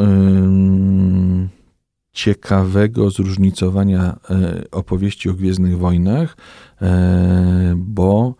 ciekawego 2.15 3.09
zróżnicowania 3.09 4.19
e, 4.29 4.63
opowieści 4.71 5.29
o 5.29 5.33
Gwiezdnych 5.33 5.77
Wojnach, 5.77 6.37
e, 6.81 7.73
bo 7.77 8.35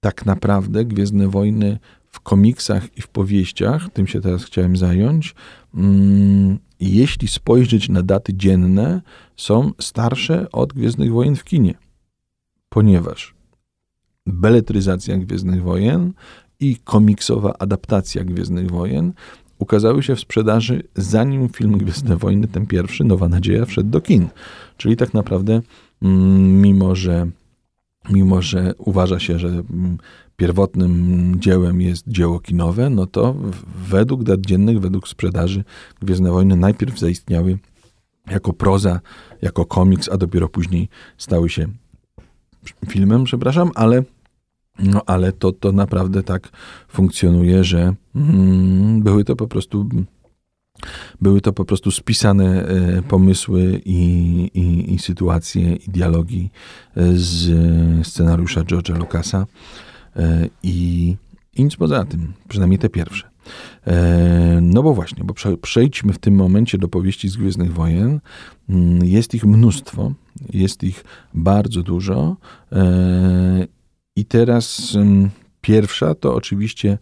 tak 0.00 0.26
naprawdę 0.26 0.84
Gwiezdne 0.84 1.28
Wojny 1.28 1.78
w 2.10 2.20
komiksach 2.20 2.98
i 2.98 3.02
w 3.02 3.08
powieściach, 3.08 3.90
tym 3.92 4.06
się 4.06 4.20
teraz 4.20 4.44
chciałem 4.44 4.76
zająć, 4.76 5.34
mm, 5.74 6.58
jeśli 6.80 7.28
spojrzeć 7.28 7.88
na 7.88 8.02
daty 8.02 8.34
dzienne, 8.34 9.00
są 9.36 9.72
starsze 9.80 10.50
od 10.52 10.72
Gwiezdnych 10.72 11.12
Wojen 11.12 11.36
w 11.36 11.44
kinie. 11.44 11.74
Ponieważ 12.68 13.34
beletryzacja 14.26 15.18
Gwiezdnych 15.18 15.62
Wojen 15.62 16.12
i 16.60 16.76
komiksowa 16.76 17.54
adaptacja 17.58 18.24
Gwiezdnych 18.24 18.70
Wojen 18.70 19.12
ukazały 19.64 20.02
się 20.02 20.16
w 20.16 20.20
sprzedaży 20.20 20.82
zanim 20.94 21.48
film 21.48 21.78
Gwiezdne 21.78 22.16
Wojny, 22.16 22.48
ten 22.48 22.66
pierwszy, 22.66 23.04
Nowa 23.04 23.28
Nadzieja, 23.28 23.64
wszedł 23.64 23.90
do 23.90 24.00
kin. 24.00 24.28
Czyli 24.76 24.96
tak 24.96 25.14
naprawdę, 25.14 25.60
mm, 26.02 26.60
mimo 26.62 26.96
że, 26.96 27.26
mimo 28.10 28.42
że 28.42 28.74
uważa 28.78 29.18
się, 29.18 29.38
że 29.38 29.48
mm, 29.48 29.98
pierwotnym 30.36 30.90
dziełem 31.40 31.80
jest 31.80 32.08
dzieło 32.08 32.40
kinowe, 32.40 32.90
no 32.90 33.06
to 33.06 33.34
według 33.88 34.22
dat 34.22 34.40
dziennych, 34.40 34.80
według 34.80 35.08
sprzedaży 35.08 35.64
Gwiezdne 36.02 36.30
Wojny 36.30 36.56
najpierw 36.56 36.98
zaistniały 36.98 37.58
jako 38.30 38.52
proza, 38.52 39.00
jako 39.42 39.64
komiks, 39.64 40.08
a 40.08 40.16
dopiero 40.16 40.48
później 40.48 40.88
stały 41.18 41.48
się 41.50 41.68
filmem, 42.88 43.24
przepraszam, 43.24 43.70
ale 43.74 44.02
no 44.78 45.02
ale 45.06 45.32
to, 45.32 45.52
to 45.52 45.72
naprawdę 45.72 46.22
tak 46.22 46.48
funkcjonuje, 46.88 47.64
że 47.64 47.94
mm, 48.14 49.02
były 49.02 49.24
to 49.24 49.36
po 49.36 49.48
prostu 49.48 49.88
były 51.20 51.40
to 51.40 51.52
po 51.52 51.64
prostu 51.64 51.90
spisane 51.90 52.66
e, 52.66 53.02
pomysły 53.02 53.80
i, 53.84 54.00
i, 54.54 54.94
i 54.94 54.98
sytuacje 54.98 55.76
i 55.76 55.90
dialogi 55.90 56.50
e, 56.96 57.02
z 57.14 58.06
scenariusza 58.06 58.60
George'a 58.60 58.98
Lucasa 58.98 59.46
e, 60.16 60.48
i, 60.62 61.16
i 61.56 61.64
nic 61.64 61.76
poza 61.76 62.04
tym, 62.04 62.32
przynajmniej 62.48 62.78
te 62.78 62.88
pierwsze. 62.88 63.34
No 64.62 64.82
bo 64.82 64.94
właśnie, 64.94 65.24
bo 65.24 65.34
przejdźmy 65.62 66.12
w 66.12 66.18
tym 66.18 66.34
momencie 66.34 66.78
do 66.78 66.88
powieści 66.88 67.28
z 67.28 67.36
Gwiezdnych 67.36 67.72
Wojen. 67.72 68.20
Mm, 68.68 69.04
jest 69.04 69.34
ich 69.34 69.44
mnóstwo, 69.44 70.12
jest 70.52 70.82
ich 70.82 71.04
bardzo 71.34 71.82
dużo 71.82 72.36
i 74.16 74.24
teraz 74.24 74.96
pierwsza 75.60 76.14
to 76.14 76.34
oczywiście 76.34 76.98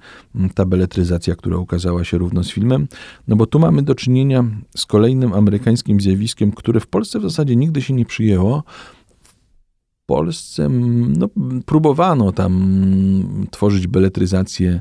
ta 0.55 0.65
beletryzacja, 0.65 1.37
która 1.37 1.57
ukazała 1.57 2.05
się 2.05 2.19
równo 2.19 2.45
z 2.45 2.51
filmem, 2.51 2.89
no 3.29 3.37
bo 3.37 3.47
tu 3.47 3.59
mamy 3.59 3.83
do 3.83 3.95
czynienia 3.95 4.45
z 4.77 4.87
kolejnym 4.87 5.33
amerykańskim 5.33 6.01
zjawiskiem, 6.01 6.53
które 6.53 6.81
w 6.81 6.87
Polsce 6.87 7.19
w 7.19 7.23
zasadzie 7.23 7.57
nigdy 7.57 7.83
się 7.83 7.95
nie 7.95 8.05
przyjęło. 8.05 8.65
Polsce 10.07 10.69
no, 10.69 11.29
próbowano 11.67 12.33
tam 12.33 13.49
tworzyć 13.51 13.87
beletryzację 13.87 14.81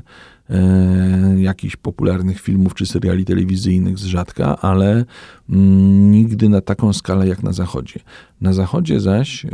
jakichś 1.36 1.76
popularnych 1.76 2.40
filmów 2.40 2.74
czy 2.74 2.86
seriali 2.86 3.24
telewizyjnych 3.24 3.98
z 3.98 4.04
rzadka, 4.04 4.58
ale 4.60 5.04
mm, 5.50 6.10
nigdy 6.10 6.48
na 6.48 6.60
taką 6.60 6.92
skalę 6.92 7.28
jak 7.28 7.42
na 7.42 7.52
Zachodzie. 7.52 8.00
Na 8.40 8.52
Zachodzie 8.52 9.00
zaś, 9.00 9.44
e, 9.44 9.48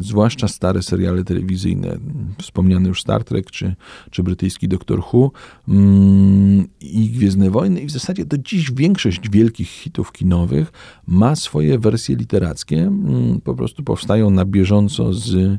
zwłaszcza 0.00 0.48
stare 0.48 0.82
seriale 0.82 1.24
telewizyjne, 1.24 1.98
wspomniany 2.38 2.88
już 2.88 3.00
Star 3.00 3.24
Trek 3.24 3.50
czy, 3.50 3.74
czy 4.10 4.22
brytyjski 4.22 4.68
Doctor 4.68 5.02
Who 5.12 5.32
mm, 5.68 6.68
i 6.80 7.10
Gwiezdne 7.10 7.50
Wojny 7.50 7.80
i 7.80 7.86
w 7.86 7.90
zasadzie 7.90 8.24
do 8.24 8.38
dziś 8.38 8.72
większość 8.72 9.30
wielkich 9.30 9.68
hitów 9.68 10.12
kinowych 10.12 10.72
ma 11.06 11.36
swoje 11.36 11.78
wersje 11.78 12.16
literackie, 12.16 12.78
mm, 12.78 13.40
po 13.40 13.54
prostu 13.54 13.82
powstają 13.82 14.30
na 14.30 14.44
bieżąco 14.44 15.12
z, 15.12 15.34
e, 15.34 15.58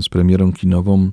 z 0.00 0.08
premierą 0.08 0.52
kinową 0.52 1.10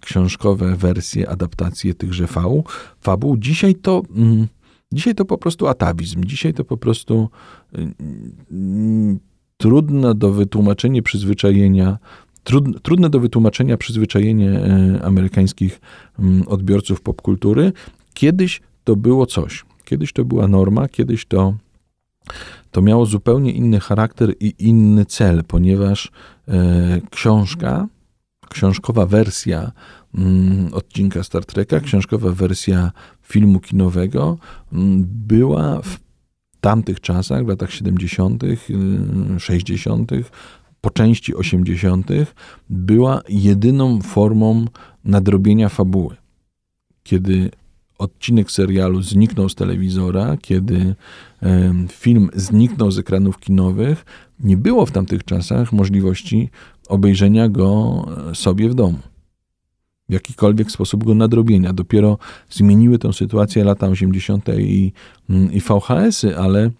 książkowe 0.00 0.76
wersje, 0.76 1.28
adaptacje 1.28 1.94
tychże 1.94 2.26
fał, 2.26 2.64
fabuł. 3.00 3.36
Dzisiaj 3.36 3.74
to, 3.74 4.02
mm, 4.16 4.46
dzisiaj 4.92 5.14
to 5.14 5.24
po 5.24 5.38
prostu 5.38 5.68
atawizm. 5.68 6.24
Dzisiaj 6.24 6.54
to 6.54 6.64
po 6.64 6.76
prostu 6.76 7.28
trudne 9.56 10.14
do 10.14 10.32
wytłumaczenia 10.32 11.02
przyzwyczajenia, 11.02 11.98
trudne 12.82 13.10
do 13.10 13.20
wytłumaczenia 13.20 13.76
przyzwyczajenie 13.76 14.50
e, 14.50 15.04
amerykańskich 15.04 15.80
odbiorców 16.46 17.00
popkultury. 17.00 17.72
Kiedyś 18.14 18.60
to 18.84 18.96
było 18.96 19.26
coś. 19.26 19.64
Kiedyś 19.84 20.12
to 20.12 20.24
była 20.24 20.48
norma, 20.48 20.88
kiedyś 20.88 21.26
to, 21.26 21.54
to 22.70 22.82
miało 22.82 23.06
zupełnie 23.06 23.52
inny 23.52 23.80
charakter 23.80 24.34
i 24.40 24.54
inny 24.58 25.04
cel, 25.04 25.44
ponieważ 25.44 26.10
e, 26.48 27.00
książka 27.10 27.88
książkowa 28.50 29.06
wersja 29.06 29.72
mm, 30.14 30.74
odcinka 30.74 31.22
Star 31.22 31.44
Treka, 31.44 31.80
książkowa 31.80 32.32
wersja 32.32 32.92
filmu 33.22 33.60
kinowego 33.60 34.38
mm, 34.72 35.04
była 35.08 35.82
w 35.82 35.98
tamtych 36.60 37.00
czasach, 37.00 37.44
w 37.44 37.48
latach 37.48 37.72
70., 37.72 38.42
60., 39.38 40.12
y, 40.12 40.24
po 40.80 40.90
części 40.90 41.34
80., 41.34 42.10
była 42.70 43.22
jedyną 43.28 44.00
formą 44.02 44.64
nadrobienia 45.04 45.68
fabuły. 45.68 46.16
Kiedy 47.02 47.50
odcinek 47.98 48.50
serialu 48.50 49.02
zniknął 49.02 49.48
z 49.48 49.54
telewizora, 49.54 50.36
kiedy 50.42 50.94
film 51.90 52.30
zniknął 52.34 52.90
z 52.90 52.98
ekranów 52.98 53.38
kinowych, 53.38 54.04
nie 54.40 54.56
było 54.56 54.86
w 54.86 54.90
tamtych 54.90 55.24
czasach 55.24 55.72
możliwości 55.72 56.50
obejrzenia 56.88 57.48
go 57.48 58.04
e, 58.30 58.34
sobie 58.34 58.68
w 58.68 58.74
domu. 58.74 58.98
W 60.08 60.12
jakikolwiek 60.12 60.70
sposób 60.70 61.04
go 61.04 61.14
nadrobienia. 61.14 61.72
Dopiero 61.72 62.18
zmieniły 62.50 62.98
tę 62.98 63.12
sytuację 63.12 63.64
lata 63.64 63.88
80. 63.88 64.48
i, 64.58 64.92
mm, 65.30 65.52
i 65.52 65.60
VHS-y, 65.60 66.38
ale 66.38 66.70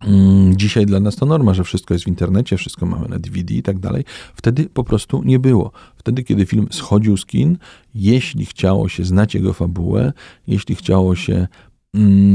mm, 0.00 0.56
Dzisiaj 0.56 0.86
dla 0.86 1.00
nas 1.00 1.16
to 1.16 1.26
norma, 1.26 1.54
że 1.54 1.64
wszystko 1.64 1.94
jest 1.94 2.04
w 2.04 2.08
internecie, 2.08 2.56
wszystko 2.56 2.86
mamy 2.86 3.08
na 3.08 3.18
DVD 3.18 3.54
i 3.54 3.62
tak 3.62 3.78
dalej. 3.78 4.04
Wtedy 4.34 4.64
po 4.64 4.84
prostu 4.84 5.22
nie 5.24 5.38
było. 5.38 5.72
Wtedy, 5.96 6.22
kiedy 6.22 6.46
film 6.46 6.68
schodził 6.70 7.16
z 7.16 7.26
kin, 7.26 7.58
jeśli 7.94 8.46
chciało 8.46 8.88
się 8.88 9.04
znać 9.04 9.34
jego 9.34 9.52
fabułę, 9.52 10.12
jeśli 10.46 10.74
chciało 10.74 11.16
się 11.16 11.48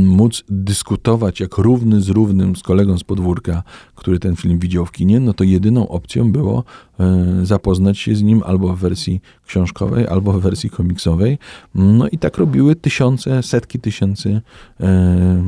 móc 0.06 0.44
dyskutować 0.50 1.40
jak 1.40 1.58
równy 1.58 2.02
z 2.02 2.10
równym 2.10 2.56
z 2.56 2.64
kolegą 2.64 2.98
z 2.98 3.04
podwórka, 3.04 3.64
który 3.96 4.20
ten 4.20 4.36
film 4.36 4.60
widział 4.60 4.86
w 4.86 4.92
kinie, 4.92 5.20
no 5.20 5.34
to 5.34 5.44
jedyną 5.44 5.88
opcją 5.88 6.32
było 6.32 6.64
e, 7.00 7.26
zapoznać 7.44 7.98
się 7.98 8.16
z 8.16 8.22
nim 8.22 8.44
albo 8.46 8.76
w 8.76 8.80
wersji 8.80 9.22
książkowej, 9.46 10.08
albo 10.08 10.34
w 10.34 10.42
wersji 10.42 10.70
komiksowej. 10.70 11.38
No 11.76 12.08
i 12.08 12.18
tak 12.18 12.38
robiły 12.38 12.76
tysiące, 12.76 13.44
setki 13.44 13.80
tysięcy 13.80 14.42
e, 14.80 15.44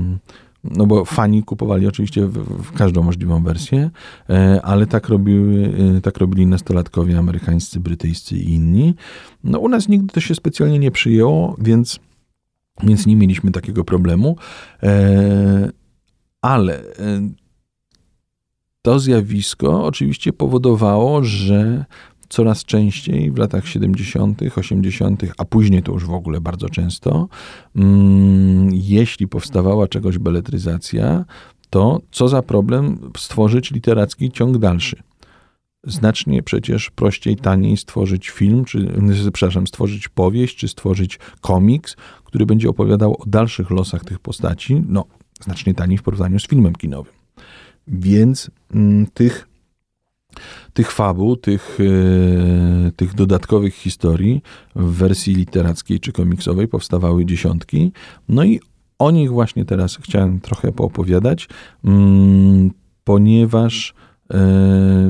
no 0.63 0.86
bo 0.86 1.05
fani 1.05 1.43
kupowali 1.43 1.88
oczywiście 1.88 2.28
w, 2.28 2.63
w, 2.63 2.72
każdą 2.72 3.03
możliwą 3.03 3.43
wersję, 3.43 3.89
e, 4.30 4.61
ale 4.63 4.88
tak, 4.88 5.09
robiły, 5.09 5.74
tak 6.03 6.18
robili 6.18 6.45
nastolatkowie 6.45 7.18
amerykańscy, 7.18 7.80
brytyjscy 7.80 8.36
i 8.36 8.53
inni. 8.53 8.95
No 9.43 9.59
u 9.59 9.70
nas 9.70 9.88
nigdy 9.88 10.13
to 10.13 10.20
się 10.20 10.36
specjalnie 10.36 10.80
nie 10.80 10.91
przyjęło, 10.91 11.55
więc 11.59 11.99
więc 12.84 13.06
nie 13.06 13.16
mieliśmy 13.16 13.52
takiego 13.52 13.84
problemu. 13.84 14.38
E, 14.84 15.70
ale 16.42 16.80
e, 16.80 17.30
to 18.82 19.00
zjawisko 19.00 19.86
oczywiście 19.86 20.34
powodowało, 20.34 21.24
że 21.24 21.86
coraz 22.30 22.66
częściej 22.66 23.32
w 23.32 23.38
latach 23.38 23.68
70., 23.68 24.42
80., 24.56 25.24
a 25.38 25.46
później 25.46 25.84
to 25.84 25.92
już 25.92 26.06
w 26.06 26.14
ogóle 26.14 26.42
bardzo 26.42 26.70
często, 26.70 27.28
mm, 27.76 28.70
jeśli 28.74 29.28
powstawała 29.28 29.88
czegoś 29.88 30.18
beletryzacja, 30.18 31.26
to 31.70 32.02
co 32.12 32.28
za 32.28 32.42
problem 32.42 33.12
stworzyć 33.18 33.72
literacki 33.72 34.32
ciąg 34.32 34.58
dalszy 34.58 35.04
znacznie 35.86 36.44
przecież 36.44 36.90
prościej, 36.90 37.36
taniej 37.36 37.78
stworzyć 37.78 38.30
film, 38.30 38.66
czy, 38.66 38.88
przepraszam, 39.34 39.68
stworzyć 39.68 40.08
powieść, 40.08 40.58
czy 40.58 40.68
stworzyć 40.68 41.20
komiks, 41.42 41.96
który 42.24 42.46
będzie 42.46 42.70
opowiadał 42.70 43.14
o 43.14 43.26
dalszych 43.26 43.70
losach 43.70 44.04
tych 44.04 44.20
postaci, 44.20 44.84
no, 44.88 45.06
znacznie 45.42 45.74
taniej 45.74 45.98
w 45.98 46.04
porównaniu 46.04 46.40
z 46.40 46.48
filmem 46.48 46.76
kinowym. 46.76 47.14
Więc 47.88 48.52
mm, 48.74 49.08
tych 49.14 49.48
tych 50.74 50.92
fabuł, 50.92 51.36
tych, 51.36 51.78
e, 51.80 52.92
tych 52.92 53.14
dodatkowych 53.14 53.76
historii 53.76 54.42
w 54.76 54.94
wersji 54.94 55.36
literackiej 55.36 56.00
czy 56.00 56.12
komiksowej 56.12 56.68
powstawały 56.68 57.26
dziesiątki. 57.26 57.92
No 58.30 58.44
i 58.44 58.60
o 59.00 59.12
nich 59.12 59.32
właśnie 59.32 59.66
teraz 59.66 59.98
chciałem 60.02 60.40
trochę 60.40 60.72
poopowiadać, 60.72 61.48
mm, 61.84 62.72
ponieważ 63.04 63.94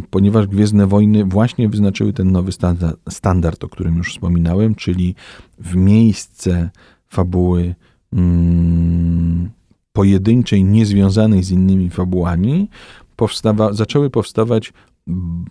ponieważ 0.10 0.48
Gwiezdne 0.48 0.88
Wojny 0.88 1.26
właśnie 1.26 1.70
wyznaczyły 1.70 2.14
ten 2.14 2.32
nowy 2.32 2.52
standard, 2.52 3.00
standard, 3.10 3.64
o 3.64 3.70
którym 3.70 3.98
już 3.98 4.12
wspominałem, 4.12 4.76
czyli 4.76 5.16
w 5.60 5.76
miejsce 5.76 6.70
fabuły 7.08 7.76
mm, 8.14 9.50
pojedynczej, 9.94 10.64
niezwiązanej 10.64 11.44
z 11.44 11.52
innymi 11.52 11.90
fabułami, 11.90 12.70
powstawa, 13.16 13.74
zaczęły 13.74 14.10
powstawać 14.10 14.74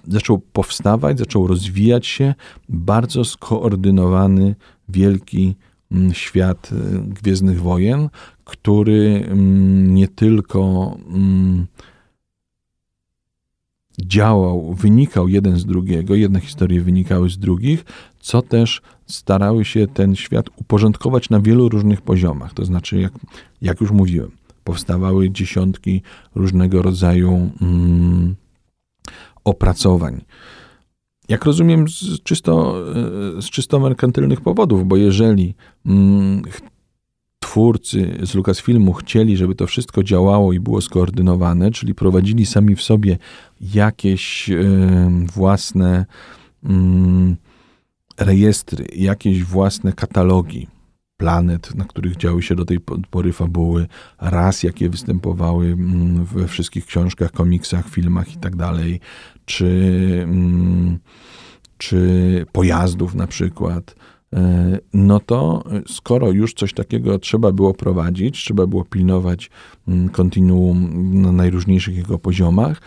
zaczął 0.09 0.39
powstawać, 0.39 1.19
zaczął 1.19 1.47
rozwijać 1.47 2.07
się 2.07 2.35
bardzo 2.69 3.25
skoordynowany, 3.25 4.55
wielki 4.89 5.57
mm, 5.93 6.15
świat 6.15 6.71
y, 6.73 7.01
Gwiezdnych 7.01 7.61
Wojen, 7.61 8.09
który 8.45 9.25
mm, 9.29 9.95
nie 9.95 10.09
tylko 10.09 10.91
działał, 14.03 14.74
wynikał 14.74 15.28
jeden 15.28 15.59
z 15.59 15.66
drugiego, 15.66 16.14
jedne 16.14 16.40
historie 16.40 16.80
wynikały 16.80 17.30
z 17.30 17.38
drugich, 17.38 17.84
co 18.20 18.42
też 18.42 18.82
starały 19.07 19.64
się 19.64 19.86
ten 19.86 20.16
świat 20.16 20.47
uporządkować 20.57 21.30
na 21.30 21.40
wielu 21.40 21.68
różnych 21.68 22.03
poziomach. 22.03 22.55
To 22.55 22.64
znaczy, 22.64 23.01
jak, 23.01 23.12
jak 23.62 23.80
już 23.80 23.90
mówiłem, 23.90 24.30
powstawały 24.64 25.30
dziesiątki 25.30 26.03
różnego 26.34 26.82
rodzaju 26.82 27.51
mm, 27.62 28.34
opracowań. 29.45 30.24
Jak 31.28 31.45
rozumiem, 31.45 31.88
z 31.88 32.22
czysto, 32.22 32.76
e, 33.38 33.42
z 33.42 33.45
czysto 33.45 33.80
merkantylnych 33.80 34.40
powodów, 34.40 34.88
bo 34.88 34.97
jeżeli 34.97 35.55
mm, 35.86 36.42
twórcy 37.45 38.18
z 38.22 38.34
Lucasfilmu 38.34 38.92
chcieli, 38.92 39.36
żeby 39.36 39.55
to 39.55 39.66
wszystko 39.66 40.03
działało 40.03 40.53
i 40.53 40.61
było 40.61 40.80
skoordynowane, 40.80 41.70
czyli 41.70 41.95
prowadzili 41.95 42.47
sami 42.47 42.76
w 42.76 42.82
sobie 42.82 43.18
jakieś 43.61 44.51
własne 45.34 46.07
y, 46.64 46.68
rejestry, 48.18 48.86
jakieś 48.97 49.45
własne 49.45 49.92
katalogi, 49.92 50.66
planet, 51.16 51.74
na 51.74 51.84
których 51.84 52.16
działy 52.16 52.42
się 52.42 52.55
do 52.55 52.64
tej 52.64 52.80
pory 53.11 53.32
fabuły, 53.32 53.86
ras, 54.20 54.62
jakie 54.62 54.88
występowały 54.88 55.66
mm, 55.66 56.24
we 56.24 56.49
wszystkich 56.49 56.86
książkach, 56.86 57.32
komiksach, 57.32 57.88
filmach 57.88 58.34
i 58.34 58.36
tak 58.36 58.57
czy, 59.45 59.68
mm, 60.22 60.99
czy 61.78 62.47
pojazdów 62.53 63.14
na 63.14 63.26
przykład, 63.26 63.95
no 64.95 65.20
to 65.20 65.64
skoro 65.87 66.30
już 66.30 66.55
coś 66.55 66.72
takiego 66.72 67.18
trzeba 67.18 67.53
było 67.53 67.74
prowadzić, 67.74 68.43
trzeba 68.45 68.66
było 68.66 68.85
pilnować 68.85 69.51
mm, 69.89 70.09
kontinuum 70.09 70.91
na 71.22 71.32
najróżniejszych 71.32 71.97
jego 71.97 72.18
poziomach, 72.18 72.80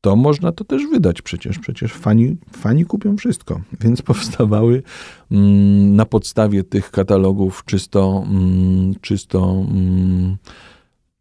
to 0.00 0.16
można 0.16 0.52
to 0.52 0.64
też 0.64 0.86
wydać 0.86 1.22
przecież. 1.22 1.58
Przecież 1.58 1.92
fani, 1.92 2.36
fani 2.52 2.84
kupią 2.84 3.16
wszystko. 3.16 3.60
Więc 3.80 4.02
powstawały 4.02 4.82
mm, 5.30 5.96
na 5.96 6.04
podstawie 6.04 6.64
tych 6.64 6.90
katalogów 6.90 7.64
czysto, 7.64 8.24
mm, 8.26 8.94
czysto 9.00 9.66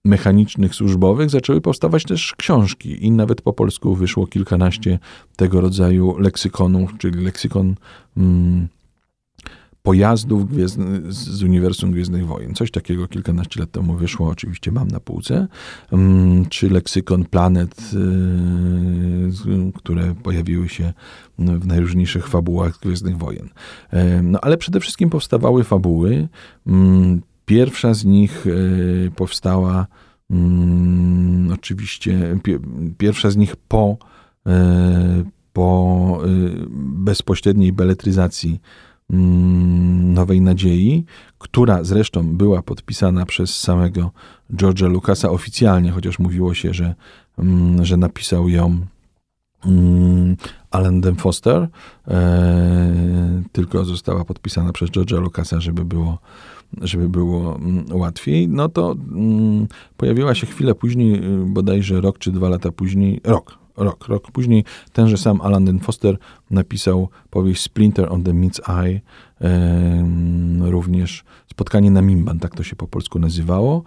mechanicznych, 0.06 0.76
służbowych, 0.76 1.30
zaczęły 1.30 1.62
powstawać 1.62 2.04
też 2.04 2.34
książki 2.38 3.06
i 3.06 3.12
nawet 3.12 3.42
po 3.42 3.54
polsku 3.54 3.96
wyszło 3.96 4.28
kilkanaście 4.28 5.00
tego 5.36 5.62
rodzaju 5.62 6.18
leksykonów, 6.18 6.98
czyli 6.98 7.24
leksykon 7.24 7.76
pojazdów 9.86 10.50
gwiezdny, 10.50 11.02
z 11.14 11.44
uniwersum 11.44 11.92
Gwiezdnych 11.92 12.28
Wojen. 12.28 12.54
Coś 12.54 12.72
takiego 12.72 13.08
kilkanaście 13.08 13.60
lat 13.60 13.72
temu 13.72 13.94
wyszło, 13.94 14.28
oczywiście 14.28 14.72
mam 14.72 14.88
na 14.88 15.00
półce, 15.00 15.48
mm, 15.92 16.46
czy 16.46 16.70
leksykon 16.70 17.26
planet, 17.26 17.92
y, 17.94 19.72
które 19.76 20.16
pojawiły 20.24 20.70
się 20.70 20.94
w 21.40 21.68
najróżniejszych 21.68 22.28
fabułach 22.28 22.80
Gwiezdnych 22.80 23.18
Wojen. 23.18 23.50
E, 23.92 24.22
no 24.22 24.40
ale 24.42 24.58
przede 24.58 24.80
wszystkim 24.80 25.10
powstawały 25.10 25.64
fabuły. 25.64 26.28
Mm, 26.68 27.22
pierwsza 27.46 27.94
z 27.94 28.06
nich 28.06 28.48
y, 28.48 29.12
powstała 29.16 29.88
mm, 30.32 31.54
oczywiście, 31.54 32.40
pierwsza 32.98 33.30
z 33.30 33.38
nich 33.38 33.56
po, 33.56 33.98
e, 34.48 35.24
po 35.54 36.20
y, 36.26 36.66
bezpośredniej 36.80 37.74
beletryzacji 37.74 38.60
Nowej 39.10 40.42
Nadziei, 40.42 41.06
która 41.38 41.84
zresztą 41.84 42.38
była 42.38 42.62
podpisana 42.62 43.26
przez 43.26 43.60
samego 43.60 44.12
George'a 44.54 44.90
Lucasa 44.90 45.30
oficjalnie, 45.30 45.92
chociaż 45.92 46.20
mówiło 46.20 46.54
się, 46.54 46.74
że, 46.74 46.96
mm, 47.38 47.86
że 47.86 47.98
napisał 47.98 48.50
ją 48.50 48.86
mm, 49.66 50.38
Alan 50.72 51.02
Den 51.02 51.16
Foster, 51.16 51.68
e, 52.08 53.44
tylko 53.52 53.86
została 53.86 54.26
podpisana 54.26 54.74
przez 54.74 54.90
George'a 54.90 55.22
Lucasa, 55.22 55.60
żeby 55.62 55.86
było, 55.86 56.20
żeby 56.82 57.10
było 57.10 57.60
łatwiej, 57.92 58.48
no 58.48 58.70
to 58.70 58.96
pojawiła 59.98 60.36
się 60.36 60.48
chwilę 60.48 60.76
później, 60.76 61.22
bodajże 61.46 62.02
rok 62.02 62.18
czy 62.20 62.32
dwa 62.32 62.50
lata 62.50 62.72
później, 62.72 63.22
rok, 63.24 63.65
rok. 63.78 64.08
Rok 64.08 64.32
później 64.32 64.64
tenże 64.94 65.18
sam 65.18 65.42
Alan 65.42 65.80
Foster 65.80 66.18
napisał 66.52 67.10
powieść 67.30 67.62
Splinter 67.62 68.12
on 68.12 68.24
the 68.24 68.32
Mid's 68.32 68.84
Eye, 68.84 69.02
również 70.62 71.24
Spotkanie 71.52 71.92
na 71.92 72.02
Mimban, 72.02 72.40
tak 72.40 72.56
to 72.56 72.64
się 72.64 72.76
po 72.76 72.88
polsku 72.88 73.20
nazywało. 73.20 73.84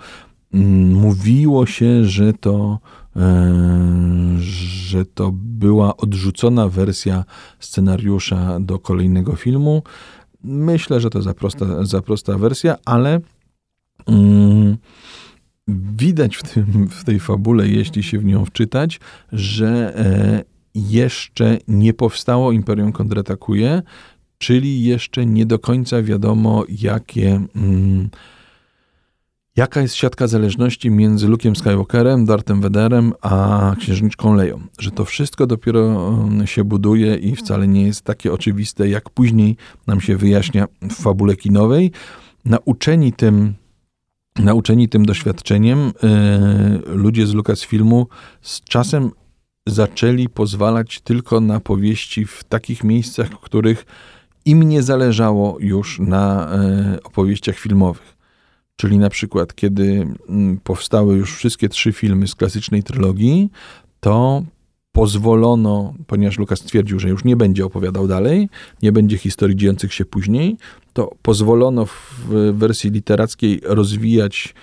Mm, 0.54 0.92
mówiło 0.92 1.66
się, 1.66 2.04
że 2.04 2.32
to, 2.32 2.78
że 4.38 5.04
to 5.04 5.30
była 5.34 5.96
odrzucona 5.96 6.68
wersja 6.68 7.24
scenariusza 7.58 8.60
do 8.60 8.78
kolejnego 8.78 9.36
filmu. 9.36 9.82
Myślę, 10.44 11.00
że 11.00 11.10
to 11.10 11.22
za 11.22 11.34
prosta, 11.34 11.84
za 11.84 12.02
prosta 12.02 12.38
wersja, 12.38 12.76
ale 12.84 13.20
mm, 14.06 14.76
widać 15.68 16.36
w, 16.36 16.42
tym, 16.42 16.88
w 16.90 17.04
tej 17.04 17.20
fabule, 17.20 17.68
jeśli 17.68 18.02
się 18.02 18.18
w 18.18 18.24
nią 18.24 18.44
wczytać, 18.44 19.00
że 19.32 19.98
e, 19.98 20.44
jeszcze 20.74 21.58
nie 21.68 21.94
powstało 21.94 22.52
Imperium 22.52 22.92
kontratakuje, 22.92 23.82
czyli 24.38 24.84
jeszcze 24.84 25.26
nie 25.26 25.46
do 25.46 25.58
końca 25.58 26.02
wiadomo, 26.02 26.64
jakie, 26.68 27.40
mm, 27.56 28.08
jaka 29.56 29.80
jest 29.80 29.94
siatka 29.94 30.26
zależności 30.26 30.90
między 30.90 31.28
Luke'em 31.28 31.54
Skywalkerem, 31.54 32.24
Darthem 32.24 32.60
Vaderem, 32.60 33.12
a 33.20 33.74
księżniczką 33.78 34.34
Leją. 34.34 34.60
Że 34.78 34.90
to 34.90 35.04
wszystko 35.04 35.46
dopiero 35.46 36.08
mm, 36.08 36.46
się 36.46 36.64
buduje 36.64 37.16
i 37.16 37.36
wcale 37.36 37.68
nie 37.68 37.86
jest 37.86 38.02
takie 38.02 38.32
oczywiste, 38.32 38.88
jak 38.88 39.10
później 39.10 39.56
nam 39.86 40.00
się 40.00 40.16
wyjaśnia 40.16 40.66
w 40.82 40.94
fabule 40.94 41.36
kinowej. 41.36 41.90
Nauczeni 42.44 43.12
tym 43.12 43.54
nauczeni 44.38 44.88
tym 44.88 45.06
doświadczeniem, 45.06 45.78
e, 45.78 45.90
ludzie 46.86 47.26
z 47.26 47.34
Lucasfilmu 47.34 48.06
z 48.42 48.60
czasem 48.60 49.10
zaczęli 49.66 50.28
pozwalać 50.28 51.00
tylko 51.00 51.40
na 51.40 51.60
powieści 51.60 52.26
w 52.26 52.44
takich 52.44 52.84
miejscach, 52.84 53.30
w 53.30 53.38
których 53.38 53.86
im 54.44 54.62
nie 54.62 54.82
zależało 54.82 55.56
już 55.60 55.98
na 55.98 56.48
e, 56.52 56.98
opowieściach 57.04 57.58
filmowych. 57.58 58.16
Czyli 58.76 58.98
na 58.98 59.10
przykład, 59.10 59.54
kiedy 59.54 60.06
mm, 60.28 60.60
powstały 60.64 61.16
już 61.16 61.36
wszystkie 61.36 61.68
trzy 61.68 61.92
filmy 61.92 62.28
z 62.28 62.34
klasycznej 62.34 62.82
trylogii, 62.82 63.50
to 64.00 64.42
pozwolono, 64.98 65.94
ponieważ 66.06 66.38
Lukas 66.38 66.58
stwierdził, 66.58 67.00
że 67.00 67.08
już 67.08 67.24
nie 67.24 67.36
będzie 67.36 67.64
opowiadał 67.64 68.08
dalej, 68.08 68.48
nie 68.82 68.92
będzie 68.92 69.18
historii 69.18 69.56
dziejących 69.56 69.94
się 69.94 70.04
później, 70.04 70.56
to 70.92 71.14
pozwolono 71.22 71.86
w 71.86 72.28
wersji 72.52 72.90
literackiej 72.90 73.60
rozwijać 73.64 74.54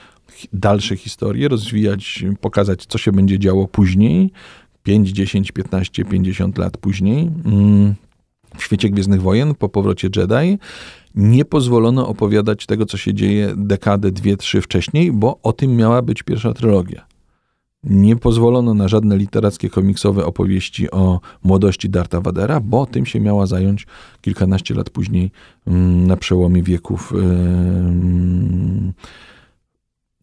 dalsze 0.53 0.97
historie, 0.97 1.47
rozwijać, 1.47 2.25
pokazać, 2.41 2.85
co 2.85 2.97
się 2.97 3.11
będzie 3.11 3.39
działo 3.39 3.67
później, 3.67 4.31
5, 4.83 5.09
10, 5.09 5.51
15, 5.51 6.05
50 6.05 6.57
lat 6.57 6.77
później, 6.77 7.31
mm, 7.45 7.95
w 8.57 8.63
świecie 8.63 8.89
Gwiezdnych 8.89 9.21
Wojen, 9.21 9.55
po 9.55 9.69
powrocie 9.69 10.09
Jedi. 10.15 10.59
Nie 11.15 11.45
pozwolono 11.45 12.07
opowiadać 12.07 12.65
tego, 12.65 12.85
co 12.85 12.97
się 12.97 13.13
dzieje 13.13 13.53
dekadę, 13.57 14.11
dwie, 14.11 14.37
trzy 14.37 14.61
wcześniej, 14.61 15.11
bo 15.11 15.39
o 15.43 15.53
tym 15.53 15.75
miała 15.75 16.01
być 16.01 16.23
pierwsza 16.23 16.53
trylogia. 16.53 17.14
Nie 17.85 18.15
pozwolono 18.15 18.73
na 18.73 18.87
żadne 18.87 19.17
literackie, 19.17 19.69
komiksowe 19.69 20.25
opowieści 20.25 20.91
o 20.91 21.19
młodości 21.43 21.89
Darta 21.89 22.21
Vadera, 22.21 22.59
bo 22.59 22.85
tym 22.85 23.05
się 23.05 23.19
miała 23.19 23.45
zająć 23.45 23.87
kilkanaście 24.21 24.73
lat 24.73 24.89
później 24.89 25.31
mm, 25.67 26.07
na 26.07 26.17
przełomie 26.17 26.63
wieków 26.63 27.13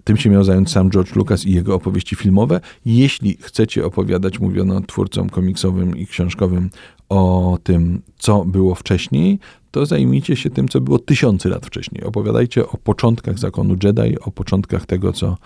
tym 0.04 0.16
się 0.16 0.30
miał 0.30 0.44
zająć 0.44 0.70
sam 0.70 0.90
George 0.90 1.16
Lucas 1.16 1.46
i 1.46 1.52
jego 1.52 1.74
opowieści 1.74 2.16
filmowe. 2.16 2.60
Jeśli 2.84 3.36
chcecie 3.40 3.86
opowiadać, 3.86 4.38
mówiono 4.38 4.80
twórcom 4.80 5.30
komiksowym 5.30 5.96
i 5.96 6.06
książkowym 6.06 6.70
o 7.12 7.58
tym, 7.62 8.02
co 8.18 8.44
było 8.44 8.74
wcześniej, 8.74 9.38
to 9.70 9.86
zajmijcie 9.86 10.36
się 10.36 10.50
tym, 10.50 10.68
co 10.68 10.80
było 10.80 10.98
tysiące 10.98 11.48
lat 11.48 11.66
wcześniej. 11.66 12.04
Opowiadajcie 12.04 12.66
o 12.68 12.76
początkach 12.76 13.38
zakonu 13.38 13.76
Jedi, 13.82 14.20
o 14.20 14.30
początkach 14.30 14.86
tego, 14.86 15.12
co, 15.12 15.36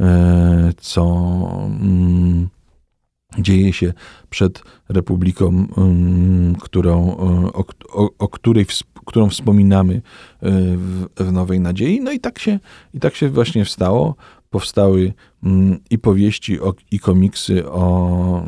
e, 0.00 0.72
co 0.80 1.04
mm, 1.80 2.48
dzieje 3.38 3.72
się 3.72 3.92
przed 4.30 4.62
Republiką, 4.88 5.66
mm, 5.76 6.54
którą, 6.54 7.16
e, 7.16 7.52
o, 7.52 7.64
o, 7.88 8.10
o 8.18 8.28
której 8.28 8.66
którą 9.06 9.28
wspominamy 9.28 9.94
e, 9.94 10.00
w, 10.76 11.06
w, 11.16 11.32
Nowej 11.32 11.60
Nadziei. 11.60 12.00
No 12.00 12.12
i 12.12 12.20
tak 12.20 12.38
się, 12.38 12.58
i 12.94 13.00
tak 13.00 13.14
się 13.14 13.28
właśnie 13.28 13.64
wstało. 13.64 14.14
Powstały 14.50 15.12
mm, 15.44 15.78
i 15.90 15.98
powieści, 15.98 16.58
i 16.90 16.98
komiksy 16.98 17.70
o 17.70 18.44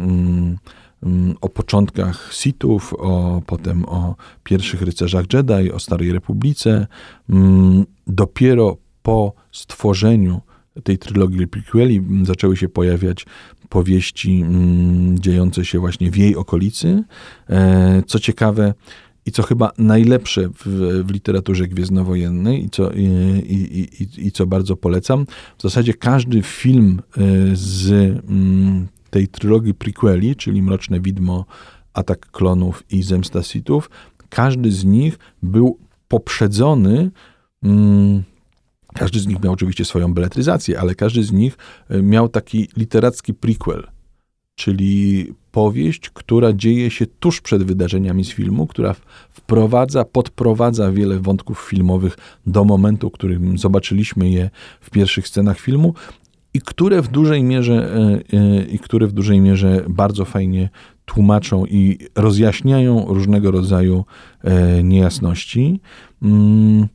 o 1.40 1.48
początkach 1.48 2.30
Sithów, 2.32 2.94
o, 2.98 3.42
potem 3.46 3.84
o 3.84 4.16
pierwszych 4.44 4.82
rycerzach 4.82 5.24
Jedi, 5.32 5.72
o 5.72 5.78
Starej 5.78 6.12
Republice. 6.12 6.86
Mm, 7.30 7.84
dopiero 8.06 8.76
po 9.02 9.32
stworzeniu 9.52 10.40
tej 10.82 10.98
trylogii 10.98 11.46
prequeli 11.46 12.02
zaczęły 12.22 12.56
się 12.56 12.68
pojawiać 12.68 13.26
powieści 13.68 14.42
mm, 14.42 15.18
dziejące 15.18 15.64
się 15.64 15.78
właśnie 15.78 16.10
w 16.10 16.16
jej 16.16 16.36
okolicy. 16.36 17.04
E, 17.50 18.02
co 18.06 18.18
ciekawe, 18.18 18.74
i 19.26 19.32
co 19.32 19.42
chyba 19.42 19.72
najlepsze 19.78 20.48
w, 20.48 21.02
w 21.06 21.10
literaturze 21.10 21.68
gwiezdnowojennej 21.68 22.64
i 22.64 22.70
co, 22.70 22.90
i, 22.92 23.04
i, 23.48 24.02
i, 24.02 24.26
i, 24.26 24.32
co 24.32 24.46
bardzo 24.46 24.76
polecam, 24.76 25.26
w 25.58 25.62
zasadzie 25.62 25.94
każdy 25.94 26.42
film 26.42 27.02
e, 27.16 27.20
z 27.52 28.16
tej 29.14 29.28
trylogii 29.28 29.74
prequeli, 29.74 30.36
czyli 30.36 30.62
Mroczne 30.62 31.00
Widmo, 31.00 31.44
Atak 31.92 32.30
Klonów 32.30 32.82
i 32.90 33.02
Zemsta 33.02 33.42
Sithów, 33.42 33.90
każdy 34.28 34.72
z 34.72 34.84
nich 34.84 35.18
był 35.42 35.78
poprzedzony 36.08 37.10
mm, 37.62 38.22
każdy 38.94 39.20
z 39.20 39.26
nich 39.26 39.42
miał 39.42 39.52
oczywiście 39.52 39.84
swoją 39.84 40.14
beletryzację, 40.14 40.80
ale 40.80 40.94
każdy 40.94 41.24
z 41.24 41.32
nich 41.32 41.56
e, 41.88 42.02
miał 42.02 42.28
taki 42.28 42.68
literacki 42.76 43.34
prequel, 43.34 43.86
czyli 44.54 45.32
powieść, 45.52 46.10
która 46.10 46.52
dzieje 46.52 46.90
się 46.90 47.06
tuż 47.06 47.40
przed 47.40 47.62
wydarzeniami 47.62 48.24
z 48.24 48.32
filmu, 48.32 48.66
która 48.66 48.94
wprowadza, 49.30 50.04
podprowadza 50.04 50.92
wiele 50.92 51.20
wątków 51.20 51.66
filmowych 51.70 52.16
do 52.46 52.64
momentu, 52.64 53.10
w 53.10 53.12
którym 53.12 53.58
zobaczyliśmy 53.58 54.30
je 54.30 54.50
w 54.80 54.90
pierwszych 54.90 55.28
scenach 55.28 55.60
filmu 55.60 55.94
i 56.54 56.60
które 56.60 57.02
w 57.02 57.08
dużej 57.08 57.42
mierze, 57.42 57.96
e, 58.32 58.38
e, 58.38 58.64
i 58.64 58.78
które 58.78 59.06
w 59.06 59.12
dużej 59.12 59.40
mierze 59.40 59.84
bardzo 59.88 60.24
fajnie 60.24 60.68
tłumaczą 61.04 61.66
i 61.66 61.98
rozjaśniają 62.14 63.06
różnego 63.08 63.50
rodzaju 63.50 64.04
e, 64.44 64.82
niejasności. 64.82 65.80
Mm, 66.22 66.88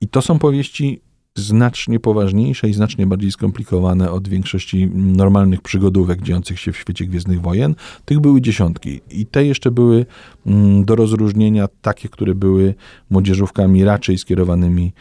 I 0.00 0.08
to 0.08 0.22
są 0.22 0.38
powieści 0.38 1.00
znacznie 1.38 2.00
poważniejsze 2.00 2.68
i 2.68 2.74
znacznie 2.74 3.06
bardziej 3.06 3.32
skomplikowane 3.32 4.10
od 4.10 4.28
większości 4.28 4.90
normalnych 4.94 5.62
przygodówek 5.62 6.22
dziejących 6.22 6.60
się 6.60 6.72
w 6.72 6.76
świecie 6.76 7.06
Gwiezdnych 7.06 7.40
Wojen. 7.40 7.74
Tych 8.04 8.20
były 8.20 8.40
dziesiątki 8.40 9.00
i 9.10 9.26
te 9.26 9.44
jeszcze 9.44 9.70
były 9.70 10.06
mm, 10.46 10.84
do 10.84 10.96
rozróżnienia 10.96 11.68
takie, 11.82 12.08
które 12.08 12.34
były 12.34 12.74
młodzieżówkami 13.10 13.84
raczej 13.84 14.18
skierowanymi 14.18 14.92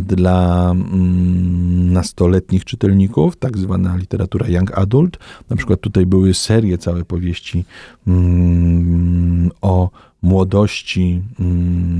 dla 0.00 0.70
mm, 0.70 1.92
nastoletnich 1.92 2.64
czytelników, 2.64 3.36
tak 3.36 3.58
zwana 3.58 3.96
literatura 3.96 4.48
young 4.48 4.78
adult. 4.78 5.18
Na 5.50 5.56
przykład 5.56 5.80
tutaj 5.80 6.06
były 6.06 6.34
serie, 6.34 6.78
całe 6.78 7.04
powieści 7.04 7.64
mm, 8.06 9.50
o 9.60 9.90
młodości, 10.22 11.22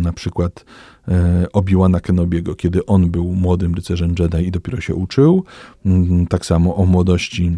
na 0.03 0.13
przykład 0.13 0.65
E, 1.09 1.47
Obi-Wana 1.53 2.01
Kenobiego, 2.01 2.55
kiedy 2.55 2.87
on 2.87 3.11
był 3.11 3.25
młodym 3.25 3.75
rycerzem 3.75 4.15
Jedi 4.19 4.47
i 4.47 4.51
dopiero 4.51 4.81
się 4.81 4.95
uczył. 4.95 5.45
Mm, 5.87 6.27
tak 6.27 6.47
samo 6.47 6.77
o 6.77 6.87
młodości, 6.87 7.57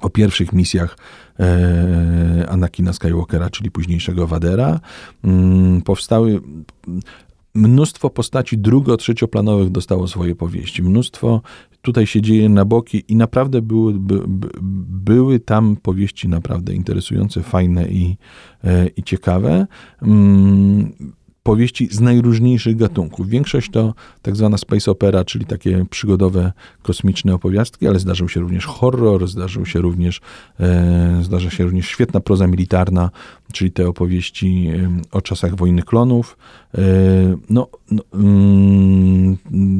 o 0.00 0.10
pierwszych 0.10 0.52
misjach 0.52 0.98
e, 1.40 2.46
Anakina 2.48 2.92
Skywalkera, 2.92 3.50
czyli 3.50 3.70
późniejszego 3.70 4.26
Vadera. 4.26 4.80
Mm, 5.24 5.82
powstały 5.82 6.40
mnóstwo 7.54 8.10
postaci 8.10 8.58
drugo-trzecioplanowych 8.58 9.70
dostało 9.70 10.08
swoje 10.08 10.34
powieści. 10.34 10.82
Mnóstwo 10.82 11.42
tutaj 11.84 12.06
się 12.06 12.22
dzieje 12.22 12.48
na 12.48 12.64
boki 12.64 13.04
i 13.08 13.16
naprawdę 13.16 13.62
były, 13.62 13.92
by, 13.92 14.20
by, 14.28 14.48
były 15.10 15.40
tam 15.40 15.76
powieści 15.76 16.28
naprawdę 16.28 16.74
interesujące, 16.74 17.42
fajne 17.42 17.88
i, 17.88 18.16
e, 18.64 18.86
i 18.86 19.02
ciekawe. 19.02 19.66
Mm, 20.02 20.92
powieści 21.44 21.88
z 21.90 22.00
najróżniejszych 22.00 22.76
gatunków. 22.76 23.28
Większość 23.28 23.70
to 23.70 23.94
tak 24.22 24.36
zwana 24.36 24.58
space 24.58 24.90
opera, 24.90 25.24
czyli 25.24 25.46
takie 25.46 25.86
przygodowe, 25.90 26.52
kosmiczne 26.82 27.34
opowiastki, 27.34 27.86
ale 27.86 27.98
zdarzył 27.98 28.28
się 28.28 28.40
również 28.40 28.66
horror, 28.66 29.28
zdarzył 29.28 29.66
się 29.66 29.80
również, 29.80 30.20
e, 30.60 31.20
zdarza 31.22 31.50
się 31.50 31.64
również 31.64 31.88
świetna 31.88 32.20
proza 32.20 32.46
militarna, 32.46 33.10
czyli 33.52 33.70
te 33.70 33.88
opowieści 33.88 34.68
e, 34.68 34.90
o 35.12 35.22
czasach 35.22 35.56
wojny 35.56 35.82
klonów. 35.82 36.36
E, 36.74 36.80
no, 37.50 37.68
no 37.90 38.02
mm, 38.14 39.36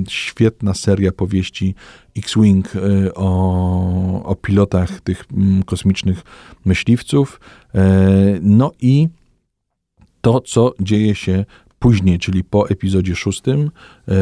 świetna 0.09 0.75
seria 0.75 1.13
powieści 1.13 1.75
X-Wing 2.17 2.77
e, 2.77 3.15
o, 3.15 4.25
o 4.25 4.35
pilotach 4.35 5.01
tych 5.01 5.25
mm, 5.37 5.63
kosmicznych 5.63 6.23
myśliwców. 6.65 7.41
E, 7.75 8.39
no 8.43 8.73
i 8.81 9.09
to, 10.25 10.41
co 10.41 10.73
dzieje 10.81 11.15
się 11.15 11.45
później, 11.79 12.19
czyli 12.19 12.45
po 12.45 12.69
epizodzie 12.69 13.17
szóstym. 13.17 13.71
E, 14.09 14.15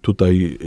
tutaj 0.00 0.58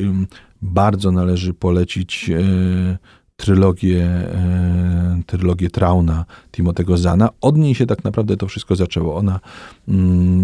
bardzo 0.61 1.11
należy 1.11 1.53
polecić 1.53 2.30
e, 2.30 2.97
trylogię, 3.36 4.03
e, 4.03 5.21
trylogię 5.25 5.69
Trauna 5.69 6.25
Timotego 6.51 6.97
Zana. 6.97 7.30
Od 7.41 7.57
niej 7.57 7.75
się 7.75 7.86
tak 7.86 8.03
naprawdę 8.03 8.38
to 8.38 8.47
wszystko 8.47 8.75
zaczęło. 8.75 9.15
Ona 9.15 9.39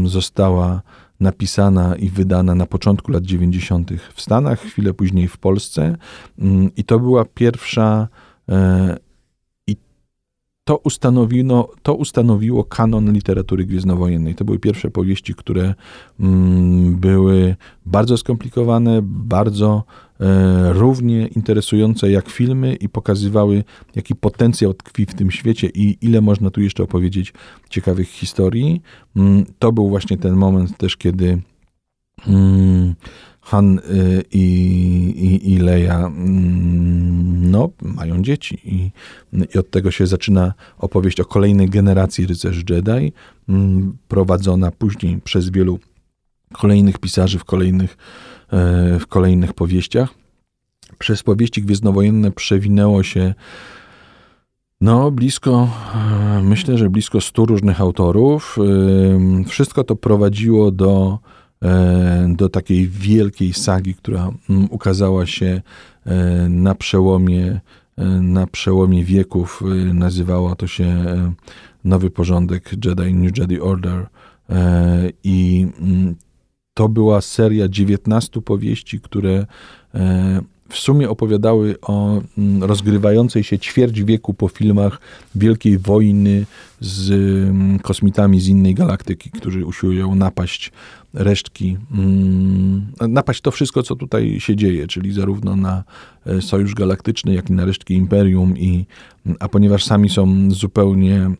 została 0.05 0.81
napisana 1.19 1.95
i 1.95 2.09
wydana 2.09 2.55
na 2.55 2.65
początku 2.65 3.11
lat 3.11 3.23
90. 3.23 3.91
w 4.13 4.21
Stanach, 4.21 4.59
chwilę 4.59 4.93
później 4.93 5.27
w 5.27 5.37
Polsce. 5.37 5.97
I 6.77 6.83
to 6.83 6.99
była 6.99 7.25
pierwsza 7.25 8.07
to 10.63 10.77
ustanowiło, 10.77 11.71
to 11.83 11.95
ustanowiło 11.95 12.63
kanon 12.63 13.13
literatury 13.13 13.65
gwiezdnowojennej. 13.65 14.35
To 14.35 14.45
były 14.45 14.59
pierwsze 14.59 14.91
powieści, 14.91 15.35
które 15.35 15.73
mm, 16.19 16.95
były 16.95 17.55
bardzo 17.85 18.17
skomplikowane, 18.17 18.99
bardzo 19.03 19.83
e, 20.19 20.73
równie 20.73 21.27
interesujące 21.27 22.11
jak 22.11 22.29
filmy 22.29 22.75
i 22.75 22.89
pokazywały, 22.89 23.63
jaki 23.95 24.15
potencjał 24.15 24.73
tkwi 24.73 25.05
w 25.05 25.13
tym 25.13 25.31
świecie 25.31 25.69
i 25.73 25.97
ile 26.01 26.21
można 26.21 26.49
tu 26.49 26.61
jeszcze 26.61 26.83
opowiedzieć 26.83 27.33
ciekawych 27.69 28.09
historii. 28.09 28.81
Mm, 29.15 29.45
to 29.59 29.71
był 29.71 29.89
właśnie 29.89 30.17
ten 30.17 30.33
moment 30.33 30.77
też, 30.77 30.97
kiedy 30.97 31.41
mm, 32.27 32.95
Han 33.43 33.79
y, 33.79 34.23
i, 34.31 34.45
i, 35.17 35.53
i 35.53 35.57
Leia 35.57 35.97
mm, 35.97 37.51
no, 37.51 37.69
mają 37.81 38.21
dzieci 38.21 38.59
i, 38.63 38.91
i 39.55 39.57
od 39.57 39.69
tego 39.69 39.91
się 39.91 40.07
zaczyna 40.07 40.53
opowieść 40.77 41.19
o 41.19 41.25
kolejnej 41.25 41.69
generacji 41.69 42.27
rycerzy 42.27 42.63
Jedi, 42.69 43.13
mm, 43.49 43.97
prowadzona 44.07 44.71
później 44.71 45.21
przez 45.23 45.49
wielu 45.49 45.79
kolejnych 46.53 46.97
pisarzy 46.97 47.39
w 47.39 47.45
kolejnych, 47.45 47.97
e, 48.51 48.99
w 48.99 49.07
kolejnych 49.07 49.53
powieściach. 49.53 50.09
Przez 50.97 51.23
powieści 51.23 51.61
gwiezdnowojenne 51.61 52.31
przewinęło 52.31 53.03
się 53.03 53.33
no, 54.81 55.11
blisko, 55.11 55.69
e, 55.95 56.41
myślę, 56.43 56.77
że 56.77 56.89
blisko 56.89 57.21
stu 57.21 57.45
różnych 57.45 57.81
autorów. 57.81 58.57
E, 59.41 59.43
wszystko 59.43 59.83
to 59.83 59.95
prowadziło 59.95 60.71
do 60.71 61.19
do 62.27 62.49
takiej 62.49 62.87
wielkiej 62.87 63.53
sagi, 63.53 63.95
która 63.95 64.31
mm, 64.49 64.67
ukazała 64.71 65.25
się 65.25 65.61
e, 66.05 66.49
na 66.49 66.75
przełomie, 66.75 67.59
e, 67.97 68.05
na 68.05 68.47
przełomie 68.47 69.03
wieków. 69.03 69.63
Nazywała 69.93 70.55
to 70.55 70.67
się 70.67 71.05
Nowy 71.83 72.09
Porządek 72.09 72.71
Jedi, 72.85 73.13
New 73.13 73.37
Jedi 73.37 73.59
Order. 73.61 74.07
I 75.23 75.67
mm, 75.79 76.15
to 76.73 76.89
była 76.89 77.21
seria 77.21 77.67
19 77.67 78.41
powieści, 78.41 78.99
które 79.01 79.45
w 80.69 80.77
sumie 80.77 81.09
opowiadały 81.09 81.75
o 81.81 82.21
mm, 82.37 82.63
rozgrywającej 82.63 83.43
się 83.43 83.59
ćwierć 83.59 84.03
wieku 84.03 84.33
po 84.33 84.47
filmach 84.47 84.99
Wielkiej 85.35 85.77
Wojny 85.77 86.45
z 86.79 87.11
mm, 87.11 87.79
kosmitami 87.79 88.41
z 88.41 88.47
innej 88.47 88.75
galaktyki, 88.75 89.31
którzy 89.31 89.65
usiłują 89.65 90.15
napaść 90.15 90.71
resztki, 91.13 91.77
mm, 91.91 92.85
napaść 93.09 93.41
to 93.41 93.51
wszystko, 93.51 93.83
co 93.83 93.95
tutaj 93.95 94.39
się 94.39 94.55
dzieje, 94.55 94.87
czyli 94.87 95.13
zarówno 95.13 95.55
na 95.55 95.83
e, 96.25 96.41
Sojusz 96.41 96.75
Galaktyczny, 96.75 97.33
jak 97.33 97.49
i 97.49 97.53
na 97.53 97.65
resztki 97.65 97.93
Imperium, 97.93 98.57
i, 98.57 98.85
a 99.39 99.49
ponieważ 99.49 99.83
sami 99.85 100.09
są 100.09 100.51
zupełnie 100.51 101.31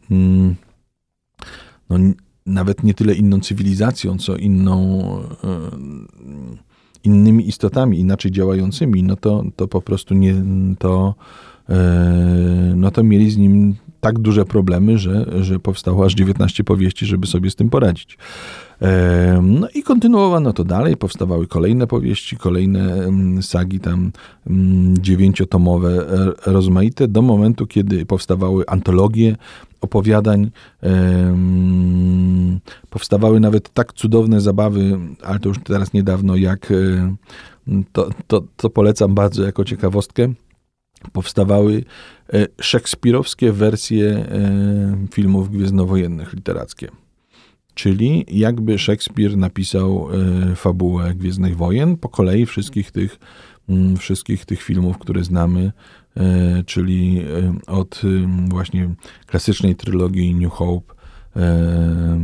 no, 1.90 1.98
nawet 2.46 2.84
nie 2.84 2.94
tyle 2.94 3.14
inną 3.14 3.40
cywilizacją, 3.40 4.18
co 4.18 4.36
inną 4.36 5.02
e, 5.44 5.48
innymi 7.04 7.48
istotami, 7.48 8.00
inaczej 8.00 8.32
działającymi, 8.32 9.04
no 9.04 9.16
to, 9.16 9.44
to 9.56 9.68
po 9.68 9.82
prostu 9.82 10.14
nie, 10.14 10.36
to, 10.80 11.16
e, 11.70 12.74
no 12.76 12.92
to 12.92 13.04
mieli 13.04 13.32
z 13.32 13.38
nim 13.38 13.76
tak 14.00 14.20
duże 14.20 14.46
problemy, 14.46 14.98
że, 14.98 15.44
że 15.44 15.60
powstało 15.60 16.06
aż 16.06 16.14
19 16.14 16.64
powieści, 16.64 17.06
żeby 17.06 17.28
sobie 17.28 17.50
z 17.50 17.56
tym 17.56 17.70
poradzić. 17.70 18.18
E, 18.82 19.40
no 19.44 19.68
i 19.76 19.84
kontynuowano 19.84 20.54
to 20.54 20.64
dalej, 20.64 20.98
powstawały 20.98 21.48
kolejne 21.48 21.88
powieści, 21.88 22.38
kolejne 22.38 22.94
mm, 22.94 23.44
sagi 23.44 23.80
tam 23.80 24.12
mm, 24.48 24.98
dziewięciotomowe, 24.98 26.06
rozmaite, 26.46 27.08
do 27.08 27.22
momentu, 27.22 27.68
kiedy 27.68 28.06
powstawały 28.06 28.64
antologie 28.68 29.36
opowiadań. 29.84 30.52
Powstawały 32.90 33.40
nawet 33.40 33.74
tak 33.74 33.94
cudowne 33.94 34.42
zabawy, 34.42 35.00
ale 35.24 35.40
to 35.40 35.50
już 35.50 35.58
teraz 35.64 35.94
niedawno, 35.94 36.36
jak 36.36 36.72
e, 36.72 37.16
to, 37.92 38.10
to, 38.28 38.44
to 38.58 38.70
polecam 38.70 39.16
bardzo 39.16 39.44
jako 39.44 39.66
ciekawostkę. 39.66 40.34
Powstawały 41.12 41.84
e, 42.34 42.48
szekspirowskie 42.62 43.52
wersje 43.52 44.08
e, 44.08 45.08
filmów 45.12 45.52
gwiezdnowojennych 45.52 46.34
literackie. 46.34 46.88
Czyli 47.74 48.26
jakby 48.28 48.80
Szekspir 48.80 49.38
napisał 49.38 50.08
fabułę 50.56 51.16
Gwiezdnych 51.16 51.58
Wojen 51.58 51.98
po 51.98 52.10
kolei 52.10 52.46
wszystkich 52.46 52.92
tych, 52.92 53.20
wszystkich 54.00 54.46
tych 54.46 54.62
filmów, 54.62 54.98
które 54.98 55.24
znamy 55.24 55.72
czyli 56.66 57.20
e, 57.20 57.54
od 57.68 58.02
właśnie 58.48 58.90
klasycznej 59.26 59.76
trylogii 59.76 60.36
New 60.36 60.54
Hope, 60.54 60.94
e, 61.36 62.20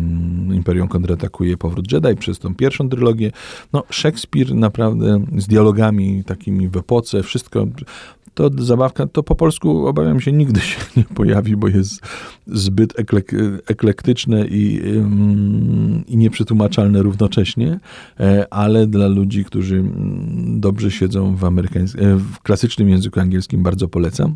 Imperium 0.53 0.87
kontratakuje 0.87 1.57
Powrót 1.57 1.91
Jedi 1.91 2.15
przez 2.15 2.39
tą 2.39 2.55
pierwszą 2.55 2.89
trylogię. 2.89 3.31
No, 3.73 3.83
Szekspir 3.89 4.55
naprawdę 4.55 5.25
z 5.37 5.47
dialogami 5.47 6.23
takimi 6.23 6.69
w 6.69 6.77
epoce, 6.77 7.23
wszystko 7.23 7.67
to 8.33 8.49
zabawka, 8.57 9.07
to 9.07 9.23
po 9.23 9.35
polsku 9.35 9.87
obawiam 9.87 10.21
się 10.21 10.31
nigdy 10.31 10.59
się 10.59 10.79
nie 10.97 11.03
pojawi, 11.03 11.55
bo 11.55 11.67
jest 11.67 12.01
zbyt 12.47 12.99
eklek 12.99 13.31
eklektyczne 13.67 14.47
i, 14.47 14.81
i 16.07 16.17
nieprzetłumaczalne 16.17 17.03
równocześnie, 17.03 17.79
e, 18.19 18.53
ale 18.53 18.87
dla 18.87 19.07
ludzi, 19.07 19.45
którzy 19.45 19.75
mm, 19.75 20.59
dobrze 20.59 20.91
siedzą 20.91 21.35
w, 21.35 21.45
amerykańskim, 21.45 22.17
w 22.17 22.39
klasycznym 22.39 22.89
języku 22.89 23.19
angielskim, 23.19 23.63
bardzo 23.63 23.87
polecam. 23.87 24.35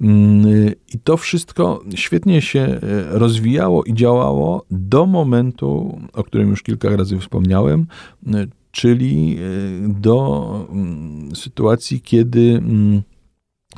Mm, 0.00 0.72
I 0.94 0.98
to 1.04 1.16
wszystko 1.16 1.82
świetnie 1.94 2.42
się 2.42 2.60
e, 2.60 2.78
rozwijało 3.18 3.84
i 3.84 3.94
działało 3.94 4.64
do 4.70 5.06
momentu, 5.06 6.00
o 6.12 6.24
którym 6.24 6.50
już 6.50 6.62
kilka 6.62 6.96
razy 6.96 7.18
wspomniałem, 7.18 7.86
e, 8.26 8.46
czyli 8.70 9.38
do 9.88 10.66
mm, 10.72 11.36
sytuacji, 11.36 12.00
kiedy 12.00 12.62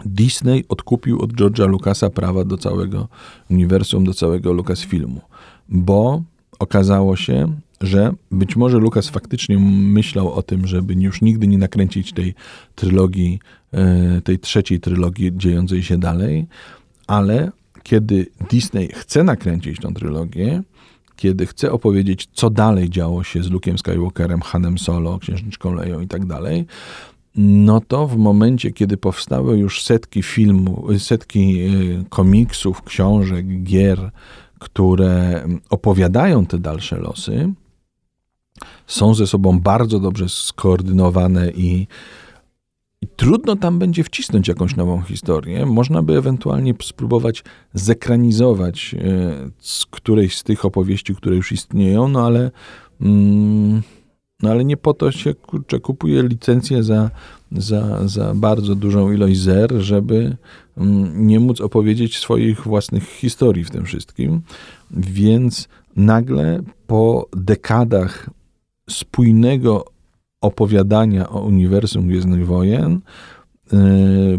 Disney 0.06 0.64
odkupił 0.68 1.22
od 1.22 1.32
George'a 1.32 1.68
Lucasa 1.68 2.10
prawa 2.10 2.44
do 2.44 2.56
całego 2.56 3.08
uniwersum, 3.50 4.04
do 4.04 4.14
całego 4.14 4.52
Lucasfilmu, 4.52 5.20
bo 5.68 6.22
okazało 6.58 7.16
się, 7.16 7.54
że 7.80 8.12
być 8.30 8.56
może 8.56 8.78
Lucas 8.78 9.08
faktycznie 9.08 9.58
myślał 9.58 10.32
o 10.32 10.42
tym, 10.42 10.66
żeby 10.66 10.94
już 10.94 11.22
nigdy 11.22 11.46
nie 11.46 11.58
nakręcić 11.58 12.12
tej 12.12 12.34
trylogii, 12.74 13.38
e, 13.72 14.20
tej 14.20 14.38
trzeciej 14.38 14.80
trylogii 14.80 15.32
dziejącej 15.36 15.82
się 15.82 15.98
dalej, 15.98 16.46
ale 17.06 17.52
kiedy 17.82 18.26
Disney 18.50 18.88
chce 18.88 19.24
nakręcić 19.24 19.78
tą 19.80 19.94
trylogię, 19.94 20.62
kiedy 21.16 21.46
chce 21.46 21.72
opowiedzieć, 21.72 22.28
co 22.32 22.50
dalej 22.50 22.90
działo 22.90 23.24
się 23.24 23.42
z 23.42 23.50
Luke'em 23.50 23.78
Skywalkerem, 23.78 24.40
Hanem 24.40 24.78
Solo, 24.78 25.18
Księżniczką 25.18 25.74
Leją 25.74 26.00
i 26.00 26.08
tak 26.08 26.26
dalej, 26.26 26.66
no 27.36 27.80
to 27.80 28.06
w 28.06 28.16
momencie, 28.16 28.70
kiedy 28.70 28.96
powstały 28.96 29.58
już 29.58 29.82
setki 29.82 30.22
filmów, 30.22 31.02
setki 31.02 31.60
y, 31.60 32.04
komiksów, 32.08 32.82
książek, 32.82 33.62
gier, 33.62 34.10
które 34.58 35.44
opowiadają 35.70 36.46
te 36.46 36.58
dalsze 36.58 36.96
losy, 36.96 37.52
są 38.86 39.14
ze 39.14 39.26
sobą 39.26 39.60
bardzo 39.60 40.00
dobrze 40.00 40.28
skoordynowane 40.28 41.50
i, 41.50 41.86
i 43.00 43.06
trudno 43.16 43.56
tam 43.56 43.78
będzie 43.78 44.04
wcisnąć 44.04 44.48
jakąś 44.48 44.76
nową 44.76 45.02
historię. 45.02 45.66
Można 45.66 46.02
by 46.02 46.18
ewentualnie 46.18 46.74
spróbować 46.82 47.44
zekranizować 47.74 48.94
y, 48.94 49.50
z 49.58 49.86
którejś 49.86 50.36
z 50.36 50.42
tych 50.42 50.64
opowieści, 50.64 51.14
które 51.14 51.36
już 51.36 51.52
istnieją, 51.52 52.08
no 52.08 52.26
ale. 52.26 52.50
Mm, 53.00 53.82
no 54.42 54.50
ale 54.50 54.64
nie 54.64 54.76
po 54.76 54.94
to 54.94 55.12
się 55.12 55.34
kurczę, 55.34 55.80
kupuje 55.80 56.22
licencję 56.22 56.82
za, 56.82 57.10
za, 57.52 58.08
za 58.08 58.34
bardzo 58.34 58.74
dużą 58.74 59.12
ilość 59.12 59.40
zer, 59.40 59.72
żeby 59.72 60.36
mm, 60.76 61.26
nie 61.26 61.40
móc 61.40 61.60
opowiedzieć 61.60 62.18
swoich 62.18 62.60
własnych 62.60 63.04
historii 63.08 63.64
w 63.64 63.70
tym 63.70 63.84
wszystkim. 63.84 64.42
Więc 64.90 65.68
nagle 65.96 66.60
po 66.86 67.28
dekadach 67.36 68.30
spójnego 68.90 69.84
opowiadania 70.40 71.28
o 71.28 71.40
uniwersum 71.40 72.08
Gwiezdnych 72.08 72.46
Wojen 72.46 73.00
yy, 73.72 73.78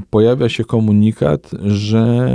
pojawia 0.09 0.49
się 0.49 0.63
komunikat, 0.63 1.51
że, 1.63 2.29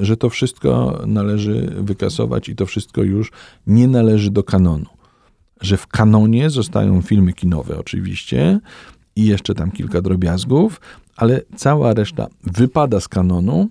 że 0.00 0.16
to 0.16 0.30
wszystko 0.30 1.02
należy 1.06 1.72
wykasować 1.80 2.48
i 2.48 2.56
to 2.56 2.66
wszystko 2.66 3.02
już 3.02 3.32
nie 3.66 3.88
należy 3.88 4.30
do 4.30 4.42
kanonu 4.42 4.95
że 5.60 5.76
w 5.76 5.86
kanonie 5.86 6.50
zostają 6.50 7.02
filmy 7.02 7.32
kinowe 7.32 7.78
oczywiście 7.78 8.60
i 9.16 9.26
jeszcze 9.26 9.54
tam 9.54 9.70
kilka 9.70 10.02
drobiazgów, 10.02 10.80
ale 11.16 11.40
cała 11.56 11.94
reszta 11.94 12.26
wypada 12.42 13.00
z 13.00 13.08
kanonu 13.08 13.68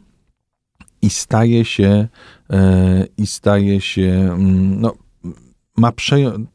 i 1.02 1.10
staje 1.10 1.66
się 1.66 2.08
e, 2.50 3.06
i 3.18 3.28
staje 3.28 3.82
się 3.82 4.30
mm, 4.34 4.82
no, 4.82 4.94
ma 5.78 5.92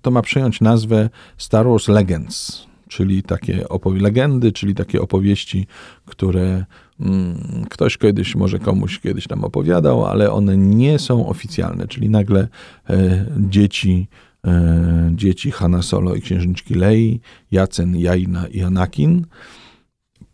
to 0.03 0.11
ma 0.11 0.22
przejąć 0.22 0.61
nazwę 0.61 1.11
Star 1.39 1.66
Wars 1.66 1.89
Legends, 1.89 2.66
czyli 2.89 3.22
takie 3.22 3.64
legendy, 3.85 4.53
czyli 4.53 4.74
takie 4.74 5.03
opowieści, 5.03 5.66
które 6.07 6.64
mm, 7.01 7.64
ktoś 7.70 7.99
kiedyś, 7.99 8.37
może 8.37 8.59
komuś 8.59 9.01
kiedyś 9.01 9.26
tam 9.26 9.45
opowiadał, 9.45 10.07
ale 10.07 10.33
one 10.33 10.57
nie 10.57 10.99
są 10.99 11.26
oficjalne, 11.28 11.89
czyli 11.89 12.09
nagle 12.09 12.49
e, 12.91 13.26
dzieci 13.39 14.09
e, 14.47 15.11
dzieci 15.14 15.51
Hanna 15.51 15.82
Solo 15.82 16.14
i 16.14 16.20
księżniczki 16.20 16.74
Lei, 16.74 17.20
Jacen, 17.51 17.97
Jaina 17.97 18.49
i 18.49 18.62
Anakin. 18.62 19.26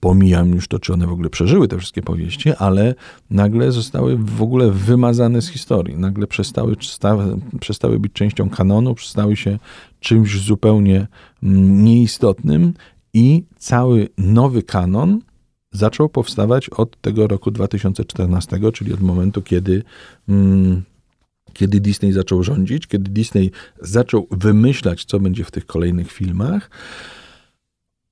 Pomijam 0.01 0.51
już 0.55 0.69
to, 0.69 0.79
czy 0.79 0.93
one 0.93 1.07
w 1.07 1.13
ogóle 1.13 1.31
przeżyły 1.31 1.69
te 1.69 1.79
wszystkie 1.79 2.03
powieści, 2.03 2.53
ale 2.59 2.95
nagle 3.31 3.73
zostały 3.73 4.17
w 4.17 4.43
ogóle 4.43 4.71
wymazane 4.71 5.43
z 5.43 5.49
historii. 5.49 5.97
Nagle 5.97 6.27
przestały, 6.27 6.77
stały, 6.81 7.39
przestały 7.61 7.99
być 7.99 8.13
częścią 8.13 8.51
kanonu, 8.51 8.95
przestały 8.95 9.37
się 9.37 9.59
czymś 10.01 10.41
zupełnie 10.41 11.07
mm, 11.43 11.85
nieistotnym 11.85 12.75
i 13.15 13.45
cały 13.59 14.09
nowy 14.19 14.63
kanon 14.63 15.21
zaczął 15.73 16.09
powstawać 16.09 16.69
od 16.69 17.01
tego 17.01 17.27
roku 17.27 17.51
2014, 17.51 18.59
czyli 18.73 18.93
od 18.93 19.01
momentu, 19.01 19.43
kiedy 19.43 19.83
mm, 20.29 20.83
kiedy 21.57 21.81
Disney 21.81 22.13
zaczął 22.13 22.43
rządzić, 22.43 22.87
kiedy 22.87 23.11
Disney 23.11 23.51
zaczął 23.81 24.27
wymyślać, 24.31 25.05
co 25.05 25.21
będzie 25.21 25.45
w 25.45 25.51
tych 25.51 25.67
kolejnych 25.67 26.13
filmach, 26.13 26.71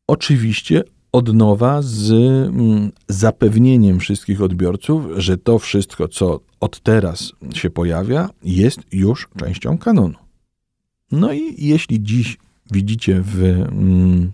oczywiście 0.06 0.82
od 1.12 1.34
nowa 1.34 1.82
z 1.82 2.10
mm, 2.10 2.90
zapewnieniem 3.08 4.00
wszystkich 4.00 4.42
odbiorców, 4.42 5.04
że 5.16 5.36
to 5.36 5.58
wszystko, 5.58 6.08
co 6.08 6.40
od 6.60 6.80
teraz 6.80 7.32
się 7.54 7.70
pojawia, 7.70 8.30
jest 8.42 8.80
już 8.92 9.28
częścią 9.38 9.78
kanonu. 9.78 10.14
No 11.12 11.32
i 11.32 11.66
jeśli 11.66 12.02
dziś 12.02 12.36
widzicie 12.70 13.22
w, 13.24 13.42
mm, 13.42 14.32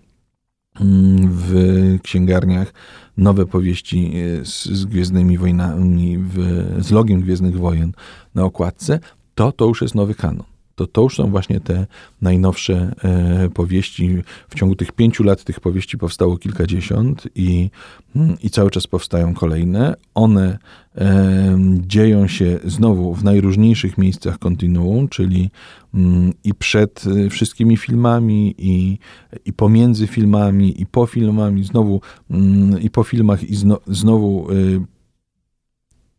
w 1.28 1.99
księgarniach 2.03 2.72
nowe 3.16 3.47
powieści 3.47 4.12
e, 4.41 4.45
z, 4.45 4.64
z 4.64 4.85
Gwiezdnymi 4.85 5.39
Wojnami, 5.39 6.18
w, 6.18 6.39
z 6.78 6.91
logiem 6.91 7.20
Gwiezdnych 7.20 7.59
Wojen 7.59 7.93
na 8.35 8.45
okładce, 8.45 9.01
to 9.35 9.53
to 9.53 9.66
już 9.66 9.83
jest 9.83 9.95
nowy 9.95 10.14
kanon. 10.14 10.49
To 10.81 10.87
to 10.87 11.03
już 11.03 11.16
są 11.16 11.31
właśnie 11.31 11.61
te 11.61 11.87
najnowsze 12.22 12.95
e, 13.03 13.49
powieści. 13.49 14.22
W 14.49 14.55
ciągu 14.55 14.76
tych 14.76 14.93
pięciu 14.93 15.24
lat 15.24 15.45
tych 15.45 15.61
powieści 15.61 15.99
powstało 15.99 16.37
kilkadziesiąt 16.39 17.28
i, 17.35 17.70
mm, 18.16 18.37
i 18.43 18.51
cały 18.51 18.70
czas 18.70 18.87
powstają 18.87 19.35
kolejne. 19.35 19.95
One 20.14 20.59
e, 20.97 21.59
dzieją 21.87 22.28
się 22.28 22.59
znowu 22.64 23.14
w 23.14 23.24
najróżniejszych 23.24 23.99
miejscach 23.99 24.39
kontinuum, 24.39 25.09
czyli 25.09 25.51
mm, 25.95 26.33
i 26.45 26.55
przed 26.55 27.05
e, 27.07 27.31
wszystkimi 27.31 27.76
filmami, 27.76 28.55
i, 28.59 28.99
i 29.45 29.53
pomiędzy 29.53 30.07
filmami, 30.07 30.83
i 30.83 30.87
po 30.87 31.07
filmami, 31.07 31.64
znowu 31.64 32.01
mm, 32.31 32.81
i 32.81 32.91
po 32.91 33.05
filmach, 33.05 33.43
i 33.43 33.57
zno, 33.57 33.81
znowu 33.87 34.49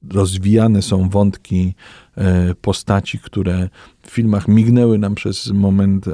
rozwijane 0.10 0.82
są 0.82 1.10
wątki 1.10 1.74
postaci, 2.62 3.20
które 3.20 3.70
w 4.04 4.10
filmach 4.10 4.48
mignęły 4.48 4.98
nam 4.98 5.16
przez 5.16 5.52
moment, 5.52 6.08
e, 6.08 6.12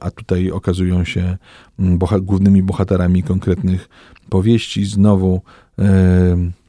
a 0.00 0.10
tutaj 0.10 0.50
okazują 0.50 1.04
się 1.04 1.36
mm, 1.78 1.98
boha 1.98 2.20
głównymi 2.20 2.62
bohaterami 2.62 3.22
konkretnych 3.22 3.88
powieści. 4.28 4.84
Znowu 4.84 5.42
e, 5.78 6.62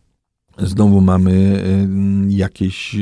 Znowu 0.57 1.01
mamy 1.01 1.63
jakieś 2.29 2.95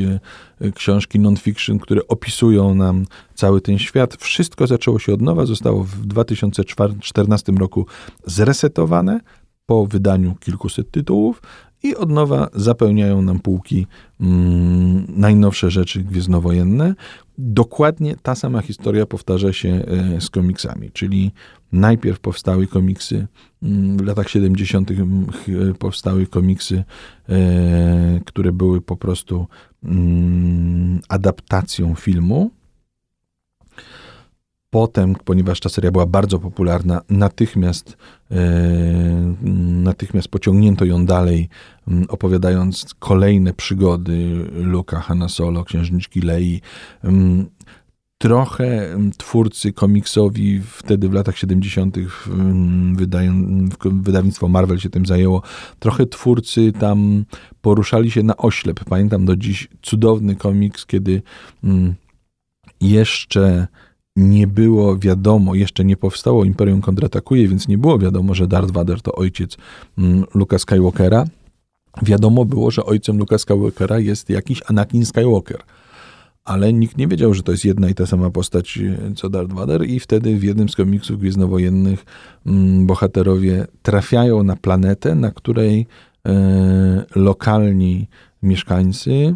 książki 0.75 1.19
non-fiction, 1.19 1.79
które 1.79 2.07
opisują 2.07 2.75
nam 2.75 3.05
cały 3.35 3.61
ten 3.61 3.79
świat. 3.79 4.15
Wszystko 4.15 4.67
zaczęło 4.67 4.99
się 4.99 5.13
od 5.13 5.21
nowa, 5.21 5.45
zostało 5.45 5.83
w 5.83 6.05
2014 6.05 7.51
roku 7.51 7.85
zresetowane 8.25 9.19
po 9.65 9.85
wydaniu 9.85 10.35
kilkuset 10.39 10.91
tytułów 10.91 11.41
i 11.83 11.95
od 11.95 12.09
nowa 12.09 12.49
zapełniają 12.53 13.21
nam 13.21 13.39
półki 13.39 13.87
mm, 14.21 15.05
najnowsze 15.09 15.71
rzeczy 15.71 16.03
gwiezdnowojenne. 16.03 16.95
Dokładnie 17.37 18.15
ta 18.23 18.35
sama 18.35 18.61
historia 18.61 19.05
powtarza 19.05 19.53
się 19.53 19.69
e, 19.69 20.21
z 20.21 20.29
komiksami, 20.29 20.91
czyli 20.91 21.31
najpierw 21.71 22.19
powstały 22.19 22.67
komiksy, 22.67 23.27
mm, 23.63 23.97
w 23.97 24.05
latach 24.05 24.29
70. 24.29 24.91
powstały 25.79 26.27
komiksy, 26.27 26.83
e, 27.29 28.19
które 28.25 28.51
były 28.51 28.81
po 28.81 28.97
prostu 28.97 29.47
mm, 29.83 30.99
adaptacją 31.09 31.95
filmu 31.95 32.51
Potem, 34.73 35.15
ponieważ 35.25 35.59
ta 35.59 35.69
seria 35.69 35.91
była 35.91 36.05
bardzo 36.05 36.39
popularna, 36.39 37.01
natychmiast, 37.09 37.97
e, 38.31 38.35
natychmiast 39.83 40.27
pociągnięto 40.27 40.85
ją 40.85 41.05
dalej, 41.05 41.49
opowiadając 42.07 42.95
kolejne 42.99 43.53
przygody 43.53 44.45
Luka, 44.53 44.99
Hanna 44.99 45.29
Solo, 45.29 45.63
księżniczki 45.63 46.21
Lei. 46.21 46.61
Trochę 48.17 48.97
twórcy 49.17 49.73
komiksowi 49.73 50.61
wtedy 50.61 51.09
w 51.09 51.13
latach 51.13 51.37
70. 51.37 51.97
Wydają, 52.93 53.33
wydawnictwo 53.83 54.47
Marvel 54.47 54.79
się 54.79 54.89
tym 54.89 55.05
zajęło. 55.05 55.41
Trochę 55.79 56.05
twórcy 56.05 56.71
tam 56.79 57.25
poruszali 57.61 58.11
się 58.11 58.23
na 58.23 58.37
oślep. 58.37 58.79
Pamiętam 58.83 59.25
do 59.25 59.35
dziś 59.35 59.67
cudowny 59.81 60.35
komiks, 60.35 60.85
kiedy 60.85 61.21
jeszcze 62.81 63.67
nie 64.15 64.47
było 64.47 64.97
wiadomo, 64.97 65.55
jeszcze 65.55 65.85
nie 65.85 65.97
powstało 65.97 66.45
Imperium 66.45 66.81
kontratakuje, 66.81 67.47
więc 67.47 67.67
nie 67.67 67.77
było 67.77 67.99
wiadomo, 67.99 68.33
że 68.33 68.47
Darth 68.47 68.71
Vader 68.71 69.01
to 69.01 69.11
ojciec 69.11 69.57
mm, 69.97 70.23
Luka 70.33 70.59
Skywalkera. 70.59 71.25
Wiadomo 72.01 72.45
było, 72.45 72.71
że 72.71 72.85
ojcem 72.85 73.17
Luka 73.17 73.37
Skywalkera 73.37 73.99
jest 73.99 74.29
jakiś 74.29 74.61
Anakin 74.67 75.05
Skywalker. 75.05 75.61
Ale 76.43 76.73
nikt 76.73 76.97
nie 76.97 77.07
wiedział, 77.07 77.33
że 77.33 77.43
to 77.43 77.51
jest 77.51 77.65
jedna 77.65 77.89
i 77.89 77.93
ta 77.93 78.05
sama 78.05 78.29
postać 78.29 78.79
co 79.15 79.29
Darth 79.29 79.53
Vader 79.53 79.85
i 79.85 79.99
wtedy 79.99 80.37
w 80.37 80.43
jednym 80.43 80.69
z 80.69 80.75
komiksów 80.75 81.19
gwiezdnowojennych 81.19 82.05
mm, 82.45 82.87
bohaterowie 82.87 83.67
trafiają 83.81 84.43
na 84.43 84.55
planetę, 84.55 85.15
na 85.15 85.31
której 85.31 85.87
e, 86.25 87.03
lokalni 87.15 88.07
mieszkańcy 88.43 89.35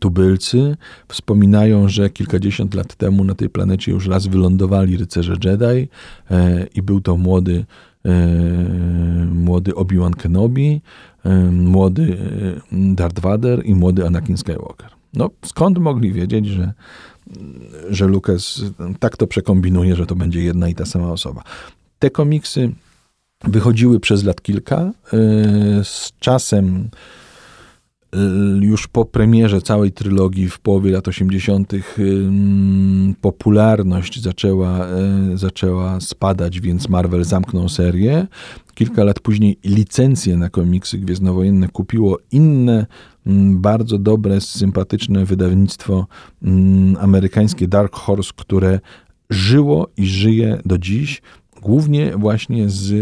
tubylcy 0.00 0.76
wspominają, 1.08 1.88
że 1.88 2.10
kilkadziesiąt 2.10 2.74
lat 2.74 2.94
temu 2.94 3.24
na 3.24 3.34
tej 3.34 3.50
planecie 3.50 3.92
już 3.92 4.06
raz 4.06 4.26
wylądowali 4.26 4.96
rycerze 4.96 5.36
Jedi 5.44 5.88
e, 6.30 6.66
i 6.74 6.82
był 6.82 7.00
to 7.00 7.16
młody, 7.16 7.64
e, 8.04 8.10
młody 9.34 9.74
Obi-Wan 9.74 10.14
Kenobi, 10.14 10.80
e, 11.24 11.34
młody 11.50 12.16
e, 12.72 12.94
Darth 12.94 13.20
Vader 13.20 13.66
i 13.66 13.74
młody 13.74 14.06
Anakin 14.06 14.36
Skywalker. 14.36 14.90
No, 15.14 15.30
skąd 15.44 15.78
mogli 15.78 16.12
wiedzieć, 16.12 16.46
że, 16.46 16.72
że 17.90 18.06
Lucas 18.06 18.62
tak 18.98 19.16
to 19.16 19.26
przekombinuje, 19.26 19.96
że 19.96 20.06
to 20.06 20.14
będzie 20.16 20.42
jedna 20.42 20.68
i 20.68 20.74
ta 20.74 20.86
sama 20.86 21.12
osoba? 21.12 21.42
Te 21.98 22.10
komiksy 22.10 22.72
wychodziły 23.44 24.00
przez 24.00 24.24
lat 24.24 24.42
kilka. 24.42 24.76
E, 24.76 24.92
z 25.84 26.12
czasem 26.20 26.88
już 28.60 28.88
po 28.88 29.04
premierze 29.04 29.62
całej 29.62 29.92
trylogii 29.92 30.48
w 30.48 30.58
połowie 30.58 30.90
lat 30.92 31.08
80. 31.08 31.72
popularność 33.20 34.22
zaczęła, 34.22 34.86
y, 35.32 35.38
zaczęła 35.38 36.00
spadać, 36.00 36.60
więc 36.60 36.88
Marvel 36.88 37.24
zamknął 37.24 37.68
serię. 37.68 38.26
Kilka 38.74 39.04
lat 39.04 39.20
później 39.20 39.58
licencje 39.64 40.36
na 40.36 40.50
komiksy 40.50 40.98
gwiezdnowojenne 40.98 41.68
kupiło 41.68 42.18
inne, 42.32 42.86
bardzo 43.50 43.98
dobre, 43.98 44.40
sympatyczne 44.40 45.24
wydawnictwo 45.24 46.06
amerykańskie 47.00 47.68
Dark 47.68 47.96
Horse, 47.96 48.32
które 48.36 48.80
żyło 49.30 49.88
i 49.96 50.06
żyje 50.06 50.60
do 50.64 50.78
dziś, 50.78 51.22
głównie 51.62 52.16
właśnie 52.16 52.68
z 52.68 52.92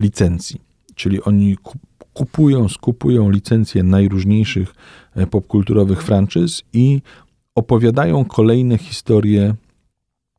licencji. 0.00 0.60
Czyli 0.94 1.22
oni 1.22 1.56
kupują, 1.56 1.93
skupują 2.68 3.30
licencje 3.30 3.82
najróżniejszych 3.82 4.74
e, 5.14 5.26
popkulturowych 5.26 6.02
franczyz 6.02 6.62
i 6.72 7.02
opowiadają 7.54 8.24
kolejne 8.24 8.78
historie 8.78 9.54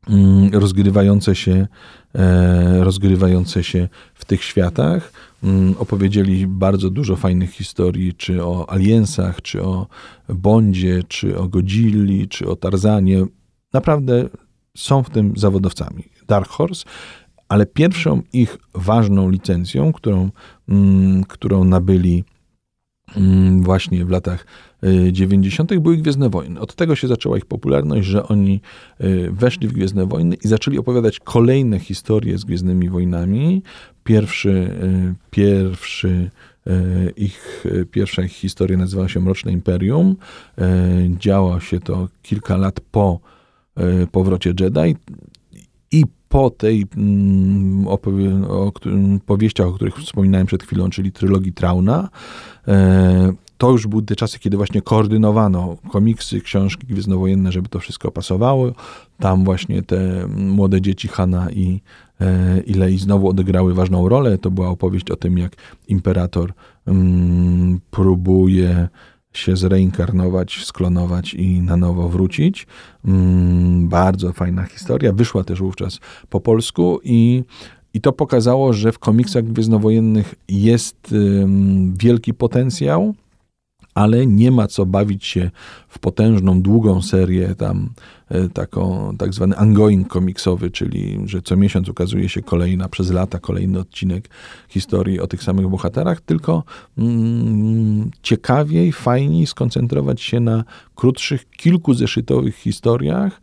mm, 0.08 0.50
rozgrywające 0.52 1.34
się, 1.34 1.66
e, 2.14 2.84
rozgrywające 2.84 3.64
się 3.64 3.88
w 4.14 4.24
tych 4.24 4.44
światach. 4.44 5.12
Mm, 5.44 5.74
opowiedzieli 5.78 6.46
bardzo 6.46 6.90
dużo 6.90 7.16
fajnych 7.16 7.50
historii, 7.50 8.14
czy 8.14 8.44
o 8.44 8.70
Aliensach, 8.72 9.42
czy 9.42 9.62
o 9.62 9.86
Bondzie, 10.28 11.02
czy 11.08 11.38
o 11.38 11.48
Godzilli, 11.48 12.28
czy 12.28 12.48
o 12.48 12.56
Tarzanie. 12.56 13.24
Naprawdę 13.72 14.28
są 14.76 15.02
w 15.02 15.10
tym 15.10 15.32
zawodowcami. 15.36 16.04
Dark 16.28 16.48
Horse 16.48 16.84
ale 17.48 17.66
pierwszą 17.66 18.22
ich 18.32 18.58
ważną 18.74 19.30
licencją, 19.30 19.92
którą, 19.92 20.30
mm, 20.68 21.24
którą 21.24 21.64
nabyli 21.64 22.24
mm, 23.16 23.62
właśnie 23.62 24.04
w 24.04 24.10
latach 24.10 24.46
90. 25.12 25.72
Y, 25.72 25.80
były 25.80 25.96
Gwiezdne 25.96 26.30
Wojny. 26.30 26.60
Od 26.60 26.74
tego 26.74 26.96
się 26.96 27.08
zaczęła 27.08 27.38
ich 27.38 27.46
popularność, 27.46 28.06
że 28.06 28.28
oni 28.28 28.60
y, 29.00 29.30
weszli 29.32 29.68
w 29.68 29.72
Gwiezdne 29.72 30.06
Wojny 30.06 30.36
i 30.44 30.48
zaczęli 30.48 30.78
opowiadać 30.78 31.20
kolejne 31.20 31.78
historie 31.78 32.38
z 32.38 32.44
Gwiezdnymi 32.44 32.88
Wojnami. 32.88 33.62
Pierwszy, 34.04 34.50
y, 34.50 35.14
pierwszy 35.30 36.30
ich, 37.16 37.64
pierwsza 37.90 38.22
ich 38.22 38.32
historia 38.32 38.78
nazywała 38.78 39.08
się 39.08 39.20
Mroczne 39.20 39.52
Imperium. 39.52 40.16
Działo 41.18 41.60
się 41.60 41.80
to 41.80 42.08
kilka 42.22 42.56
lat 42.56 42.80
po 42.80 43.20
powrocie 44.12 44.54
Jedi 44.60 44.96
po 46.28 46.50
tej 46.50 46.86
mm, 46.96 47.84
opowie- 47.84 48.46
o, 48.48 48.72
powieściach, 49.26 49.66
o 49.66 49.72
których 49.72 49.96
wspominałem 49.96 50.46
przed 50.46 50.62
chwilą, 50.62 50.90
czyli 50.90 51.12
trylogii 51.12 51.52
Trauna, 51.52 52.08
e, 52.68 53.32
to 53.58 53.70
już 53.70 53.86
były 53.86 54.02
te 54.02 54.16
czasy, 54.16 54.38
kiedy 54.38 54.56
właśnie 54.56 54.82
koordynowano 54.82 55.76
komiksy, 55.90 56.40
książki 56.40 56.86
gwiezdnowojenne, 56.86 57.52
żeby 57.52 57.68
to 57.68 57.80
wszystko 57.80 58.10
pasowało. 58.10 58.72
Tam 59.18 59.44
właśnie 59.44 59.82
te 59.82 60.26
młode 60.36 60.80
dzieci 60.80 61.08
Hanna 61.08 61.50
i, 61.50 61.80
e, 62.20 62.60
i 62.60 62.74
Lei 62.74 62.98
znowu 62.98 63.28
odegrały 63.28 63.74
ważną 63.74 64.08
rolę. 64.08 64.38
To 64.38 64.50
była 64.50 64.68
opowieść 64.68 65.10
o 65.10 65.16
tym, 65.16 65.38
jak 65.38 65.56
imperator 65.88 66.52
mm, 66.86 67.80
próbuje 67.90 68.88
się 69.38 69.56
zreinkarnować, 69.56 70.64
sklonować 70.64 71.34
i 71.34 71.62
na 71.62 71.76
nowo 71.76 72.08
wrócić. 72.08 72.66
Mm, 73.04 73.88
bardzo 73.88 74.32
fajna 74.32 74.64
historia. 74.64 75.12
Wyszła 75.12 75.44
też 75.44 75.60
wówczas 75.60 76.00
po 76.30 76.40
polsku 76.40 77.00
i 77.04 77.44
i 77.94 78.00
to 78.00 78.12
pokazało, 78.12 78.72
że 78.72 78.92
w 78.92 78.98
komiksach 78.98 79.44
gwiezdnowojennych 79.44 80.34
jest 80.48 81.14
wielki 81.98 82.34
potencjał, 82.34 83.14
ale 83.96 84.26
nie 84.26 84.50
ma 84.50 84.66
co 84.66 84.86
bawić 84.86 85.24
się 85.26 85.50
w 85.88 85.98
potężną, 85.98 86.62
długą 86.62 87.02
serię, 87.02 87.54
tam 87.54 87.90
e, 88.28 88.48
taką, 88.48 89.12
tak 89.18 89.34
zwany 89.34 89.56
ongoing 89.56 90.08
komiksowy, 90.08 90.70
czyli 90.70 91.18
że 91.24 91.42
co 91.42 91.56
miesiąc 91.56 91.88
ukazuje 91.88 92.28
się 92.28 92.42
kolejna, 92.42 92.88
przez 92.88 93.10
lata 93.10 93.38
kolejny 93.38 93.78
odcinek 93.78 94.28
historii 94.68 95.20
o 95.20 95.26
tych 95.26 95.42
samych 95.42 95.68
bohaterach, 95.68 96.20
tylko 96.20 96.62
mm, 96.98 98.10
ciekawiej, 98.22 98.92
fajniej 98.92 99.46
skoncentrować 99.46 100.20
się 100.20 100.40
na 100.40 100.64
krótszych, 100.94 101.50
kilkuzeszytowych 101.50 102.56
historiach, 102.56 103.40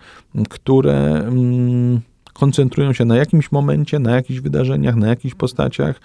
które 0.50 1.32
koncentrują 2.34 2.94
się 2.94 3.06
na 3.06 3.16
jakimś 3.16 3.52
momencie, 3.52 4.00
na 4.00 4.16
jakichś 4.16 4.40
wydarzeniach, 4.40 4.96
na 4.96 5.08
jakichś 5.08 5.36
postaciach, 5.36 6.02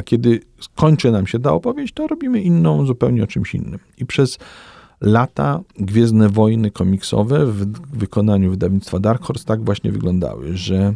a 0.00 0.02
kiedy 0.02 0.40
kończy 0.74 1.10
nam 1.10 1.26
się 1.26 1.38
ta 1.38 1.52
opowieść, 1.52 1.94
to 1.94 2.06
robimy 2.06 2.40
inną 2.40 2.86
zupełnie 2.86 3.24
o 3.24 3.26
czymś 3.26 3.54
innym. 3.54 3.78
I 3.98 4.06
przez 4.06 4.38
lata 5.00 5.60
Gwiezdne 5.78 6.28
Wojny 6.28 6.70
komiksowe 6.70 7.46
w 7.46 7.66
wykonaniu 7.98 8.50
wydawnictwa 8.50 8.98
Dark 8.98 9.22
Horse 9.22 9.44
tak 9.44 9.64
właśnie 9.64 9.92
wyglądały, 9.92 10.56
że 10.56 10.94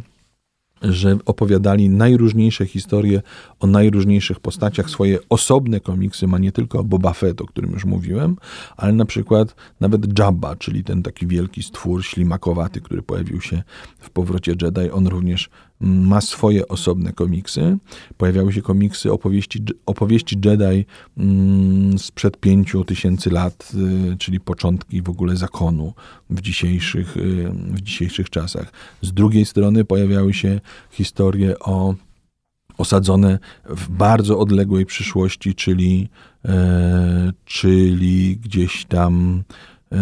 że 0.81 1.17
opowiadali 1.25 1.89
najróżniejsze 1.89 2.65
historie 2.65 3.21
o 3.59 3.67
najróżniejszych 3.67 4.39
postaciach. 4.39 4.89
Swoje 4.89 5.19
osobne 5.29 5.79
komiksy 5.79 6.27
ma 6.27 6.37
nie 6.37 6.51
tylko 6.51 6.83
Boba 6.83 7.13
Fett, 7.13 7.41
o 7.41 7.45
którym 7.45 7.71
już 7.71 7.85
mówiłem, 7.85 8.35
ale 8.77 8.93
na 8.93 9.05
przykład 9.05 9.55
nawet 9.79 10.19
Jabba, 10.19 10.55
czyli 10.55 10.83
ten 10.83 11.03
taki 11.03 11.27
wielki 11.27 11.63
stwór 11.63 12.05
ślimakowaty, 12.05 12.81
który 12.81 13.01
pojawił 13.01 13.41
się 13.41 13.63
w 13.99 14.09
Powrocie 14.09 14.53
Jedi. 14.61 14.91
On 14.91 15.07
również 15.07 15.49
ma 15.79 16.21
swoje 16.21 16.67
osobne 16.67 17.13
komiksy. 17.13 17.77
Pojawiały 18.17 18.53
się 18.53 18.61
komiksy 18.61 19.11
opowieści, 19.11 19.63
opowieści 19.85 20.37
Jedi 20.45 20.85
mm, 21.17 21.99
sprzed 21.99 22.37
pięciu 22.37 22.83
tysięcy 22.83 23.29
lat, 23.29 23.71
y, 24.13 24.17
czyli 24.17 24.39
początki 24.39 25.01
w 25.01 25.09
ogóle 25.09 25.35
zakonu 25.35 25.93
w 26.29 26.41
dzisiejszych, 26.41 27.17
y, 27.17 27.49
w 27.53 27.81
dzisiejszych 27.81 28.29
czasach. 28.29 28.71
Z 29.01 29.13
drugiej 29.13 29.45
strony 29.45 29.85
pojawiały 29.85 30.33
się 30.33 30.61
historie 30.91 31.59
o 31.59 31.95
osadzone 32.77 33.39
w 33.69 33.89
bardzo 33.89 34.39
odległej 34.39 34.85
przyszłości, 34.85 35.55
czyli, 35.55 36.09
e, 36.45 37.33
czyli 37.45 38.37
gdzieś 38.37 38.85
tam 38.85 39.43
e, 39.91 39.97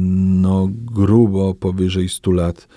no, 0.00 0.68
grubo 0.70 1.54
powyżej 1.54 2.08
100 2.08 2.30
lat 2.30 2.68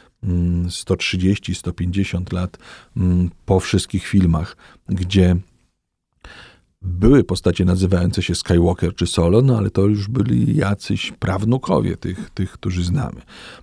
130-150 0.68 2.16
mm, 2.16 2.26
lat 2.32 2.58
mm, 2.98 3.30
po 3.46 3.60
wszystkich 3.60 4.08
filmach, 4.08 4.58
gdzie 4.90 5.36
były 6.86 7.24
postacie 7.24 7.66
nazywające 7.66 8.22
się 8.22 8.36
Skywalker 8.36 8.96
czy 8.96 9.08
Solo, 9.08 9.42
no 9.42 9.58
ale 9.58 9.70
to 9.70 9.82
już 9.82 10.08
byli 10.08 10.56
jacyś 10.56 11.12
prawnukowie 11.20 11.98
tych, 11.98 12.30
tych 12.30 12.52
którzy 12.52 12.84
znamy. 12.84 13.22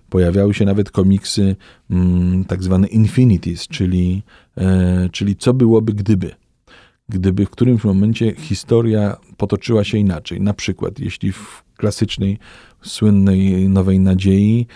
Pojawiały 0.09 0.53
się 0.53 0.65
nawet 0.65 0.91
komiksy 0.91 1.55
mm, 1.89 2.45
tak 2.45 2.63
zwane 2.63 2.87
Infinities, 2.87 3.67
czyli, 3.67 4.23
e, 4.57 5.09
czyli 5.11 5.35
co 5.35 5.53
byłoby 5.53 5.93
gdyby. 5.93 6.31
Gdyby 7.09 7.45
w 7.45 7.49
którymś 7.49 7.83
momencie 7.83 8.35
historia 8.35 9.17
potoczyła 9.37 9.83
się 9.83 9.97
inaczej. 9.97 10.41
Na 10.41 10.53
przykład, 10.53 10.99
jeśli 10.99 11.31
w 11.31 11.63
klasycznej 11.77 12.39
słynnej 12.83 13.69
Nowej 13.69 13.99
Nadziei 13.99 14.67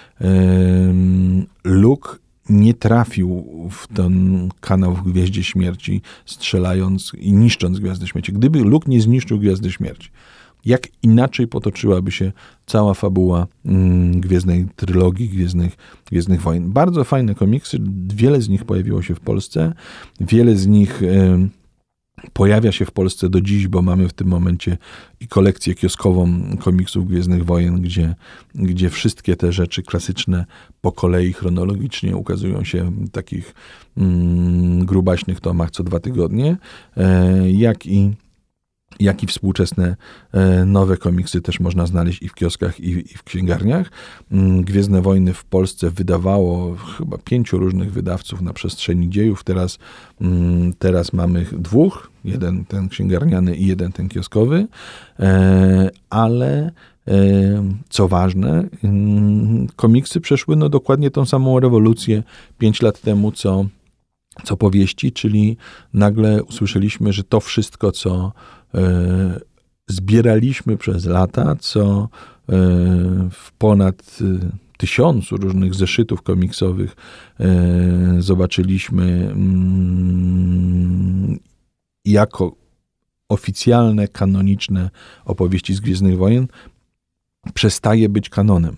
Luke 1.63 2.09
nie 2.49 2.73
trafił 2.73 3.45
w 3.71 3.87
ten 3.87 4.49
kanał 4.61 4.95
w 4.95 5.03
Gwieździe 5.03 5.43
Śmierci, 5.43 6.01
strzelając 6.25 7.11
i 7.19 7.33
niszcząc 7.33 7.79
Gwiazdę 7.79 8.07
Śmierci. 8.07 8.33
Gdyby 8.33 8.59
Luke 8.59 8.91
nie 8.91 9.01
zniszczył 9.01 9.39
Gwiazdy 9.39 9.71
Śmierci, 9.71 10.09
jak 10.65 10.87
inaczej 11.03 11.47
potoczyłaby 11.47 12.11
się 12.11 12.31
cała 12.65 12.93
fabuła 12.93 13.47
mm, 13.65 14.21
Gwiezdnej 14.21 14.67
Trylogii, 14.75 15.29
Gwiezdnych, 15.29 15.77
Gwiezdnych 16.11 16.41
Wojen. 16.41 16.71
Bardzo 16.71 17.03
fajne 17.03 17.35
komiksy, 17.35 17.77
wiele 18.15 18.41
z 18.41 18.49
nich 18.49 18.65
pojawiło 18.65 19.01
się 19.01 19.15
w 19.15 19.19
Polsce, 19.19 19.73
wiele 20.19 20.55
z 20.55 20.67
nich 20.67 21.01
pojawia 22.33 22.71
się 22.71 22.85
w 22.85 22.91
Polsce 22.91 23.29
do 23.29 23.41
dziś, 23.41 23.67
bo 23.67 23.81
mamy 23.81 24.07
w 24.07 24.13
tym 24.13 24.27
momencie 24.27 24.77
i 25.19 25.27
kolekcję 25.27 25.75
kioskową 25.75 26.41
komiksów 26.59 27.07
Gwiezdnych 27.07 27.45
Wojen, 27.45 27.81
gdzie, 27.81 28.15
gdzie 28.55 28.89
wszystkie 28.89 29.35
te 29.35 29.51
rzeczy 29.51 29.83
klasyczne 29.83 30.45
po 30.81 30.91
kolei 30.91 31.33
chronologicznie 31.33 32.15
ukazują 32.15 32.63
się 32.63 32.91
w 32.91 33.09
takich 33.09 33.53
mm, 33.97 34.85
grubaśnych 34.85 35.39
tomach 35.39 35.71
co 35.71 35.83
dwa 35.83 35.99
tygodnie, 35.99 36.57
e, 36.97 37.51
jak 37.51 37.85
i 37.85 38.11
jak 38.99 39.23
i 39.23 39.27
współczesne 39.27 39.95
e, 40.31 40.65
nowe 40.65 40.97
komiksy 40.97 41.41
też 41.41 41.59
można 41.59 41.85
znaleźć 41.85 42.21
i 42.21 42.29
w 42.29 42.33
kioskach, 42.33 42.79
i, 42.79 43.17
w 43.17 43.23
księgarniach. 43.23 43.91
Mm, 44.31 44.63
Gwiezdne 44.63 45.01
Wojny 45.01 45.33
w 45.33 45.45
Polsce 45.45 45.91
wydawało 45.91 46.75
chyba 46.75 47.17
pięciu 47.17 47.57
różnych 47.57 47.91
wydawców 47.91 48.41
na 48.41 48.53
przestrzeni 48.53 49.09
dziejów. 49.09 49.43
Teraz, 49.43 49.79
mm, 50.21 50.73
teraz 50.73 51.13
mamy 51.13 51.45
dwóch, 51.51 52.11
jeden 52.25 52.65
ten 52.65 52.89
księgarniany 52.89 53.55
i 53.55 53.67
jeden 53.67 53.91
ten 53.91 54.09
kioskowy, 54.09 54.67
e, 55.19 55.89
ale 56.09 56.71
e, 57.07 57.13
co 57.89 58.07
ważne, 58.07 58.63
mm, 58.83 59.67
komiksy 59.75 60.21
przeszły 60.21 60.55
no 60.55 60.69
dokładnie 60.69 61.11
tą 61.11 61.25
samą 61.25 61.59
rewolucję 61.59 62.23
pięć 62.57 62.81
lat 62.81 63.01
temu, 63.01 63.31
co 63.31 63.65
co 64.43 64.57
powieści, 64.57 65.11
czyli 65.11 65.57
nagle 65.93 66.43
usłyszeliśmy, 66.43 67.13
że 67.13 67.23
to 67.23 67.39
wszystko, 67.39 67.91
co 67.91 68.31
zbieraliśmy 69.87 70.77
przez 70.77 71.05
lata, 71.05 71.55
co 71.59 72.01
e, 72.01 72.07
w 73.31 73.51
ponad 73.57 74.19
e, 74.21 74.23
tysiącu 74.77 75.37
różnych 75.37 75.75
zeszytów 75.75 76.21
komiksowych 76.21 76.95
zobaczyliśmy 78.19 79.03
mm, 79.31 80.17
jako 82.05 82.55
oficjalne, 83.29 84.07
kanoniczne 84.07 84.89
opowieści 85.25 85.73
z 85.73 85.79
Gwiezdnych 85.79 86.17
Wojen, 86.17 86.47
przestaje 87.53 88.09
być 88.09 88.29
kanonem. 88.29 88.75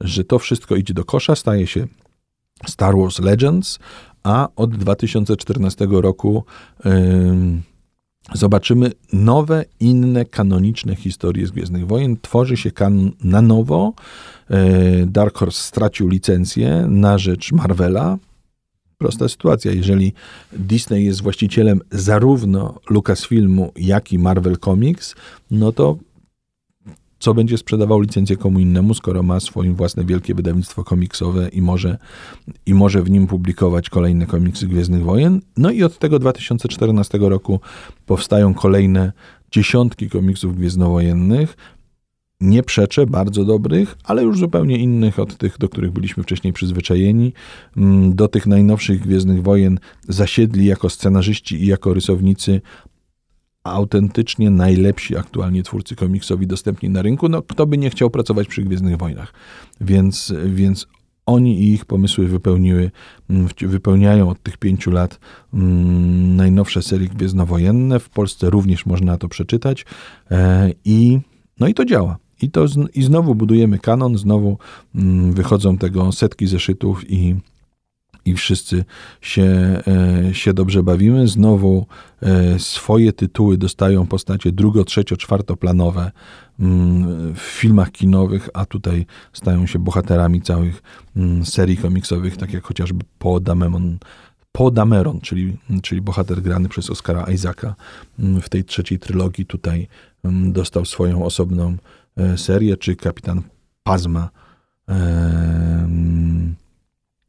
Że 0.00 0.24
to 0.24 0.38
wszystko 0.38 0.76
idzie 0.76 0.94
do 0.94 1.04
kosza, 1.04 1.36
staje 1.36 1.66
się 1.66 1.86
Star 2.66 2.96
Wars 2.96 3.18
Legends, 3.18 3.78
a 4.22 4.48
od 4.56 4.76
2014 4.76 5.86
roku 5.90 6.44
zobaczymy 8.34 8.92
nowe, 9.12 9.64
inne, 9.80 10.24
kanoniczne 10.24 10.96
historie 10.96 11.46
z 11.46 11.50
Gwiezdnych 11.50 11.86
Wojen. 11.86 12.16
Tworzy 12.22 12.56
się 12.56 12.70
kanon 12.70 13.12
na 13.24 13.42
nowo. 13.42 13.92
E, 14.50 15.06
Dark 15.06 15.38
Horse 15.38 15.62
stracił 15.62 16.08
licencję 16.08 16.86
na 16.88 17.18
rzecz 17.18 17.52
Marvela. 17.52 18.18
Prosta 18.98 19.28
sytuacja. 19.28 19.72
Jeżeli 19.72 20.12
Disney 20.52 21.04
jest 21.04 21.22
właścicielem 21.22 21.80
zarówno 21.90 22.80
Lucasfilmu, 22.90 23.72
jak 23.76 24.12
i 24.12 24.18
Marvel 24.18 24.58
Comics, 24.58 25.14
no 25.50 25.72
to 25.72 25.96
co 27.18 27.34
będzie 27.34 27.58
sprzedawał 27.58 28.00
licencję 28.00 28.36
komu 28.36 28.60
innemu, 28.60 28.94
skoro 28.94 29.22
ma 29.22 29.40
swoje 29.40 29.72
własne 29.72 30.04
wielkie 30.04 30.34
wydawnictwo 30.34 30.84
komiksowe 30.84 31.48
i 31.48 31.62
może, 31.62 31.98
i 32.66 32.74
może 32.74 33.02
w 33.02 33.10
nim 33.10 33.26
publikować 33.26 33.90
kolejne 33.90 34.26
komiksy 34.26 34.66
Gwiezdnych 34.66 35.04
Wojen. 35.04 35.40
No 35.56 35.70
i 35.70 35.82
od 35.82 35.98
tego 35.98 36.18
2014 36.18 37.18
roku 37.18 37.60
powstają 38.06 38.54
kolejne 38.54 39.12
dziesiątki 39.50 40.10
komiksów 40.10 40.56
gwiezdnowojennych. 40.56 41.56
Nie 42.40 42.62
przeczę, 42.62 43.06
bardzo 43.06 43.44
dobrych, 43.44 43.96
ale 44.04 44.22
już 44.22 44.38
zupełnie 44.38 44.78
innych 44.78 45.18
od 45.18 45.36
tych, 45.36 45.58
do 45.58 45.68
których 45.68 45.90
byliśmy 45.90 46.22
wcześniej 46.22 46.52
przyzwyczajeni. 46.52 47.32
Mm, 47.76 48.14
do 48.14 48.28
tych 48.28 48.46
najnowszych 48.46 49.00
Gwiezdnych 49.00 49.42
Wojen 49.42 49.78
zasiedli 50.08 50.66
jako 50.66 50.90
scenarzyści 50.90 51.62
i 51.62 51.66
jako 51.66 51.94
rysownicy 51.94 52.60
autentycznie 53.64 54.50
najlepsi 54.50 55.16
aktualnie 55.16 55.62
twórcy 55.62 55.96
komiksowi 55.96 56.46
dostępni 56.46 56.90
na 56.90 57.02
rynku. 57.02 57.28
No, 57.28 57.42
kto 57.42 57.66
by 57.66 57.78
nie 57.78 57.90
chciał 57.90 58.10
pracować 58.10 58.48
przy 58.48 58.62
Gwiezdnych 58.62 58.96
Wojnach? 58.96 59.32
Więc, 59.80 60.34
więc 60.46 60.86
oni 61.26 61.60
i 61.60 61.72
ich 61.72 61.84
pomysły 61.84 62.28
wypełniły, 62.28 62.90
mm, 63.30 63.48
wypełniają 63.60 64.30
od 64.30 64.42
tych 64.42 64.56
pięciu 64.56 64.90
lat 64.90 65.20
mm, 65.54 66.36
najnowsze 66.36 66.82
serie 66.82 67.08
gwiezdnowojenne. 67.08 68.00
W 68.00 68.08
Polsce 68.08 68.50
również 68.50 68.86
można 68.86 69.18
to 69.18 69.28
przeczytać 69.28 69.84
e, 70.30 70.70
i 70.84 71.18
no 71.60 71.68
i 71.68 71.74
to 71.74 71.84
działa. 71.84 72.16
I, 72.42 72.50
to, 72.50 72.66
I 72.94 73.02
znowu 73.02 73.34
budujemy 73.34 73.78
kanon, 73.78 74.18
znowu 74.18 74.58
mm, 74.94 75.32
wychodzą 75.32 75.78
tego 75.78 76.12
setki 76.12 76.46
zeszytów 76.46 77.10
i 77.10 77.36
i 78.28 78.34
wszyscy 78.34 78.84
się, 79.20 79.42
e, 80.28 80.34
się 80.34 80.54
dobrze 80.54 80.82
bawimy. 80.82 81.28
Znowu 81.28 81.86
e, 82.22 82.58
swoje 82.58 83.12
tytuły 83.12 83.58
dostają 83.58 84.06
postacie 84.06 84.52
drugo, 84.52 84.84
trzecio, 84.84 85.16
czwartoplanowe 85.16 86.10
mm, 86.60 87.34
w 87.34 87.38
filmach 87.38 87.90
kinowych, 87.90 88.48
a 88.54 88.66
tutaj 88.66 89.06
stają 89.32 89.66
się 89.66 89.78
bohaterami 89.78 90.42
całych 90.42 90.82
mm, 91.16 91.44
serii 91.44 91.76
komiksowych, 91.76 92.36
tak 92.36 92.52
jak 92.52 92.64
chociażby 92.64 93.04
Paul 93.18 93.42
Dameron, 93.42 93.98
Paul 94.52 94.72
Dameron 94.72 95.20
czyli, 95.20 95.56
czyli 95.82 96.00
bohater 96.00 96.42
grany 96.42 96.68
przez 96.68 96.90
Oscara 96.90 97.24
Isaaca 97.24 97.74
mm, 98.18 98.40
w 98.40 98.48
tej 98.48 98.64
trzeciej 98.64 98.98
trylogii 98.98 99.46
tutaj 99.46 99.88
dostał 100.42 100.84
swoją 100.84 101.24
osobną 101.24 101.76
e, 102.16 102.38
serię, 102.38 102.76
czy 102.76 102.96
kapitan 102.96 103.42
Pazma 103.82 104.30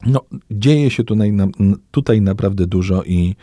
no, 0.06 0.22
dzieje 0.52 0.90
się 0.90 1.04
tutaj, 1.04 1.34
tutaj 1.92 2.22
naprawdę 2.22 2.68
dużo 2.68 3.04
i, 3.04 3.36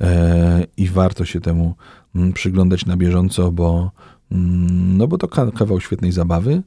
e, 0.00 0.66
i 0.76 0.88
warto 0.88 1.24
się 1.24 1.40
temu 1.40 1.74
przyglądać 2.34 2.86
na 2.86 2.96
bieżąco, 2.96 3.52
bo, 3.52 3.90
no 4.30 5.08
bo 5.08 5.18
to 5.18 5.28
kawał 5.28 5.80
świetnej 5.80 6.12
zabawy. 6.12 6.62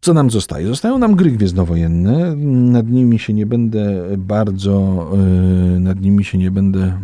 Co 0.00 0.14
nam 0.14 0.30
zostaje? 0.30 0.66
Zostają 0.66 0.98
nam 0.98 1.14
gry 1.14 1.30
gwiezdnowojenne. 1.30 2.36
Nad 2.46 2.88
nimi 2.88 3.18
się 3.18 3.32
nie 3.32 3.46
będę 3.46 4.04
bardzo, 4.18 5.06
y, 5.76 5.80
nad 5.80 6.00
nimi 6.00 6.24
się 6.24 6.38
nie 6.38 6.50
będę 6.50 6.98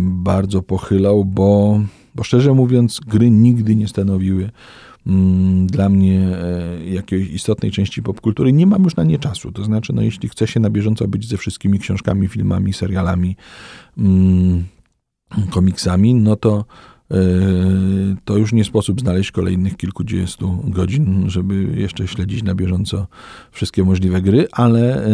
bardzo 0.00 0.62
pochylał, 0.62 1.24
bo, 1.24 1.80
bo 2.14 2.22
szczerze 2.22 2.54
mówiąc, 2.54 3.00
gry 3.06 3.30
nigdy 3.30 3.76
nie 3.76 3.88
stanowiły 3.88 4.50
dla 5.66 5.88
mnie 5.88 6.20
e, 6.20 6.84
jakiejś 6.84 7.30
istotnej 7.30 7.72
części 7.72 8.02
popkultury. 8.02 8.52
Nie 8.52 8.66
mam 8.66 8.84
już 8.84 8.96
na 8.96 9.04
nie 9.04 9.18
czasu. 9.18 9.52
To 9.52 9.64
znaczy, 9.64 9.92
no, 9.92 10.02
jeśli 10.02 10.28
chcę 10.28 10.46
się 10.46 10.60
na 10.60 10.70
bieżąco 10.70 11.08
być 11.08 11.28
ze 11.28 11.36
wszystkimi 11.36 11.78
książkami, 11.78 12.28
filmami, 12.28 12.72
serialami, 12.72 13.36
mm, 13.98 14.64
komiksami, 15.50 16.14
no 16.14 16.36
to 16.36 16.64
to 18.24 18.36
już 18.36 18.52
nie 18.52 18.64
sposób 18.64 19.00
znaleźć 19.00 19.30
kolejnych 19.30 19.76
kilkudziestu 19.76 20.62
godzin, 20.64 21.30
żeby 21.30 21.54
jeszcze 21.76 22.08
śledzić 22.08 22.42
na 22.42 22.54
bieżąco 22.54 23.06
wszystkie 23.50 23.84
możliwe 23.84 24.22
gry, 24.22 24.46
ale, 24.52 25.06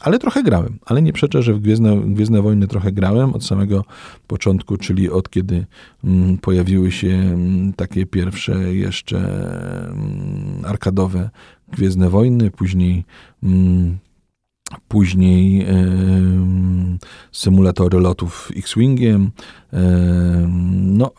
ale 0.00 0.18
trochę 0.18 0.42
grałem. 0.42 0.78
Ale 0.86 1.02
nie 1.02 1.12
przeczę, 1.12 1.42
że 1.42 1.54
w 1.54 1.60
Gwiezdne, 1.60 1.96
Gwiezdne 2.06 2.42
Wojny 2.42 2.68
trochę 2.68 2.92
grałem 2.92 3.34
od 3.34 3.44
samego 3.44 3.84
początku, 4.26 4.76
czyli 4.76 5.10
od 5.10 5.30
kiedy 5.30 5.66
mm, 6.04 6.38
pojawiły 6.38 6.92
się 6.92 7.08
mm, 7.08 7.72
takie 7.72 8.06
pierwsze 8.06 8.74
jeszcze 8.74 9.18
mm, 9.88 10.64
arkadowe 10.64 11.30
Gwiezdne 11.72 12.10
Wojny, 12.10 12.50
później 12.50 13.04
później 14.88 15.62
e, 15.62 15.66
symulatory 17.32 18.00
lotów 18.00 18.50
X-Wingiem. 18.56 19.30
E, 19.72 20.48
no, 20.72 21.10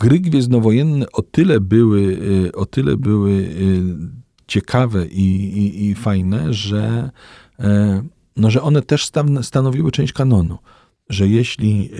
gry 0.00 0.20
gwiezdnowojenne 0.20 1.06
o 1.12 1.22
tyle 1.22 1.60
były, 1.60 2.18
e, 2.48 2.52
o 2.52 2.66
tyle 2.66 2.96
były 2.96 3.48
ciekawe 4.46 5.06
i, 5.06 5.24
i, 5.58 5.84
i 5.86 5.94
fajne, 5.94 6.52
że, 6.54 7.10
no, 8.36 8.50
że 8.50 8.62
one 8.62 8.82
też 8.82 9.10
stanowiły 9.42 9.92
część 9.92 10.12
kanonu. 10.12 10.58
Że 11.08 11.28
jeśli 11.28 11.90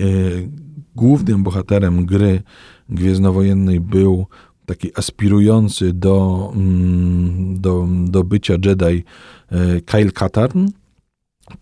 głównym 0.95 1.43
bohaterem 1.43 2.05
gry 2.05 2.43
gwiezdnowojennej 2.89 3.79
był 3.79 4.27
taki 4.67 4.91
aspirujący 4.95 5.93
do, 5.93 6.51
mm, 6.55 7.61
do, 7.61 7.87
do 8.05 8.23
bycia 8.23 8.53
Jedi 8.65 9.03
e, 9.51 9.81
Kyle 9.81 10.11
Katarn, 10.11 10.67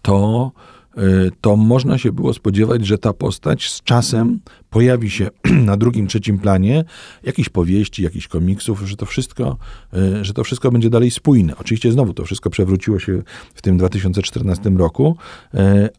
to, 0.02 0.52
e, 0.98 1.02
to 1.42 1.56
można 1.56 1.98
się 1.98 2.12
było 2.12 2.34
spodziewać, 2.34 2.86
że 2.86 2.98
ta 2.98 3.14
postać 3.14 3.70
z 3.70 3.82
czasem 3.82 4.40
pojawi 4.70 5.10
się 5.10 5.30
na 5.70 5.78
drugim, 5.78 6.08
trzecim 6.08 6.40
planie 6.40 6.84
jakichś 7.24 7.50
powieści, 7.50 8.04
jakichś 8.04 8.28
komiksów, 8.28 8.82
że 8.82 8.96
to 8.96 9.06
wszystko, 9.06 9.58
e, 9.94 10.26
że 10.26 10.34
to 10.34 10.44
wszystko 10.44 10.72
będzie 10.72 10.90
dalej 10.90 11.12
spójne. 11.12 11.58
Oczywiście 11.58 11.92
znowu 11.92 12.14
to 12.14 12.26
wszystko 12.26 12.50
przewróciło 12.50 13.00
się 13.00 13.22
w 13.54 13.62
tym 13.62 13.78
2014 13.78 14.70
roku, 14.70 15.18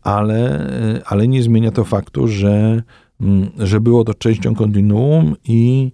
ale, 0.03 0.71
ale 1.07 1.29
nie 1.29 1.43
zmienia 1.43 1.71
to 1.71 1.85
faktu, 1.85 2.29
że, 2.29 2.83
mm, 3.21 3.51
że 3.59 3.81
było 3.81 4.05
to 4.05 4.15
częścią 4.15 4.55
kontinuum 4.55 5.37
i 5.45 5.93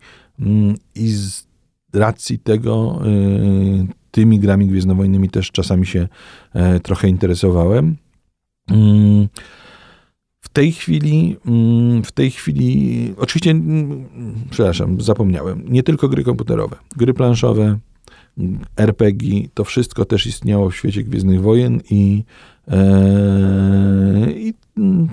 I 0.95 1.09
z 1.09 1.47
racji 1.93 2.39
tego 2.39 3.03
y, 3.07 3.87
tymi 4.11 4.39
grami 4.39 4.67
gwiezdnowojnymi 4.67 5.31
też 5.31 5.51
czasami 5.51 5.87
się 5.87 6.09
e, 6.55 6.81
trochę 6.81 7.09
interesowałem. 7.09 7.97
Mm, 8.71 9.29
w 10.41 10.49
tej 10.49 10.73
chwili, 10.73 11.37
mm, 11.47 12.05
w 12.05 12.13
tej 12.13 12.31
chwili, 12.31 13.15
oczywiście, 13.17 13.55
przepraszam, 14.51 15.01
zapomniałem, 15.01 15.65
nie 15.69 15.83
tylko 15.83 16.09
gry 16.09 16.25
komputerowe, 16.25 16.77
gry 16.97 17.15
planszowe, 17.15 17.79
RPG, 18.77 19.49
to 19.55 19.65
wszystko 19.65 20.05
też 20.05 20.27
istniało 20.27 20.71
w 20.71 20.77
świecie 20.77 21.03
Gwiezdnych 21.03 21.41
Wojen 21.41 21.81
i, 21.91 22.25
e, 22.69 24.33
i 24.37 24.55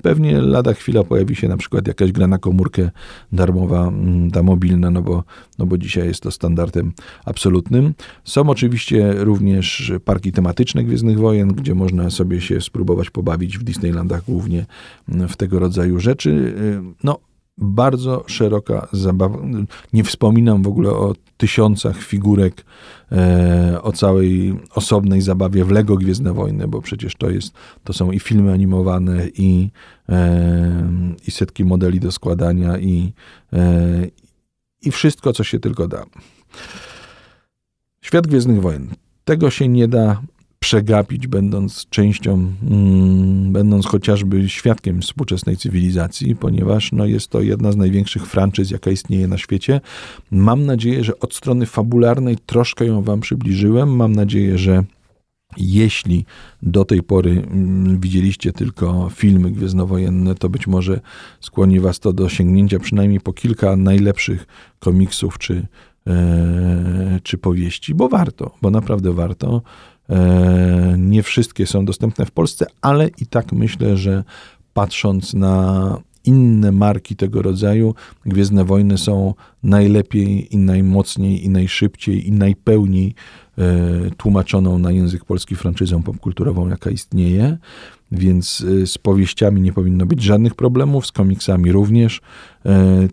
pewnie 0.02 0.40
lada 0.40 0.74
chwila 0.74 1.04
pojawi 1.04 1.36
się 1.36 1.48
na 1.48 1.56
przykład 1.56 1.88
jakaś 1.88 2.12
gra 2.12 2.26
na 2.26 2.38
komórkę 2.38 2.90
darmowa, 3.32 3.88
mm, 3.88 4.30
ta 4.30 4.42
mobilna, 4.42 4.90
no 4.90 5.02
bo, 5.02 5.24
no 5.58 5.66
bo 5.66 5.78
dzisiaj 5.78 6.06
jest 6.06 6.22
to 6.22 6.30
standardem 6.30 6.92
absolutnym. 7.24 7.94
Są 8.24 8.50
oczywiście 8.50 9.14
również 9.16 9.92
parki 10.04 10.32
tematyczne 10.32 10.84
Gwiezdnych 10.84 11.18
Wojen, 11.18 11.48
gdzie 11.48 11.74
można 11.74 12.10
sobie 12.10 12.40
się 12.40 12.60
spróbować 12.60 13.10
pobawić 13.10 13.58
w 13.58 13.62
Disneylandach 13.62 14.24
głównie 14.24 14.66
mm, 15.08 15.28
w 15.28 15.36
tego 15.36 15.58
rodzaju 15.58 16.00
rzeczy. 16.00 16.30
Y, 16.30 16.80
no, 17.04 17.18
bardzo 17.58 18.24
szeroka 18.26 18.88
zabawa. 18.92 19.38
Nie 19.92 20.04
wspominam 20.04 20.62
w 20.62 20.68
ogóle 20.68 20.90
o 20.90 21.14
tysiącach 21.36 22.02
figurek, 22.02 22.64
o 23.82 23.92
całej 23.92 24.54
osobnej 24.74 25.20
zabawie 25.20 25.64
w 25.64 25.70
Lego 25.70 25.96
Gwiezdne 25.96 26.32
Wojny, 26.32 26.68
bo 26.68 26.82
przecież 26.82 27.14
to 27.16 27.30
jest, 27.30 27.52
to 27.84 27.92
są 27.92 28.10
i 28.10 28.20
filmy 28.20 28.52
animowane, 28.52 29.28
i, 29.28 29.70
e, 30.08 30.90
i 31.26 31.30
setki 31.30 31.64
modeli 31.64 32.00
do 32.00 32.12
składania, 32.12 32.78
i, 32.78 33.12
e, 33.52 34.06
i 34.82 34.90
wszystko, 34.90 35.32
co 35.32 35.44
się 35.44 35.60
tylko 35.60 35.88
da. 35.88 36.04
Świat 38.00 38.26
Gwiezdnych 38.26 38.60
Wojen. 38.60 38.88
Tego 39.24 39.50
się 39.50 39.68
nie 39.68 39.88
da 39.88 40.22
przegapić, 40.60 41.26
będąc 41.26 41.86
częścią, 41.90 42.52
mm, 42.70 43.52
będąc 43.52 43.86
chociażby 43.86 44.48
świadkiem 44.48 45.02
współczesnej 45.02 45.56
cywilizacji, 45.56 46.36
ponieważ 46.36 46.92
no, 46.92 47.06
jest 47.06 47.28
to 47.28 47.40
jedna 47.40 47.72
z 47.72 47.76
największych 47.76 48.26
franczyz, 48.26 48.70
jaka 48.70 48.90
istnieje 48.90 49.28
na 49.28 49.38
świecie. 49.38 49.80
Mam 50.30 50.66
nadzieję, 50.66 51.04
że 51.04 51.18
od 51.18 51.34
strony 51.34 51.66
fabularnej 51.66 52.36
troszkę 52.46 52.84
ją 52.84 53.02
Wam 53.02 53.20
przybliżyłem. 53.20 53.96
Mam 53.96 54.12
nadzieję, 54.12 54.58
że 54.58 54.84
jeśli 55.56 56.24
do 56.62 56.84
tej 56.84 57.02
pory 57.02 57.30
mm, 57.30 58.00
widzieliście 58.00 58.52
tylko 58.52 59.10
filmy 59.14 59.50
gwiezdnowojenne, 59.50 60.34
to 60.34 60.48
być 60.48 60.66
może 60.66 61.00
skłoni 61.40 61.80
Was 61.80 62.00
to 62.00 62.12
do 62.12 62.28
sięgnięcia 62.28 62.78
przynajmniej 62.78 63.20
po 63.20 63.32
kilka 63.32 63.76
najlepszych 63.76 64.46
komiksów 64.78 65.38
czy, 65.38 65.66
e, 66.06 67.20
czy 67.22 67.38
powieści, 67.38 67.94
bo 67.94 68.08
warto, 68.08 68.54
bo 68.62 68.70
naprawdę 68.70 69.12
warto. 69.12 69.62
E, 70.10 70.94
nie 70.98 71.22
wszystkie 71.22 71.66
są 71.66 71.84
dostępne 71.84 72.26
w 72.26 72.30
Polsce, 72.30 72.66
ale 72.80 73.08
i 73.08 73.26
tak 73.26 73.52
myślę, 73.52 73.96
że 73.96 74.24
patrząc 74.72 75.34
na 75.34 75.96
inne 76.24 76.72
marki 76.72 77.16
tego 77.16 77.42
rodzaju, 77.42 77.94
Gwiezdne 78.26 78.64
Wojny 78.64 78.98
są 78.98 79.34
najlepiej 79.62 80.54
i 80.54 80.58
najmocniej 80.58 81.44
i 81.44 81.48
najszybciej 81.48 82.28
i 82.28 82.32
najpełniej 82.32 83.14
e, 83.58 84.10
tłumaczoną 84.16 84.78
na 84.78 84.92
język 84.92 85.24
polski 85.24 85.56
franczyzą 85.56 86.02
popkulturową, 86.02 86.68
jaka 86.68 86.90
istnieje. 86.90 87.58
Więc 88.12 88.64
e, 88.82 88.86
z 88.86 88.98
powieściami 88.98 89.60
nie 89.60 89.72
powinno 89.72 90.06
być 90.06 90.22
żadnych 90.22 90.54
problemów, 90.54 91.06
z 91.06 91.12
komiksami 91.12 91.72
również, 91.72 92.20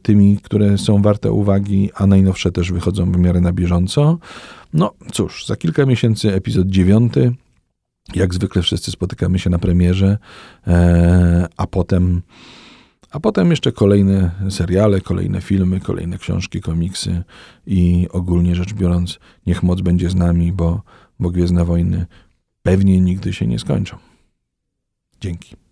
tymi, 0.01 0.37
które 0.43 0.77
są 0.77 1.01
warte 1.01 1.31
uwagi, 1.31 1.89
a 1.95 2.07
najnowsze 2.07 2.51
też 2.51 2.71
wychodzą 2.71 3.11
w 3.11 3.17
miarę 3.17 3.41
na 3.41 3.53
bieżąco. 3.53 4.17
No 4.73 4.93
cóż, 5.11 5.45
za 5.45 5.55
kilka 5.55 5.85
miesięcy 5.85 6.33
epizod 6.33 6.67
dziewiąty. 6.67 7.31
Jak 8.15 8.33
zwykle 8.33 8.61
wszyscy 8.61 8.91
spotykamy 8.91 9.39
się 9.39 9.49
na 9.49 9.59
premierze, 9.59 10.17
e, 10.67 11.47
a 11.57 11.67
potem, 11.67 12.21
a 13.11 13.19
potem 13.19 13.49
jeszcze 13.49 13.71
kolejne 13.71 14.31
seriale, 14.49 15.01
kolejne 15.01 15.41
filmy, 15.41 15.79
kolejne 15.79 16.17
książki, 16.17 16.61
komiksy 16.61 17.23
i 17.67 18.07
ogólnie 18.11 18.55
rzecz 18.55 18.73
biorąc, 18.73 19.19
niech 19.45 19.63
moc 19.63 19.81
będzie 19.81 20.09
z 20.09 20.15
nami, 20.15 20.51
bo, 20.51 20.81
bo 21.19 21.29
Gwiezdne 21.29 21.65
Wojny 21.65 22.05
pewnie 22.63 23.01
nigdy 23.01 23.33
się 23.33 23.47
nie 23.47 23.59
skończą. 23.59 24.06
Dzięki. 25.21 25.66